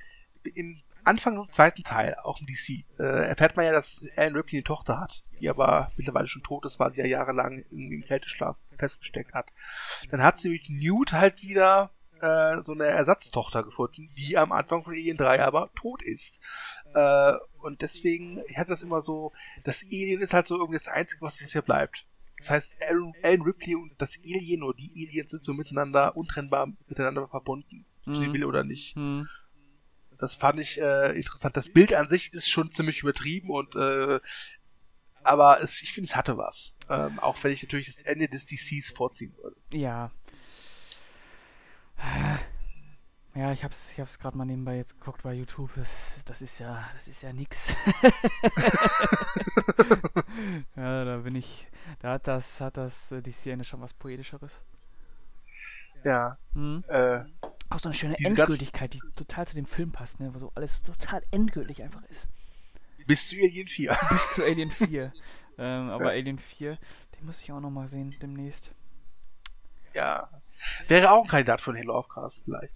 im 0.54 0.82
Anfang 1.10 1.36
des 1.44 1.54
zweiten 1.54 1.82
Teil, 1.82 2.14
auch 2.22 2.40
im 2.40 2.46
DC, 2.46 2.84
äh, 2.98 3.02
erfährt 3.28 3.56
man 3.56 3.66
ja, 3.66 3.72
dass 3.72 4.06
Alan 4.16 4.34
Ripley 4.36 4.58
eine 4.58 4.64
Tochter 4.64 4.98
hat, 5.00 5.24
die 5.40 5.48
aber 5.48 5.90
mittlerweile 5.96 6.26
schon 6.28 6.42
tot 6.42 6.64
ist, 6.64 6.78
weil 6.78 6.92
sie 6.92 7.00
ja 7.00 7.06
jahrelang 7.06 7.64
im, 7.70 8.04
Kälteschlaf 8.06 8.56
festgesteckt 8.78 9.34
hat. 9.34 9.46
Dann 10.10 10.22
hat 10.22 10.38
sie 10.38 10.48
mit 10.48 10.68
Newt 10.70 11.12
halt 11.12 11.42
wieder 11.42 11.90
äh, 12.20 12.62
so 12.64 12.72
eine 12.72 12.84
Ersatztochter 12.86 13.62
gefunden, 13.64 14.10
die 14.16 14.38
am 14.38 14.52
Anfang 14.52 14.84
von 14.84 14.92
Alien 14.92 15.16
3 15.16 15.42
aber 15.44 15.70
tot 15.74 16.02
ist. 16.02 16.40
Äh, 16.94 17.32
und 17.58 17.82
deswegen, 17.82 18.40
ich 18.48 18.56
hatte 18.58 18.70
das 18.70 18.82
immer 18.82 19.02
so, 19.02 19.32
das 19.64 19.84
Alien 19.84 20.20
ist 20.20 20.32
halt 20.34 20.46
so 20.46 20.54
irgendwie 20.56 20.76
das 20.76 20.88
Einzige, 20.88 21.22
was, 21.22 21.42
was 21.42 21.52
hier 21.52 21.62
bleibt. 21.62 22.06
Das 22.38 22.50
heißt, 22.50 22.82
Alan, 22.88 23.12
Alan 23.22 23.42
Ripley 23.42 23.74
und 23.74 23.92
das 23.98 24.18
Alien 24.24 24.62
oder 24.62 24.76
die 24.76 24.90
Aliens 25.08 25.30
sind 25.30 25.44
so 25.44 25.52
miteinander 25.54 26.16
untrennbar 26.16 26.68
miteinander 26.88 27.28
verbunden, 27.28 27.84
ob 28.06 28.14
sie 28.16 28.28
Mhm. 28.28 28.32
will 28.32 28.44
oder 28.46 28.64
nicht. 28.64 28.94
Hm. 28.96 29.28
Das 30.20 30.34
fand 30.34 30.60
ich 30.60 30.80
äh, 30.80 31.16
interessant. 31.16 31.56
Das 31.56 31.72
Bild 31.72 31.94
an 31.94 32.08
sich 32.08 32.32
ist 32.32 32.50
schon 32.50 32.70
ziemlich 32.70 33.02
übertrieben 33.02 33.50
und 33.50 33.74
äh, 33.74 34.20
aber 35.22 35.60
es, 35.60 35.82
ich 35.82 35.92
finde, 35.92 36.08
es 36.08 36.16
hatte 36.16 36.38
was. 36.38 36.76
Ähm, 36.88 37.18
auch 37.20 37.36
wenn 37.42 37.52
ich 37.52 37.62
natürlich 37.62 37.86
das 37.86 38.02
Ende 38.02 38.28
des 38.28 38.46
DCs 38.46 38.92
vorziehen 38.92 39.34
würde. 39.36 39.56
Ja. 39.72 40.10
Ja, 43.34 43.52
ich 43.52 43.62
hab's, 43.62 43.92
ich 43.92 44.00
hab's 44.00 44.18
gerade 44.18 44.36
mal 44.36 44.44
nebenbei 44.44 44.76
jetzt 44.76 44.98
geguckt 44.98 45.22
bei 45.22 45.34
YouTube. 45.34 45.70
Das, 45.76 45.88
das 46.24 46.40
ist 46.40 46.58
ja, 46.58 46.90
das 46.96 47.08
ist 47.08 47.22
ja 47.22 47.32
nix. 47.32 47.56
ja, 50.76 51.04
da 51.04 51.18
bin 51.18 51.36
ich, 51.36 51.68
da 52.00 52.14
hat 52.14 52.26
das, 52.26 52.60
hat 52.60 52.76
das 52.76 53.12
äh, 53.12 53.22
die 53.22 53.32
Szene 53.32 53.64
schon 53.64 53.80
was 53.80 53.94
Poetischeres. 53.94 54.52
Ja. 56.02 56.38
Hm? 56.54 56.82
Äh, 56.88 57.20
Auch 57.70 57.78
so 57.78 57.88
eine 57.88 57.94
schöne 57.94 58.16
Endgültigkeit, 58.18 58.92
die 58.94 59.00
total 59.16 59.46
zu 59.46 59.54
dem 59.54 59.66
Film 59.66 59.92
passt, 59.92 60.20
ne? 60.20 60.34
Wo 60.34 60.38
so 60.38 60.52
alles 60.54 60.82
total 60.82 61.22
endgültig 61.32 61.82
einfach 61.82 62.02
ist. 62.06 62.28
bis 63.06 63.28
zu 63.28 63.36
Alien 63.36 63.66
4. 63.66 63.90
Bis 64.10 64.34
zu 64.34 64.42
Alien 64.44 64.70
4. 64.70 65.12
ähm, 65.58 65.88
aber 65.90 66.04
Ja. 66.06 66.10
Alien 66.20 66.38
4, 66.38 66.78
den 67.18 67.26
muss 67.26 67.40
ich 67.40 67.50
auch 67.52 67.60
noch 67.60 67.70
mal 67.70 67.88
sehen 67.88 68.14
demnächst. 68.20 68.72
ja. 69.94 70.28
Wäre 70.88 71.10
auch 71.12 71.22
ein 71.24 71.28
Kandidat 71.28 71.60
für 71.60 71.72
den 71.72 71.82
Halo 71.82 71.98
of 71.98 72.08
Cast 72.08 72.44
vielleicht. 72.44 72.74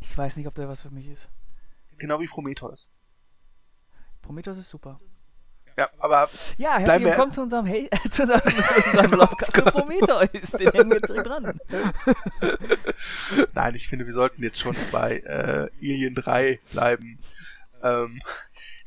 Ich 0.00 0.16
weiß 0.16 0.36
nicht, 0.36 0.46
ob 0.46 0.54
der 0.54 0.68
was 0.68 0.80
für 0.82 0.90
mich 0.90 1.06
ist. 1.06 1.40
Genau 1.98 2.18
wie 2.20 2.26
Prometheus. 2.26 2.88
Prometheus 4.22 4.58
ist 4.58 4.68
super. 4.68 4.98
Ja, 5.78 5.88
aber 6.00 6.28
Ja, 6.56 6.76
herzlich 6.78 7.04
willkommen 7.04 7.30
zu 7.30 7.40
unserem, 7.42 7.64
hey, 7.64 7.88
zu 8.10 8.22
unserem, 8.22 8.40
zu 8.40 8.90
unserem 8.90 9.12
Lovecast 9.12 9.54
für 9.54 9.62
Prometheus. 9.62 10.50
Den 10.50 10.72
hängen 10.72 10.90
wir 10.90 10.96
jetzt 10.96 11.24
dran. 11.24 11.60
nein, 13.54 13.74
ich 13.76 13.86
finde, 13.86 14.04
wir 14.04 14.12
sollten 14.12 14.42
jetzt 14.42 14.58
schon 14.58 14.74
bei 14.90 15.18
äh, 15.18 15.68
Alien 15.80 16.16
3 16.16 16.58
bleiben. 16.72 17.20
Ähm, 17.84 18.20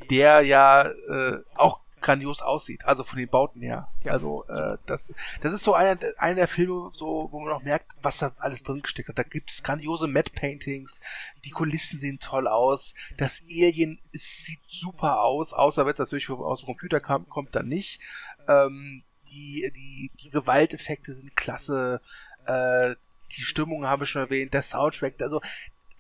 der 0.10 0.42
ja 0.42 0.82
äh, 0.84 1.38
auch 1.56 1.80
grandios 2.02 2.42
aussieht, 2.42 2.86
also 2.86 3.04
von 3.04 3.20
den 3.20 3.30
Bauten 3.30 3.62
her. 3.62 3.90
Ja. 4.04 4.14
Also 4.14 4.46
äh, 4.48 4.78
das, 4.86 5.14
das 5.42 5.54
ist 5.54 5.64
so 5.64 5.74
einer, 5.74 5.98
einer 6.18 6.36
der 6.36 6.48
Filme, 6.48 6.90
so, 6.94 7.30
wo 7.32 7.40
man 7.40 7.54
auch 7.54 7.64
merkt, 7.64 7.92
was 8.02 8.18
da 8.18 8.32
alles 8.40 8.64
drin 8.64 8.82
gesteckt 8.82 9.10
hat. 9.10 9.18
Da 9.18 9.24
gibt's 9.24 9.64
grandiose 9.64 10.08
Matte 10.08 10.32
Paintings, 10.32 11.02
die 11.46 11.52
Kulissen 11.52 12.00
sehen 12.00 12.20
toll 12.20 12.48
aus, 12.48 12.96
das 13.18 13.44
Alien 13.50 14.00
es 14.14 14.44
sieht 14.44 14.60
super 14.68 15.22
aus, 15.22 15.54
außer 15.54 15.86
wenn 15.86 15.94
es 15.94 16.00
natürlich 16.00 16.30
aus 16.30 16.62
dem 16.62 16.68
Computer 16.68 17.00
kam, 17.00 17.30
kommt, 17.30 17.56
dann 17.56 17.68
nicht. 17.68 18.02
Ähm, 18.48 19.04
die, 19.32 19.72
die, 19.76 20.12
die 20.22 20.30
Gewalteffekte 20.30 21.14
sind 21.14 21.36
klasse, 21.36 22.02
äh, 22.46 22.96
die 23.38 23.44
Stimmung 23.44 23.86
habe 23.86 24.04
ich 24.04 24.10
schon 24.10 24.24
erwähnt, 24.24 24.54
der 24.54 24.62
Soundtrack, 24.62 25.22
also 25.22 25.42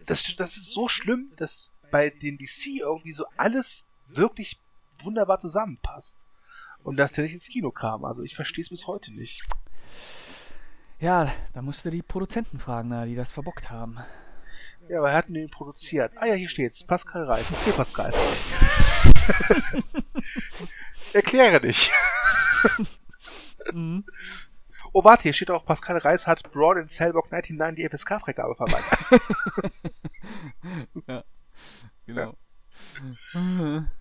das, 0.06 0.36
das 0.36 0.58
ist 0.58 0.74
so 0.74 0.90
schlimm, 0.90 1.32
dass 1.38 1.74
bei 1.92 2.10
den 2.10 2.38
DC 2.38 2.80
irgendwie 2.80 3.12
so 3.14 3.26
alles 3.38 3.88
wirklich 4.08 4.60
wunderbar 5.06 5.40
zusammenpasst. 5.40 6.26
Und 6.84 6.98
dass 6.98 7.14
der 7.14 7.24
nicht 7.24 7.34
ins 7.34 7.48
Kino 7.48 7.72
kam. 7.72 8.06
Also 8.06 8.24
ich 8.24 8.36
verstehe 8.36 8.64
es 8.64 8.70
bis 8.70 8.88
heute 8.88 9.14
nicht. 9.14 9.44
Ja, 11.00 11.32
da 11.54 11.62
musst 11.62 11.86
du 11.86 11.90
die 11.90 12.02
Produzenten 12.02 12.60
fragen, 12.60 13.06
die 13.08 13.16
das 13.16 13.32
verbockt 13.32 13.70
haben. 13.70 14.00
Ja, 14.90 15.00
aber 15.00 15.12
er 15.12 15.18
hat 15.18 15.30
den 15.30 15.50
produziert. 15.50 16.12
Ah 16.16 16.26
ja, 16.26 16.34
hier 16.34 16.50
steht's. 16.50 16.84
Pascal 16.84 17.24
Reis. 17.24 17.52
Okay, 17.52 17.72
Pascal. 17.72 18.14
Erkläre 21.14 21.62
dich. 21.62 21.92
Mhm. 23.72 24.06
Oh, 24.94 25.04
warte, 25.04 25.24
hier 25.24 25.34
steht 25.34 25.52
auch, 25.52 25.66
Pascal 25.66 25.98
Reis 25.98 26.28
hat 26.28 26.52
Braun 26.52 26.78
in 26.78 26.88
Cellblock 26.88 27.32
99 27.32 27.76
die 27.76 27.90
FSK-Freigabe 27.90 28.56
verweigert. 28.56 29.06
Genau. 32.08 32.36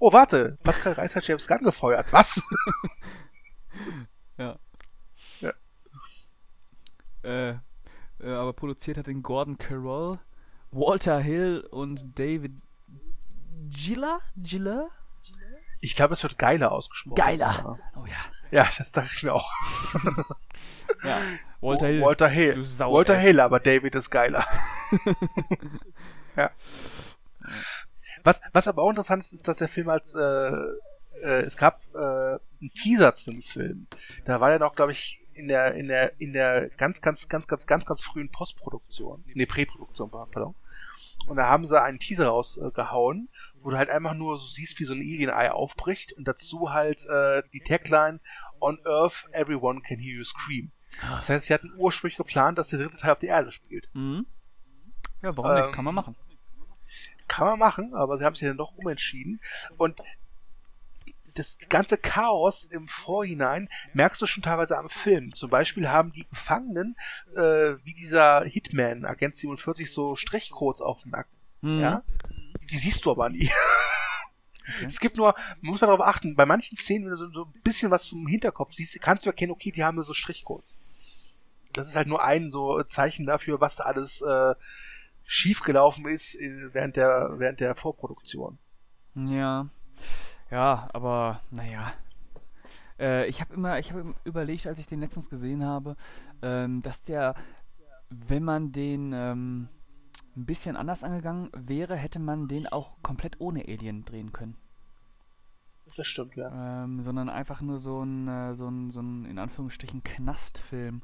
Oh, 0.00 0.12
warte, 0.12 0.58
Pascal 0.62 0.92
Reis 0.92 1.16
hat 1.16 1.26
James 1.26 1.46
Gunn 1.46 1.62
gefeuert. 1.62 2.12
Was? 2.12 2.42
Ja. 4.36 4.56
Ja. 5.40 5.52
Äh, 7.24 7.50
äh, 8.20 8.30
aber 8.30 8.52
produziert 8.52 8.96
hat 8.96 9.08
den 9.08 9.22
Gordon 9.22 9.58
Carroll, 9.58 10.18
Walter 10.70 11.18
Hill 11.18 11.66
und 11.70 12.18
David 12.18 12.52
Gilla? 13.70 14.20
Gilla? 14.36 14.88
Ich 15.80 15.94
glaube, 15.94 16.14
es 16.14 16.22
wird 16.22 16.38
geiler 16.38 16.72
ausgesprochen. 16.72 17.16
Geiler. 17.16 17.76
Oh 17.96 18.06
ja. 18.06 18.16
Ja, 18.50 18.64
das 18.64 18.92
dachte 18.92 19.10
ich 19.12 19.22
mir 19.22 19.34
auch. 19.34 19.50
Ja. 21.04 21.16
Walter 21.60 21.86
Hill. 21.86 22.02
Walter 22.02 22.28
Hill. 22.28 22.66
Walter. 22.78 23.16
Hill, 23.16 23.40
aber 23.40 23.60
David 23.60 23.94
ist 23.94 24.10
geiler. 24.10 24.44
ja. 26.36 26.50
Was, 28.28 28.42
was 28.52 28.68
aber 28.68 28.82
auch 28.82 28.90
interessant 28.90 29.22
ist, 29.22 29.32
ist, 29.32 29.48
dass 29.48 29.56
der 29.56 29.68
Film 29.68 29.88
als, 29.88 30.12
äh, 30.12 30.52
äh, 31.22 31.40
es 31.46 31.56
gab 31.56 31.80
äh, 31.94 31.98
einen 31.98 32.70
Teaser 32.74 33.14
zu 33.14 33.30
dem 33.30 33.40
Film. 33.40 33.86
Da 34.26 34.38
war 34.38 34.52
er 34.52 34.58
noch, 34.58 34.74
glaube 34.74 34.92
ich, 34.92 35.18
in 35.32 35.48
der, 35.48 35.72
in 35.76 35.88
der, 35.88 36.20
in 36.20 36.34
der 36.34 36.68
ganz, 36.68 37.00
ganz, 37.00 37.30
ganz, 37.30 37.48
ganz, 37.48 37.66
ganz, 37.66 37.86
ganz 37.86 38.02
frühen 38.02 38.30
Postproduktion. 38.30 39.24
Nee, 39.32 39.46
Präproduktion, 39.46 40.10
pardon. 40.10 40.54
Und 41.26 41.38
da 41.38 41.46
haben 41.46 41.66
sie 41.66 41.80
einen 41.80 42.00
Teaser 42.00 42.26
rausgehauen, 42.26 43.30
wo 43.62 43.70
du 43.70 43.78
halt 43.78 43.88
einfach 43.88 44.12
nur 44.12 44.38
so 44.38 44.46
siehst, 44.46 44.78
wie 44.78 44.84
so 44.84 44.92
ein 44.92 45.00
Alien-Ei 45.00 45.50
aufbricht 45.50 46.12
und 46.12 46.28
dazu 46.28 46.70
halt 46.70 47.06
äh, 47.06 47.42
die 47.54 47.60
Tagline 47.60 48.20
On 48.60 48.78
Earth, 48.84 49.24
everyone 49.32 49.80
can 49.80 49.98
hear 49.98 50.18
you 50.18 50.24
scream. 50.24 50.70
Das 51.00 51.30
heißt, 51.30 51.46
sie 51.46 51.54
hatten 51.54 51.72
ursprünglich 51.78 52.18
geplant, 52.18 52.58
dass 52.58 52.68
der 52.68 52.80
dritte 52.80 52.98
Teil 52.98 53.12
auf 53.12 53.20
der 53.20 53.30
Erde 53.30 53.52
spielt. 53.52 53.88
Mhm. 53.94 54.26
Ja, 55.22 55.34
warum 55.34 55.54
nicht? 55.54 55.68
Ähm, 55.68 55.72
Kann 55.72 55.84
man 55.86 55.94
machen. 55.94 56.14
Kann 57.28 57.46
man 57.46 57.58
machen, 57.58 57.94
aber 57.94 58.18
sie 58.18 58.24
haben 58.24 58.34
sich 58.34 58.48
dann 58.48 58.56
doch 58.56 58.76
umentschieden. 58.76 59.40
Und 59.76 59.96
das 61.34 61.58
ganze 61.68 61.96
Chaos 61.96 62.64
im 62.64 62.88
Vorhinein 62.88 63.68
merkst 63.92 64.20
du 64.20 64.26
schon 64.26 64.42
teilweise 64.42 64.76
am 64.76 64.90
Film. 64.90 65.34
Zum 65.34 65.50
Beispiel 65.50 65.88
haben 65.88 66.12
die 66.12 66.26
Gefangenen, 66.28 66.96
äh, 67.36 67.76
wie 67.84 67.94
dieser 67.94 68.44
Hitman, 68.44 69.04
Agent 69.04 69.36
47, 69.36 69.90
so 69.90 70.16
Strichcodes 70.16 70.80
auf 70.80 71.02
dem 71.02 71.12
Nacken. 71.12 71.36
Mhm. 71.60 71.80
Ja? 71.80 72.02
Die 72.70 72.78
siehst 72.78 73.04
du 73.04 73.10
aber 73.10 73.28
nie. 73.30 73.50
Es 74.86 75.00
gibt 75.00 75.16
nur, 75.16 75.34
man 75.62 75.72
muss 75.72 75.80
man 75.80 75.88
darauf 75.88 76.06
achten, 76.06 76.36
bei 76.36 76.44
manchen 76.44 76.76
Szenen, 76.76 77.06
wenn 77.06 77.12
du 77.12 77.16
so, 77.16 77.30
so 77.30 77.44
ein 77.46 77.60
bisschen 77.62 77.90
was 77.90 78.08
vom 78.08 78.26
Hinterkopf 78.26 78.74
siehst, 78.74 79.00
kannst 79.00 79.24
du 79.24 79.30
erkennen, 79.30 79.52
okay, 79.52 79.70
die 79.70 79.82
haben 79.82 79.94
nur 79.94 80.04
so 80.04 80.12
Strichcodes. 80.12 80.76
Das 81.72 81.88
ist 81.88 81.96
halt 81.96 82.06
nur 82.06 82.22
ein 82.22 82.50
so 82.50 82.82
Zeichen 82.82 83.24
dafür, 83.24 83.62
was 83.62 83.76
da 83.76 83.84
alles 83.84 84.20
äh, 84.20 84.54
schiefgelaufen 85.30 86.06
ist 86.06 86.36
äh, 86.36 86.72
während 86.72 86.96
der 86.96 87.34
während 87.36 87.60
der 87.60 87.74
Vorproduktion. 87.74 88.58
Ja. 89.14 89.68
Ja, 90.50 90.88
aber 90.94 91.42
naja. 91.50 91.92
Äh, 92.98 93.28
ich 93.28 93.42
habe 93.42 93.52
immer, 93.54 93.78
ich 93.78 93.92
habe 93.92 94.14
überlegt, 94.24 94.66
als 94.66 94.78
ich 94.78 94.86
den 94.86 95.00
letztens 95.00 95.28
gesehen 95.28 95.62
habe, 95.62 95.92
ähm, 96.40 96.80
dass 96.80 97.04
der, 97.04 97.34
wenn 98.08 98.42
man 98.42 98.72
den 98.72 99.12
ähm, 99.12 99.68
ein 100.34 100.46
bisschen 100.46 100.76
anders 100.76 101.04
angegangen 101.04 101.50
wäre, 101.66 101.94
hätte 101.96 102.20
man 102.20 102.48
den 102.48 102.66
auch 102.66 103.02
komplett 103.02 103.38
ohne 103.38 103.60
Alien 103.68 104.06
drehen 104.06 104.32
können. 104.32 104.56
Das 105.94 106.06
stimmt, 106.06 106.36
ja. 106.36 106.84
Ähm, 106.84 107.02
sondern 107.02 107.28
einfach 107.28 107.60
nur 107.60 107.78
so 107.78 108.02
ein, 108.02 108.28
äh, 108.28 108.56
so 108.56 108.66
ein, 108.66 108.90
so 108.90 109.00
ein, 109.00 109.26
in 109.26 109.38
Anführungsstrichen, 109.38 110.02
Knastfilm 110.02 111.00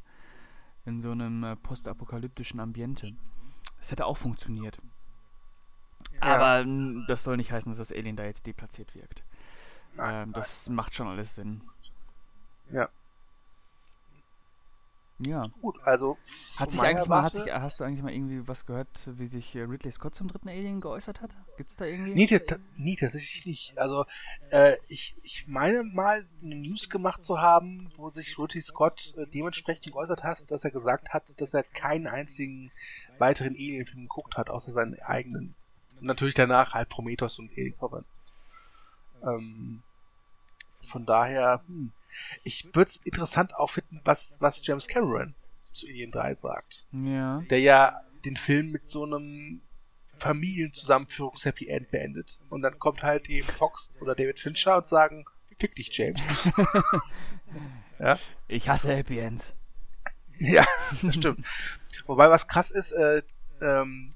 in 0.87 1.03
so 1.03 1.11
einem 1.11 1.45
äh, 1.45 1.57
postapokalyptischen 1.57 2.61
Ambiente. 2.61 3.13
Das 3.85 3.91
hätte 3.91 4.07
auch 4.07 4.17
funktioniert. 4.17 4.79
Aber 6.19 6.61
n, 6.61 7.05
das 7.07 7.23
soll 7.23 7.37
nicht 7.37 7.53
heißen, 7.53 7.71
dass 7.71 7.77
das 7.77 7.93
Alien 7.93 8.17
da 8.17 8.25
jetzt 8.25 8.47
deplatziert 8.47 8.95
wirkt. 8.95 9.23
Nein, 9.95 10.29
Ähm, 10.29 10.33
das 10.33 10.71
macht 10.71 10.95
schon 10.95 11.07
alles 11.07 11.35
Sinn. 11.35 11.61
Ja. 12.73 12.89
Ja. 15.19 15.47
Gut, 15.63 15.77
also 15.85 16.19
Hat 16.59 16.73
sich 16.73 16.81
eigentlich 16.81 17.07
mal, 17.07 17.23
hat 17.23 17.33
sich, 17.35 17.51
hast 17.53 17.79
du 17.79 17.85
eigentlich 17.85 18.03
mal 18.03 18.13
irgendwie 18.13 18.47
was 18.49 18.67
gehört, 18.67 18.89
wie 19.07 19.29
sich 19.29 19.55
äh, 19.55 19.63
Ridley 19.63 19.93
Scott 19.93 20.15
zum 20.15 20.27
dritten 20.27 20.49
Alien 20.49 20.81
geäußert 20.81 21.21
hat? 21.21 21.31
Gibt's 21.57 21.77
da 21.77 21.85
irgendwie? 21.85 22.15
Nee, 22.15 22.41
nee, 22.75 22.97
tatsächlich 22.97 23.47
nicht. 23.47 23.79
Also, 23.79 24.07
äh, 24.51 24.77
ich, 24.89 25.15
ich 25.23 25.47
meine 25.47 25.85
mal 25.85 26.27
eine 26.43 26.57
News 26.57 26.91
gemacht 26.91 27.23
zu 27.23 27.39
haben, 27.41 27.89
wo 27.97 28.11
sich 28.11 28.37
Ridley 28.39 28.61
Scott 28.61 29.15
äh, 29.17 29.27
dementsprechend 29.29 29.93
geäußert 29.93 30.25
hat, 30.25 30.51
dass 30.51 30.65
er 30.65 30.73
gesagt 30.73 31.13
hat, 31.13 31.41
dass 31.41 31.55
er 31.55 31.63
keinen 31.63 32.09
einzigen 32.09 32.73
weiteren 33.19 33.55
Alien-Film 33.55 34.03
geguckt 34.03 34.37
hat, 34.37 34.51
außer 34.51 34.73
seinen 34.73 34.99
eigenen. 35.01 35.55
Und 36.01 36.07
natürlich 36.07 36.35
danach 36.35 36.75
halt 36.75 36.89
Prometheus 36.89 37.39
und 37.39 37.53
Alien 37.53 37.79
Covenant. 37.79 38.07
Ähm, 39.23 39.83
von 40.83 41.07
daher, 41.07 41.63
hm. 41.67 41.93
Ich 42.43 42.65
würde 42.75 42.91
es 42.91 42.97
interessant 42.99 43.55
auch 43.55 43.71
finden, 43.71 44.01
was, 44.05 44.37
was 44.41 44.65
James 44.67 44.87
Cameron 44.87 45.35
zu 45.73 45.87
Alien 45.87 46.11
3 46.11 46.35
sagt 46.35 46.87
Ja. 46.93 47.43
der 47.51 47.61
ja 47.61 47.95
den 48.25 48.37
Film 48.37 48.71
mit 48.71 48.87
so 48.87 49.05
einem 49.05 49.61
Familienzusammenführungs-Happy 50.19 51.69
End 51.69 51.91
beendet. 51.91 52.39
Und 52.49 52.63
dann 52.63 52.79
kommt 52.79 53.03
halt 53.03 53.29
eben 53.29 53.49
Fox 53.49 53.91
oder 54.01 54.15
David 54.15 54.39
Fincher 54.41 54.77
und 54.77 54.87
sagen, 54.87 55.25
fick 55.59 55.75
dich, 55.75 55.91
James. 55.97 56.51
ja, 57.99 58.19
Ich 58.49 58.69
hasse 58.69 58.95
Happy 58.95 59.19
End. 59.19 59.53
ja, 60.39 60.65
das 61.03 61.17
stimmt. 61.17 61.45
Wobei 62.07 62.31
was 62.31 62.49
krass 62.49 62.71
ist, 62.71 62.93
äh, 62.93 63.23
ähm, 63.61 64.15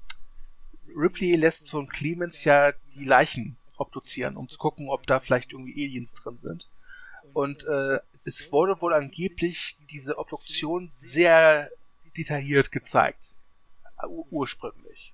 Ripley 0.95 1.35
lässt 1.35 1.69
von 1.69 1.85
Clemens 1.87 2.43
ja 2.43 2.71
die 2.95 3.05
Leichen 3.05 3.57
obduzieren, 3.77 4.35
um 4.37 4.49
zu 4.49 4.57
gucken, 4.57 4.89
ob 4.89 5.05
da 5.07 5.19
vielleicht 5.19 5.51
irgendwie 5.53 5.73
Aliens 5.85 6.13
drin 6.15 6.37
sind. 6.37 6.67
Und 7.33 7.65
äh, 7.65 7.99
es 8.25 8.51
wurde 8.51 8.79
wohl 8.81 8.93
angeblich 8.93 9.77
diese 9.89 10.17
Obduktion 10.17 10.91
sehr 10.93 11.69
detailliert 12.17 12.71
gezeigt. 12.71 13.35
Ur 14.07 14.25
ursprünglich. 14.31 15.13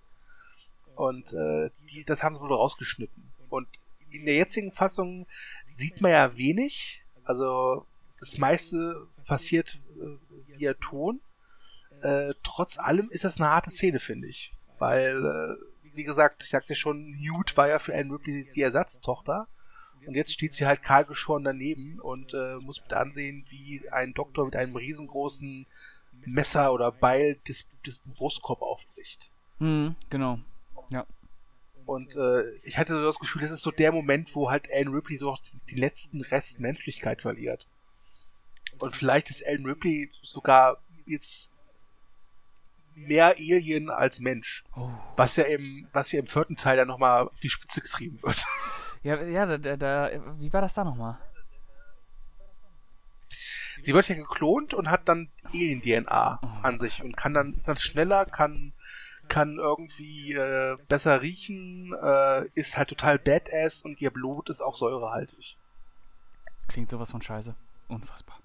Und 0.95 1.33
äh, 1.33 1.69
die, 1.89 2.03
das 2.05 2.23
haben 2.23 2.35
sie 2.35 2.41
wohl 2.41 2.53
rausgeschnitten. 2.53 3.31
Und 3.49 3.67
in 4.11 4.25
der 4.25 4.35
jetzigen 4.35 4.71
Fassung 4.71 5.27
sieht 5.67 6.01
man 6.01 6.11
ja 6.11 6.37
wenig. 6.37 7.03
Also 7.23 7.85
das 8.19 8.37
meiste 8.37 9.07
passiert 9.25 9.81
äh, 9.99 10.57
via 10.57 10.73
Ton. 10.75 11.21
Äh, 12.01 12.33
trotz 12.43 12.77
allem 12.77 13.09
ist 13.09 13.23
das 13.23 13.39
eine 13.39 13.49
harte 13.49 13.71
Szene, 13.71 13.99
finde 13.99 14.27
ich. 14.27 14.53
Weil, 14.77 15.25
äh, 15.25 15.95
wie 15.95 16.03
gesagt, 16.03 16.43
ich 16.43 16.49
sagte 16.49 16.75
schon, 16.75 17.11
Newt 17.11 17.57
war 17.57 17.67
ja 17.67 17.79
für 17.79 17.95
Anne 17.95 18.13
Ripley 18.13 18.49
die 18.53 18.61
Ersatztochter. 18.61 19.47
Und 20.07 20.15
jetzt 20.15 20.33
steht 20.33 20.53
sie 20.53 20.65
halt 20.65 20.83
kahlgeschoren 20.83 21.43
daneben 21.43 21.99
und 22.01 22.33
äh, 22.33 22.55
muss 22.55 22.81
mit 22.81 22.93
ansehen, 22.93 23.45
wie 23.49 23.89
ein 23.91 24.13
Doktor 24.13 24.45
mit 24.45 24.55
einem 24.55 24.75
riesengroßen 24.75 25.65
Messer 26.25 26.73
oder 26.73 26.91
Beil 26.91 27.37
des, 27.47 27.67
des 27.85 28.01
Brustkorb 28.01 28.61
aufbricht. 28.61 29.31
Hm, 29.59 29.95
genau. 30.09 30.39
Ja. 30.89 31.05
Und 31.85 32.15
äh, 32.15 32.55
ich 32.63 32.77
hatte 32.77 32.93
so 32.93 33.03
das 33.03 33.19
Gefühl, 33.19 33.41
das 33.41 33.51
ist 33.51 33.61
so 33.61 33.71
der 33.71 33.91
Moment, 33.91 34.35
wo 34.35 34.49
halt 34.49 34.67
Alan 34.71 34.93
Ripley 34.93 35.17
so 35.17 35.35
die 35.69 35.75
letzten 35.75 36.21
Rest 36.21 36.59
Menschlichkeit 36.59 37.21
verliert. 37.21 37.67
Und 38.79 38.95
vielleicht 38.95 39.29
ist 39.29 39.45
Alan 39.45 39.65
Ripley 39.65 40.09
sogar 40.21 40.77
jetzt 41.05 41.51
mehr 42.95 43.35
Alien 43.37 43.89
als 43.89 44.19
Mensch. 44.19 44.63
Oh. 44.75 44.89
Was 45.15 45.35
ja 45.35 45.43
im, 45.45 45.87
was 45.93 46.11
ja 46.11 46.19
im 46.19 46.27
vierten 46.27 46.55
Teil 46.55 46.77
dann 46.77 46.87
nochmal 46.87 47.23
auf 47.23 47.39
die 47.41 47.49
Spitze 47.49 47.81
getrieben 47.81 48.19
wird. 48.21 48.43
Ja, 49.05 49.21
ja, 49.21 49.57
da, 49.57 49.77
da, 49.77 50.09
wie 50.39 50.51
war 50.51 50.61
das 50.61 50.73
da 50.73 50.83
nochmal? 50.83 51.19
Sie 53.79 53.93
wird 53.93 54.09
ja 54.09 54.15
geklont 54.15 54.73
und 54.73 54.89
hat 54.89 55.07
dann 55.07 55.29
Alien-DNA 55.43 56.39
oh. 56.41 56.47
an 56.63 56.79
sich 56.79 57.03
und 57.03 57.15
kann 57.15 57.35
dann, 57.35 57.53
ist 57.53 57.67
dann 57.67 57.77
schneller, 57.77 58.25
kann, 58.25 58.73
kann 59.27 59.57
irgendwie 59.59 60.33
äh, 60.33 60.77
besser 60.87 61.21
riechen, 61.21 61.93
äh, 62.01 62.47
ist 62.55 62.77
halt 62.77 62.89
total 62.89 63.19
badass 63.19 63.83
und 63.83 64.01
ihr 64.01 64.09
Blut 64.09 64.49
ist 64.49 64.61
auch 64.61 64.75
säurehaltig. 64.75 65.59
Klingt 66.67 66.89
sowas 66.89 67.11
von 67.11 67.21
scheiße. 67.21 67.53
Unfassbar. 67.89 68.39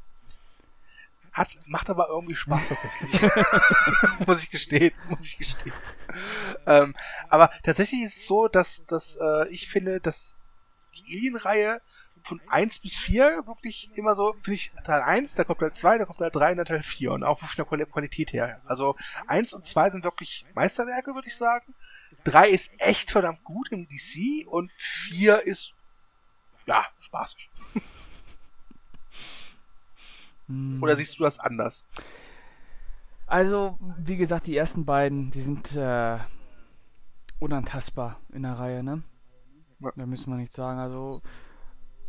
Hat, 1.33 1.49
macht 1.69 1.89
aber 1.89 2.09
irgendwie 2.11 2.35
Spaß 2.35 2.69
tatsächlich. 2.69 3.23
muss 4.27 4.43
ich 4.43 4.51
gestehen, 4.51 4.93
muss 5.09 5.27
ich 5.27 5.39
gestehen. 5.39 5.73
Ähm, 6.67 6.95
aber 7.31 7.49
tatsächlich 7.63 8.03
ist 8.03 8.19
es 8.19 8.27
so, 8.27 8.47
dass, 8.47 8.85
dass 8.85 9.17
äh, 9.17 9.49
ich 9.49 9.71
finde, 9.71 10.01
dass 10.01 10.45
die 11.01 11.17
Alien-Reihe 11.19 11.81
von 12.23 12.41
1 12.49 12.81
bis 12.81 12.97
4 12.97 13.45
wirklich 13.47 13.91
immer 13.97 14.15
so, 14.15 14.35
finde 14.43 14.53
ich, 14.53 14.73
Teil 14.85 15.03
1, 15.03 15.35
da 15.37 15.45
kommt 15.45 15.61
Teil 15.61 15.73
2, 15.73 15.99
da 15.99 16.05
kommt 16.05 16.19
Teil 16.19 16.31
3 16.31 16.51
und 16.53 16.57
dann 16.59 16.67
Teil 16.67 16.83
4 16.83 17.13
und 17.13 17.25
auch 17.25 17.39
von 17.39 17.79
der 17.79 17.87
Qualität 17.87 18.33
her. 18.33 18.61
Also 18.67 18.97
1 19.27 19.53
und 19.55 19.65
2 19.65 19.91
sind 19.91 20.05
wirklich 20.05 20.45
Meisterwerke, 20.55 21.15
würde 21.15 21.29
ich 21.29 21.37
sagen. 21.37 21.75
3 22.25 22.49
ist 22.49 22.81
echt 22.81 23.11
verdammt 23.11 23.43
gut 23.45 23.69
im 23.71 23.89
DC 23.89 24.47
und 24.47 24.71
4 24.77 25.47
ist, 25.47 25.75
ja, 26.67 26.87
spaßig. 27.01 27.49
Hm. 30.47 30.83
Oder 30.83 30.97
siehst 30.97 31.19
du 31.19 31.23
das 31.23 31.39
anders? 31.39 31.87
Also, 33.27 33.79
wie 33.99 34.17
gesagt, 34.17 34.49
die 34.49 34.57
ersten 34.57 34.85
beiden, 34.85 35.31
die 35.31 35.41
sind 35.41 35.77
äh, 35.77 36.19
unantastbar 37.39 38.21
in 38.33 38.43
der 38.43 38.59
Reihe, 38.59 38.83
ne? 38.83 39.05
Ja. 39.81 39.93
Da 39.97 40.07
müssen 40.07 40.31
wir 40.31 40.37
nichts 40.37 40.57
sagen. 40.57 40.79
Also, 40.79 41.21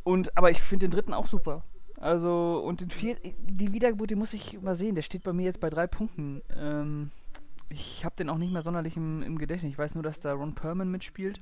und, 0.04 0.36
aber 0.38 0.52
ich 0.52 0.62
finde 0.62 0.88
den 0.88 0.92
dritten 0.92 1.14
auch 1.14 1.28
super. 1.28 1.64
Also, 1.98 2.60
und 2.66 2.82
den 2.82 2.90
vierten, 2.90 3.36
die 3.40 3.72
Wiedergeburt, 3.74 4.10
die 4.10 4.16
muss 4.16 4.34
ich 4.34 4.60
mal 4.62 4.76
sehen. 4.76 4.96
Der 4.96 5.04
steht 5.04 5.24
bei 5.24 5.34
mir 5.34 5.44
jetzt 5.44 5.60
bei 5.60 5.70
drei 5.70 5.86
Punkten. 5.86 6.42
Ähm, 6.56 7.12
ich 7.70 8.04
habe 8.04 8.16
den 8.16 8.30
auch 8.30 8.38
nicht 8.38 8.52
mehr 8.52 8.64
sonderlich 8.64 8.98
im, 8.98 9.22
im, 9.22 9.38
Gedächtnis. 9.38 9.72
Ich 9.72 9.78
weiß 9.78 9.94
nur, 9.94 10.04
dass 10.04 10.20
da 10.20 10.34
Ron 10.34 10.56
Perlman 10.56 10.90
mitspielt. 10.90 11.42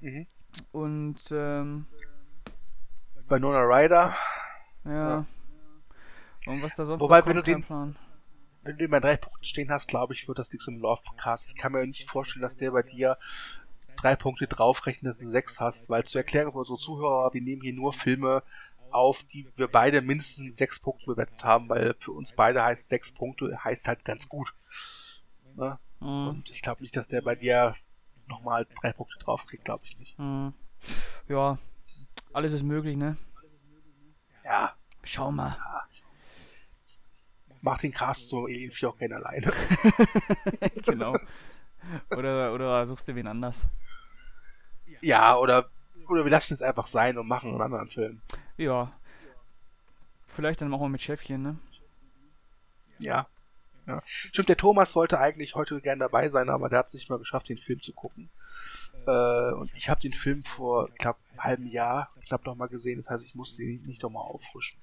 Mhm. 0.00 0.26
Und, 0.72 1.20
ähm, 1.30 1.84
Bei 3.28 3.38
Nona 3.38 3.60
Ryder. 3.60 4.14
Ja. 4.84 4.92
ja. 4.92 5.26
Und 6.46 6.62
was 6.62 6.74
da 6.74 6.86
sonst 6.86 7.00
Wobei, 7.00 7.24
wenn 7.26 7.36
du 7.36 7.42
den, 7.42 7.62
Plan. 7.62 7.96
wenn 8.62 8.72
du 8.72 8.84
den 8.84 8.90
bei 8.90 8.98
drei 9.00 9.16
Punkten 9.16 9.44
stehen 9.44 9.70
hast, 9.70 9.88
glaube 9.88 10.14
ich, 10.14 10.26
wird 10.26 10.38
das 10.38 10.50
nichts 10.52 10.66
im 10.66 10.78
Lovecast. 10.78 11.48
Ich 11.48 11.54
kann 11.54 11.72
mir 11.72 11.86
nicht 11.86 12.08
vorstellen, 12.08 12.42
dass 12.42 12.56
der 12.56 12.72
bei 12.72 12.82
dir 12.82 13.16
drei 14.02 14.16
Punkte 14.16 14.46
draufrechnen, 14.46 15.08
dass 15.08 15.20
du 15.20 15.28
sechs 15.28 15.60
hast, 15.60 15.88
weil 15.90 16.04
zu 16.04 16.18
erklären 16.18 16.52
für 16.52 16.58
unsere 16.58 16.78
Zuhörer, 16.78 17.32
wir 17.32 17.40
nehmen 17.40 17.62
hier 17.62 17.72
nur 17.72 17.92
Filme 17.92 18.42
auf, 18.90 19.22
die 19.22 19.48
wir 19.56 19.68
beide 19.68 20.02
mindestens 20.02 20.56
sechs 20.56 20.80
Punkte 20.80 21.06
bewertet 21.06 21.44
haben, 21.44 21.68
weil 21.68 21.94
für 21.98 22.12
uns 22.12 22.32
beide 22.32 22.62
heißt 22.62 22.88
sechs 22.88 23.12
Punkte 23.12 23.64
heißt 23.64 23.88
halt 23.88 24.04
ganz 24.04 24.28
gut. 24.28 24.54
Ne? 25.54 25.78
Mhm. 26.00 26.28
Und 26.28 26.50
ich 26.50 26.62
glaube 26.62 26.82
nicht, 26.82 26.96
dass 26.96 27.08
der 27.08 27.22
bei 27.22 27.34
dir 27.34 27.74
nochmal 28.26 28.66
drei 28.80 28.92
Punkte 28.92 29.18
draufkriegt, 29.18 29.64
glaube 29.64 29.84
ich 29.86 29.98
nicht. 29.98 30.18
Mhm. 30.18 30.52
Ja, 31.28 31.58
alles 32.32 32.52
ist 32.52 32.62
möglich, 32.62 32.96
ne? 32.96 33.16
Ja. 34.44 34.74
Schau 35.04 35.32
mal. 35.32 35.56
Ja. 35.58 35.86
Mach 37.60 37.78
den 37.78 37.92
Cast 37.92 38.28
so 38.28 38.46
Alien 38.46 38.70
4 38.70 38.88
auch 38.88 38.98
gerne 38.98 39.16
alleine. 39.16 39.52
genau. 40.84 41.16
Oder, 42.10 42.54
oder 42.54 42.86
suchst 42.86 43.08
du 43.08 43.14
wen 43.14 43.26
anders? 43.26 43.66
Ja, 45.00 45.36
oder, 45.36 45.68
oder 46.08 46.24
wir 46.24 46.30
lassen 46.30 46.54
es 46.54 46.62
einfach 46.62 46.86
sein 46.86 47.18
und 47.18 47.26
machen 47.26 47.50
einen 47.50 47.62
anderen 47.62 47.88
Film. 47.88 48.22
Ja. 48.56 48.92
Vielleicht 50.28 50.60
dann 50.60 50.68
machen 50.68 50.82
wir 50.82 50.88
mit 50.88 51.02
Chefchen, 51.02 51.42
ne? 51.42 51.58
Ja. 52.98 53.26
ja. 53.86 54.00
Stimmt, 54.04 54.48
der 54.48 54.56
Thomas 54.56 54.94
wollte 54.96 55.18
eigentlich 55.18 55.54
heute 55.54 55.80
gern 55.80 55.98
dabei 55.98 56.28
sein, 56.28 56.48
aber 56.48 56.68
der 56.68 56.80
hat 56.80 56.86
es 56.86 56.94
nicht 56.94 57.10
mal 57.10 57.18
geschafft, 57.18 57.48
den 57.48 57.58
Film 57.58 57.80
zu 57.82 57.92
gucken. 57.92 58.30
Äh, 59.06 59.52
und 59.52 59.70
ich 59.74 59.88
habe 59.88 60.00
den 60.00 60.12
Film 60.12 60.44
vor 60.44 60.88
knapp 60.94 61.18
einem 61.30 61.42
halben 61.42 61.66
Jahr 61.66 62.10
knapp 62.26 62.46
noch 62.46 62.54
mal 62.54 62.68
gesehen, 62.68 62.98
das 62.98 63.10
heißt, 63.10 63.26
ich 63.26 63.34
musste 63.34 63.62
ihn 63.62 63.84
nicht 63.86 64.02
nochmal 64.02 64.22
auffrischen. 64.22 64.80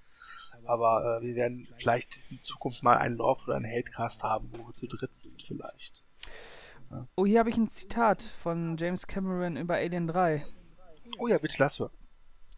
Aber 0.65 1.19
äh, 1.21 1.25
wir 1.25 1.35
werden 1.35 1.67
vielleicht 1.77 2.19
in 2.29 2.41
Zukunft 2.41 2.83
mal 2.83 2.97
einen 2.97 3.17
Lauf 3.17 3.47
oder 3.47 3.55
einen 3.55 3.65
Hatecast 3.65 4.23
haben, 4.23 4.49
wo 4.51 4.67
wir 4.67 4.73
zu 4.73 4.87
dritt 4.87 5.13
sind 5.13 5.41
vielleicht. 5.41 6.03
Oh, 7.15 7.25
hier 7.25 7.39
habe 7.39 7.49
ich 7.49 7.57
ein 7.57 7.69
Zitat 7.69 8.23
von 8.35 8.77
James 8.77 9.07
Cameron 9.07 9.57
über 9.57 9.75
Alien 9.75 10.07
3. 10.07 10.45
Oh 11.19 11.27
ja, 11.27 11.37
bitte 11.37 11.55
lass 11.59 11.79
hören. 11.79 11.91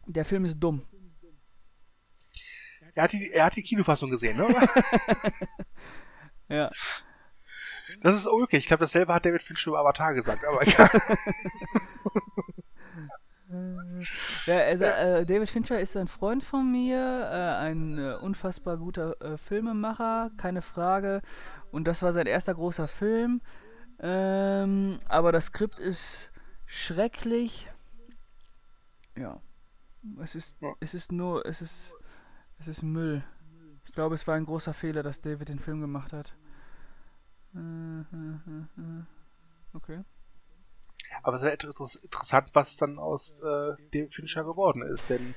Der 0.06 0.24
Film 0.24 0.44
ist 0.44 0.58
dumm. 0.58 0.86
Er 2.94 3.04
hat 3.04 3.12
die, 3.12 3.30
er 3.30 3.46
hat 3.46 3.56
die 3.56 3.62
Kinofassung 3.62 4.10
gesehen, 4.10 4.36
ne? 4.36 4.48
ja. 6.48 6.70
Das 8.02 8.14
ist 8.14 8.26
okay. 8.26 8.56
Ich 8.58 8.66
glaube, 8.66 8.82
dasselbe 8.84 9.14
hat 9.14 9.24
David 9.24 9.42
Fincher 9.42 9.70
über 9.70 9.80
Avatar 9.80 10.12
gesagt, 10.14 10.44
aber 10.44 10.66
ja. 10.66 10.90
ja, 14.46 14.58
also, 14.58 14.84
äh, 14.84 15.24
David 15.24 15.48
Fincher 15.48 15.80
ist 15.80 15.96
ein 15.96 16.08
Freund 16.08 16.44
von 16.44 16.70
mir, 16.70 16.98
äh, 16.98 17.64
ein 17.64 17.98
äh, 17.98 18.14
unfassbar 18.20 18.76
guter 18.76 19.12
äh, 19.22 19.38
Filmemacher, 19.38 20.30
keine 20.36 20.62
Frage. 20.62 21.22
Und 21.70 21.84
das 21.84 22.02
war 22.02 22.12
sein 22.12 22.26
erster 22.26 22.52
großer 22.54 22.88
Film. 22.88 23.40
Ähm, 24.00 25.00
aber 25.08 25.32
das 25.32 25.46
Skript 25.46 25.78
ist 25.78 26.30
schrecklich. 26.66 27.68
Ja. 29.16 29.40
Es 30.20 30.34
ist, 30.34 30.56
ja. 30.60 30.72
es 30.80 30.94
ist 30.94 31.12
nur, 31.12 31.46
es 31.46 31.60
ist, 31.60 31.92
es 32.58 32.68
ist 32.68 32.82
Müll. 32.82 33.22
Ich 33.86 33.92
glaube, 33.92 34.14
es 34.14 34.26
war 34.26 34.34
ein 34.34 34.46
großer 34.46 34.74
Fehler, 34.74 35.02
dass 35.02 35.20
David 35.20 35.48
den 35.48 35.60
Film 35.60 35.80
gemacht 35.80 36.12
hat. 36.12 36.34
Okay. 39.74 40.02
Aber 41.22 41.36
es 41.36 41.42
ist 41.42 42.02
interessant, 42.02 42.50
was 42.54 42.76
dann 42.78 42.98
aus 42.98 43.40
äh, 43.40 43.76
David 43.92 44.14
Fincher 44.14 44.44
geworden 44.44 44.82
ist. 44.82 45.10
Denn 45.10 45.34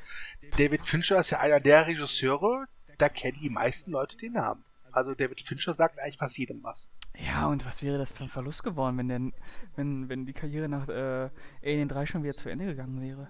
David 0.57 0.85
Fincher 0.85 1.19
ist 1.19 1.31
ja 1.31 1.39
einer 1.39 1.59
der 1.59 1.87
Regisseure, 1.87 2.67
da 2.97 3.09
kennen 3.09 3.37
die 3.41 3.49
meisten 3.49 3.91
Leute 3.91 4.15
den 4.17 4.33
Namen. 4.33 4.63
Also 4.91 5.13
David 5.13 5.41
Fincher 5.41 5.73
sagt 5.73 5.99
eigentlich 5.99 6.17
fast 6.17 6.37
jedem 6.37 6.63
was. 6.63 6.89
Ja, 7.23 7.47
und 7.47 7.65
was 7.65 7.81
wäre 7.81 7.97
das 7.97 8.11
für 8.11 8.23
ein 8.23 8.29
Verlust 8.29 8.63
geworden, 8.63 8.97
wenn, 8.97 9.07
denn, 9.07 9.33
wenn, 9.75 10.09
wenn 10.09 10.25
die 10.25 10.33
Karriere 10.33 10.67
nach 10.67 10.87
äh, 10.87 11.29
Alien 11.63 11.87
3 11.87 12.05
schon 12.05 12.23
wieder 12.23 12.35
zu 12.35 12.49
Ende 12.49 12.65
gegangen 12.65 12.99
wäre? 13.01 13.29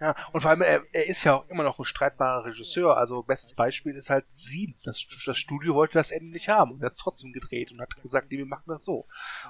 Ja, 0.00 0.14
und 0.32 0.40
vor 0.42 0.50
allem, 0.50 0.60
er, 0.60 0.82
er 0.92 1.06
ist 1.06 1.24
ja 1.24 1.34
auch 1.34 1.48
immer 1.48 1.62
noch 1.62 1.78
ein 1.78 1.84
streitbarer 1.84 2.44
Regisseur. 2.44 2.98
Also, 2.98 3.22
bestes 3.22 3.54
Beispiel 3.54 3.94
ist 3.94 4.10
halt 4.10 4.26
Sieben. 4.28 4.74
Das, 4.84 5.06
das 5.24 5.38
Studio 5.38 5.74
wollte 5.74 5.94
das 5.94 6.10
Ende 6.10 6.32
nicht 6.32 6.48
haben 6.48 6.72
und 6.72 6.82
hat 6.82 6.92
es 6.92 6.98
trotzdem 6.98 7.32
gedreht 7.32 7.72
und 7.72 7.80
hat 7.80 7.96
gesagt, 8.02 8.30
nee, 8.30 8.38
wir 8.38 8.46
machen 8.46 8.64
das 8.66 8.84
so. 8.84 9.06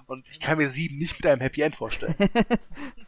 Und 0.07 0.29
ich 0.29 0.39
kann 0.39 0.59
mir 0.59 0.69
Sieben 0.69 0.99
nicht 0.99 1.19
mit 1.19 1.27
einem 1.27 1.41
Happy 1.41 1.63
End 1.63 1.75
vorstellen. 1.75 2.15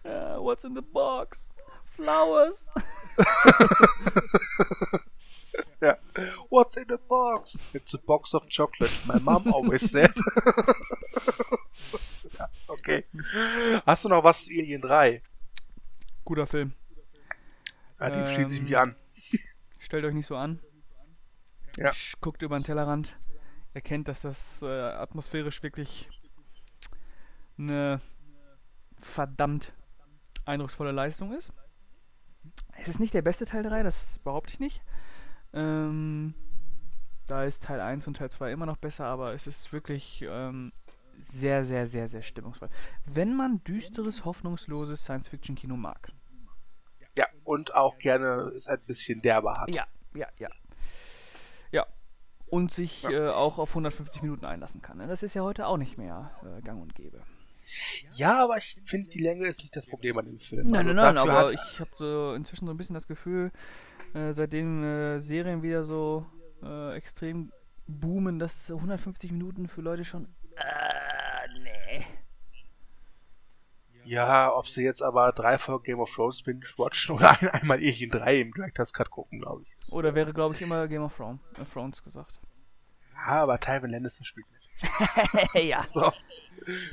uh, 0.04 0.42
what's 0.42 0.64
in 0.64 0.74
the 0.74 0.80
box? 0.80 1.50
Flowers. 1.96 2.68
Ja. 5.80 5.96
What's 6.50 6.76
in 6.76 6.86
the 6.88 6.96
box? 6.96 7.60
It's 7.72 7.94
a 7.94 7.98
box 7.98 8.34
of 8.34 8.48
chocolate. 8.48 8.92
My 9.06 9.20
mom 9.20 9.52
always 9.52 9.90
said. 9.90 10.10
ja, 12.38 12.46
okay. 12.66 13.04
Hast 13.86 14.04
du 14.04 14.08
noch 14.08 14.24
was 14.24 14.46
zu 14.46 14.50
Alien 14.50 14.82
3? 14.82 15.22
Guter 16.24 16.46
Film. 16.46 16.72
Ja, 18.00 18.10
dem 18.10 18.22
ähm, 18.22 18.26
schließe 18.26 18.54
ich 18.54 18.62
mich 18.62 18.76
an. 18.76 18.96
Stellt 19.78 20.04
euch 20.04 20.14
nicht 20.14 20.26
so 20.26 20.36
an. 20.36 20.60
Ja. 21.76 21.92
Guckt 22.20 22.42
über 22.42 22.58
den 22.58 22.64
Tellerrand. 22.64 23.16
Erkennt, 23.72 24.08
dass 24.08 24.22
das 24.22 24.60
äh, 24.62 24.66
atmosphärisch 24.66 25.62
wirklich 25.62 26.08
eine 27.56 28.00
verdammt 29.00 29.72
eindrucksvolle 30.44 30.92
Leistung 30.92 31.32
ist. 31.32 31.52
Es 32.78 32.88
ist 32.88 32.98
nicht 32.98 33.14
der 33.14 33.22
beste 33.22 33.44
Teil 33.44 33.62
3, 33.62 33.82
das 33.82 34.18
behaupte 34.24 34.52
ich 34.52 34.60
nicht. 34.60 34.82
Ähm, 35.52 36.34
da 37.26 37.44
ist 37.44 37.64
Teil 37.64 37.80
1 37.80 38.06
und 38.06 38.16
Teil 38.16 38.30
2 38.30 38.52
immer 38.52 38.66
noch 38.66 38.78
besser, 38.78 39.06
aber 39.06 39.34
es 39.34 39.46
ist 39.46 39.72
wirklich 39.72 40.24
ähm, 40.30 40.70
sehr, 41.22 41.64
sehr, 41.64 41.86
sehr, 41.86 42.08
sehr 42.08 42.22
stimmungsvoll. 42.22 42.70
Wenn 43.06 43.36
man 43.36 43.62
düsteres, 43.64 44.24
hoffnungsloses 44.24 45.02
Science-Fiction-Kino 45.02 45.76
mag. 45.76 46.08
Ja, 47.16 47.26
und 47.44 47.74
auch 47.74 47.98
gerne 47.98 48.52
es 48.54 48.68
ein 48.68 48.80
bisschen 48.86 49.20
derber 49.20 49.54
hat. 49.54 49.74
Ja, 49.74 49.86
ja, 50.14 50.28
ja. 50.38 50.48
Ja. 51.72 51.86
Und 52.46 52.72
sich 52.72 53.04
äh, 53.04 53.28
auch 53.28 53.58
auf 53.58 53.70
150 53.70 54.22
Minuten 54.22 54.44
einlassen 54.44 54.80
kann. 54.80 54.98
Ne? 54.98 55.06
Das 55.06 55.22
ist 55.22 55.34
ja 55.34 55.42
heute 55.42 55.66
auch 55.66 55.76
nicht 55.76 55.98
mehr 55.98 56.30
äh, 56.44 56.62
gang 56.62 56.80
und 56.80 56.94
gäbe. 56.94 57.22
Ja, 58.12 58.44
aber 58.44 58.56
ich 58.56 58.78
finde, 58.82 59.10
die 59.10 59.18
Länge 59.18 59.46
ist 59.46 59.60
nicht 59.60 59.76
das 59.76 59.86
Problem 59.86 60.16
an 60.16 60.24
dem 60.24 60.38
Film. 60.38 60.68
Nein, 60.68 60.86
Also 60.88 60.94
nein, 60.94 61.14
nein, 61.14 61.28
aber 61.28 61.52
ich 61.52 61.80
habe 61.80 61.90
so 61.94 62.32
inzwischen 62.32 62.66
so 62.66 62.72
ein 62.72 62.78
bisschen 62.78 62.94
das 62.94 63.06
Gefühl, 63.06 63.50
äh, 64.18 64.34
seitdem 64.34 64.84
äh, 64.84 65.20
Serien 65.20 65.62
wieder 65.62 65.84
so 65.84 66.26
äh, 66.62 66.96
extrem 66.96 67.52
boomen, 67.86 68.38
dass 68.38 68.66
so 68.66 68.76
150 68.76 69.32
Minuten 69.32 69.68
für 69.68 69.80
Leute 69.80 70.04
schon. 70.04 70.28
Äh, 70.56 71.60
nee. 71.62 72.06
Ja, 74.04 74.54
ob 74.54 74.66
sie 74.68 74.84
jetzt 74.84 75.02
aber 75.02 75.32
drei 75.32 75.58
Folgen 75.58 75.84
Game 75.84 76.00
of 76.00 76.14
Thrones 76.14 76.42
binge 76.42 76.64
watchen 76.78 77.16
oder 77.16 77.30
ein, 77.40 77.48
einmal 77.50 77.76
Alien 77.76 78.10
3 78.10 78.40
im 78.40 78.52
Director's 78.52 78.92
Cut 78.92 79.10
gucken, 79.10 79.40
glaube 79.40 79.64
ich. 79.64 79.92
Oder 79.92 80.14
wäre, 80.14 80.32
glaube 80.32 80.54
ich, 80.54 80.62
immer 80.62 80.88
Game 80.88 81.02
of 81.02 81.14
Thrones, 81.14 81.40
äh, 81.58 81.64
Thrones 81.64 82.02
gesagt. 82.02 82.40
Ja, 83.14 83.42
aber 83.42 83.60
Tywin 83.60 83.90
Lannister 83.90 84.24
spielt 84.24 84.46
mit. 84.50 84.58
ja. 85.64 85.86
So. 85.90 86.12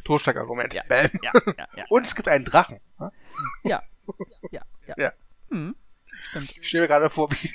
Totschlagargument. 0.03 0.73
Ja. 0.73 0.83
Bam. 0.87 1.09
Ja, 1.21 1.31
ja, 1.57 1.65
ja. 1.75 1.85
Und 1.89 2.05
es 2.05 2.15
gibt 2.15 2.27
einen 2.27 2.45
Drachen. 2.45 2.79
ne? 2.99 3.11
Ja. 3.63 3.83
Ja, 4.51 4.61
ja. 4.87 4.95
Ja. 4.97 5.13
Hm. 5.49 5.75
Stimmt. 6.15 6.57
Ich 6.57 6.67
stelle 6.67 6.83
mir 6.83 6.87
gerade 6.87 7.09
vor, 7.09 7.31
wie, 7.31 7.53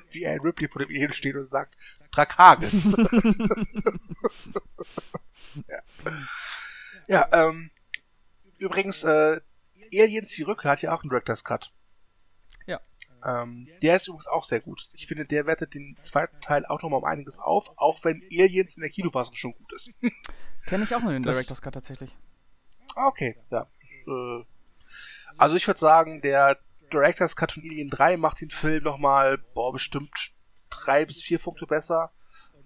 wie 0.10 0.26
ein 0.26 0.40
Ripley 0.40 0.68
vor 0.68 0.80
dem 0.82 0.88
Alien 0.90 1.12
steht 1.12 1.36
und 1.36 1.48
sagt, 1.48 1.76
Drakaris. 2.10 2.92
ja, 5.68 5.82
ja 7.06 7.28
ähm, 7.32 7.70
übrigens, 8.58 9.02
äh, 9.04 9.40
Aliens 9.92 10.30
die 10.30 10.42
Rückkehr 10.42 10.70
hat 10.72 10.82
ja 10.82 10.94
auch 10.94 11.02
einen 11.02 11.10
Director's 11.10 11.44
Cut. 11.44 11.72
Ja. 12.66 12.80
Ähm, 13.24 13.68
der 13.82 13.96
ist 13.96 14.06
übrigens 14.08 14.26
auch 14.26 14.44
sehr 14.44 14.60
gut. 14.60 14.88
Ich 14.94 15.06
finde, 15.06 15.26
der 15.26 15.46
wertet 15.46 15.74
den 15.74 15.96
zweiten 16.00 16.40
Teil 16.40 16.64
auch 16.66 16.82
nochmal 16.82 16.98
um 17.00 17.04
einiges 17.04 17.38
auf, 17.38 17.72
auch 17.76 18.02
wenn 18.04 18.22
Aliens 18.30 18.76
in 18.76 18.80
der 18.82 18.90
Kinofassung 18.90 19.34
schon 19.34 19.52
gut 19.54 19.72
ist. 19.72 19.90
Kenne 20.66 20.84
ich 20.84 20.94
auch 20.94 21.00
nur 21.02 21.12
den 21.12 21.22
Das- 21.22 21.36
Director's 21.36 21.60
Cut 21.62 21.74
tatsächlich. 21.74 22.16
Ah, 22.96 23.08
Okay, 23.08 23.36
ja. 23.50 23.66
Äh, 24.06 24.44
Also 25.36 25.56
ich 25.56 25.66
würde 25.66 25.80
sagen, 25.80 26.20
der 26.22 26.58
Director's 26.92 27.36
Cut 27.36 27.52
von 27.52 27.62
Alien 27.62 27.90
3 27.90 28.16
macht 28.16 28.40
den 28.40 28.50
Film 28.50 28.84
nochmal, 28.84 29.38
boah, 29.54 29.72
bestimmt 29.72 30.32
drei 30.70 31.04
bis 31.04 31.22
vier 31.22 31.38
Punkte 31.38 31.66
besser. 31.66 32.12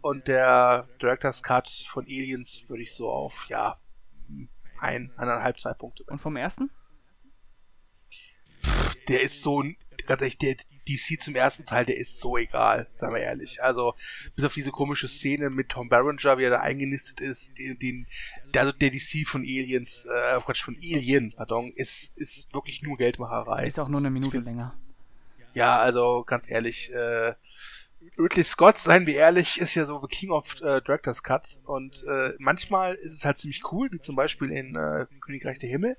Und 0.01 0.29
der 0.29 0.89
Director's 1.03 1.43
Cut 1.43 1.69
von 1.69 2.05
Aliens 2.05 2.65
würde 2.69 2.83
ich 2.83 2.95
so 2.95 3.11
auf, 3.11 3.47
ja, 3.49 3.77
ein, 4.81 5.13
eineinhalb, 5.17 5.59
zwei 5.59 5.75
Punkte 5.75 6.05
Und 6.05 6.11
besser. 6.11 6.23
vom 6.23 6.37
ersten? 6.37 6.71
Der 9.09 9.23
ist 9.23 9.43
so, 9.43 9.65
ganz 10.07 10.21
ehrlich, 10.21 10.39
der 10.39 10.57
DC 10.89 11.21
zum 11.21 11.35
ersten 11.35 11.65
Teil, 11.65 11.85
der 11.85 11.97
ist 11.97 12.21
so 12.21 12.37
egal, 12.37 12.89
sagen 12.93 13.15
wir 13.15 13.21
ehrlich. 13.21 13.63
Also, 13.63 13.95
bis 14.35 14.45
auf 14.45 14.55
diese 14.55 14.71
komische 14.71 15.09
Szene 15.09 15.51
mit 15.51 15.69
Tom 15.69 15.89
Berenger, 15.89 16.39
wie 16.39 16.45
er 16.45 16.51
da 16.51 16.61
eingenistet 16.61 17.21
ist, 17.21 17.59
den, 17.59 17.79
den 17.79 18.07
der, 18.55 18.63
also 18.63 18.73
der 18.73 18.91
DC 18.91 19.27
von 19.27 19.43
Aliens, 19.43 20.07
äh, 20.07 20.41
Quatsch, 20.41 20.63
von 20.63 20.77
Alien, 20.77 21.33
pardon, 21.33 21.71
ist, 21.73 22.17
ist 22.17 22.55
wirklich 22.55 22.83
nur 22.83 22.97
Geldmacherei. 22.97 23.67
Ist 23.67 23.79
auch 23.79 23.89
nur 23.89 24.01
eine 24.01 24.11
Minute 24.11 24.33
find- 24.33 24.45
länger. 24.47 24.75
Ja, 25.55 25.79
also 25.79 26.25
ganz 26.25 26.51
ehrlich, 26.51 26.93
äh, 26.93 27.35
Ridley 28.17 28.45
Scott, 28.45 28.79
seien 28.79 29.07
wir 29.07 29.15
ehrlich, 29.15 29.61
ist 29.61 29.75
ja 29.75 29.85
so 29.85 30.01
the 30.01 30.09
King 30.09 30.31
of 30.31 30.61
äh, 30.61 30.81
Director's 30.81 31.23
Cuts 31.23 31.63
und 31.65 32.05
äh, 32.05 32.33
manchmal 32.39 32.95
ist 32.95 33.13
es 33.13 33.25
halt 33.25 33.39
ziemlich 33.39 33.63
cool, 33.73 33.89
wie 33.93 34.01
zum 34.01 34.17
Beispiel 34.17 34.51
in 34.51 34.75
äh, 34.77 35.07
Königreich 35.21 35.59
der 35.59 35.69
Himmel 35.69 35.97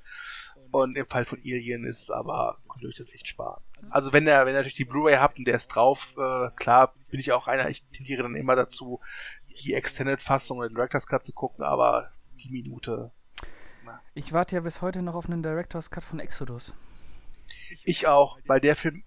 und 0.71 0.95
im 0.97 1.07
Fall 1.07 1.25
von 1.25 1.39
Alien 1.39 1.83
ist 1.85 2.03
es 2.03 2.11
aber, 2.11 2.57
könnt 2.69 2.83
ihr 2.83 2.89
euch 2.89 2.95
das 2.95 3.09
echt 3.09 3.27
sparen. 3.27 3.61
Also 3.89 4.11
wenn 4.13 4.27
ihr, 4.27 4.39
wenn 4.41 4.49
ihr 4.49 4.59
natürlich 4.59 4.73
die 4.73 4.85
Blu-ray 4.85 5.15
habt 5.15 5.37
und 5.39 5.45
der 5.45 5.55
ist 5.55 5.69
drauf, 5.69 6.15
äh, 6.17 6.49
klar 6.55 6.93
bin 7.09 7.19
ich 7.19 7.31
auch 7.31 7.47
einer, 7.47 7.69
ich 7.69 7.83
tendiere 7.91 8.23
dann 8.23 8.35
immer 8.35 8.55
dazu, 8.55 8.99
die 9.63 9.73
Extended-Fassung 9.73 10.57
oder 10.59 10.69
den 10.69 10.75
Director's 10.75 11.07
Cut 11.07 11.23
zu 11.23 11.33
gucken, 11.33 11.63
aber 11.65 12.09
die 12.43 12.49
Minute, 12.49 13.11
Ich 14.13 14.31
warte 14.33 14.55
ja 14.55 14.61
bis 14.61 14.81
heute 14.81 15.01
noch 15.01 15.15
auf 15.15 15.25
einen 15.25 15.41
Director's 15.41 15.89
Cut 15.89 16.03
von 16.03 16.19
Exodus. 16.19 16.73
ich 17.83 18.07
auch, 18.07 18.37
weil 18.45 18.59
der 18.61 18.75
Film 18.75 19.03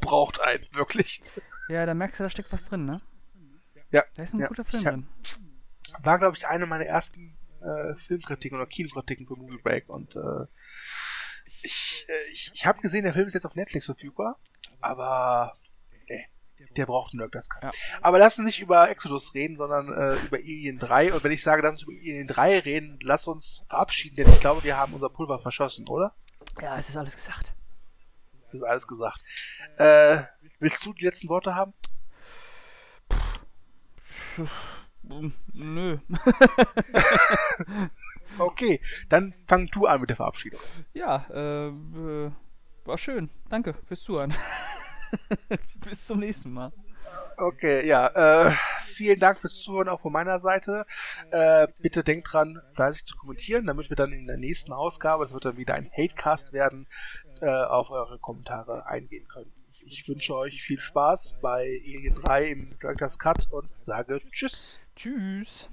braucht 0.00 0.40
einen, 0.40 0.64
wirklich. 0.72 1.22
Ja, 1.68 1.84
da 1.86 1.94
merkst 1.94 2.20
du, 2.20 2.24
da 2.24 2.30
steckt 2.30 2.52
was 2.52 2.64
drin, 2.64 2.84
ne? 2.84 3.00
Ja. 3.90 4.04
Da 4.14 4.22
ist 4.22 4.34
ein 4.34 4.40
ja. 4.40 4.48
guter 4.48 4.64
Film 4.64 4.84
hab- 4.84 4.92
drin. 4.94 5.08
war, 6.02 6.18
glaube 6.18 6.36
ich, 6.36 6.46
eine 6.46 6.66
meiner 6.66 6.84
ersten 6.84 7.35
äh, 7.66 7.96
Filmkritiken 7.96 8.58
oder 8.58 8.66
Kinokritiken 8.66 9.26
für 9.26 9.36
Movie 9.36 9.60
Break 9.62 9.88
und 9.88 10.14
äh, 10.16 10.46
ich, 11.62 12.06
äh, 12.08 12.32
ich, 12.32 12.50
ich 12.54 12.66
habe 12.66 12.80
gesehen, 12.80 13.04
der 13.04 13.12
Film 13.12 13.26
ist 13.26 13.34
jetzt 13.34 13.46
auf 13.46 13.56
Netflix 13.56 13.86
verfügbar, 13.86 14.38
aber 14.80 15.56
nee, 16.08 16.26
der 16.76 16.86
braucht 16.86 17.12
einen 17.12 17.18
Director's 17.18 17.50
Cut. 17.50 17.62
Ja. 17.64 17.70
Aber 18.02 18.18
lass 18.18 18.38
uns 18.38 18.46
nicht 18.46 18.60
über 18.60 18.88
Exodus 18.88 19.34
reden, 19.34 19.56
sondern 19.56 19.88
äh, 19.92 20.14
über 20.26 20.36
Alien 20.36 20.76
3 20.76 21.12
und 21.14 21.24
wenn 21.24 21.32
ich 21.32 21.42
sage, 21.42 21.62
lass 21.62 21.72
uns 21.72 21.82
über 21.82 21.92
Alien 21.92 22.26
3 22.26 22.58
reden, 22.60 22.98
lass 23.02 23.26
uns 23.26 23.64
verabschieden, 23.68 24.16
denn 24.16 24.30
ich 24.30 24.40
glaube, 24.40 24.62
wir 24.62 24.76
haben 24.76 24.94
unser 24.94 25.10
Pulver 25.10 25.38
verschossen, 25.38 25.88
oder? 25.88 26.14
Ja, 26.60 26.78
es 26.78 26.88
ist 26.88 26.96
alles 26.96 27.16
gesagt. 27.16 27.52
Das 28.42 28.54
ist 28.54 28.62
alles 28.62 28.86
gesagt. 28.86 29.20
Äh, 29.76 30.22
willst 30.60 30.86
du 30.86 30.92
die 30.92 31.04
letzten 31.04 31.28
Worte 31.28 31.54
haben? 31.54 31.74
Hm, 34.36 34.48
Nö. 35.52 35.98
Okay, 38.38 38.80
dann 39.08 39.32
fang 39.46 39.66
du 39.68 39.86
an 39.86 40.00
mit 40.00 40.10
der 40.10 40.16
Verabschiedung. 40.16 40.60
Ja, 40.92 41.26
äh, 41.30 41.68
äh, 41.68 42.30
war 42.84 42.98
schön. 42.98 43.30
Danke 43.48 43.74
fürs 43.86 44.02
Zuhören. 44.02 44.34
Bis 45.88 46.06
zum 46.06 46.18
nächsten 46.18 46.52
Mal. 46.52 46.70
Okay, 47.38 47.86
ja. 47.86 48.08
Äh, 48.08 48.52
vielen 48.80 49.20
Dank 49.20 49.38
fürs 49.38 49.62
Zuhören 49.62 49.88
auch 49.88 50.00
von 50.00 50.12
meiner 50.12 50.38
Seite. 50.38 50.84
Äh, 51.30 51.68
bitte 51.78 52.04
denkt 52.04 52.32
dran, 52.32 52.60
fleißig 52.74 53.06
zu 53.06 53.16
kommentieren, 53.16 53.66
damit 53.66 53.88
wir 53.88 53.96
dann 53.96 54.12
in 54.12 54.26
der 54.26 54.36
nächsten 54.36 54.72
Ausgabe, 54.72 55.24
es 55.24 55.32
wird 55.32 55.44
dann 55.44 55.56
wieder 55.56 55.74
ein 55.74 55.90
Hatecast 55.90 56.52
werden, 56.52 56.86
äh, 57.40 57.48
auf 57.48 57.90
eure 57.90 58.18
Kommentare 58.18 58.86
eingehen 58.86 59.26
können. 59.28 59.52
Ich 59.80 60.06
wünsche 60.08 60.34
euch 60.34 60.62
viel 60.62 60.80
Spaß 60.80 61.38
bei 61.40 61.80
Alien 61.86 62.16
3 62.16 62.44
im 62.48 62.78
Director's 62.80 63.18
Cut 63.18 63.48
und 63.52 63.74
sage 63.74 64.20
Tschüss. 64.32 64.80
Tschüss. 64.96 65.68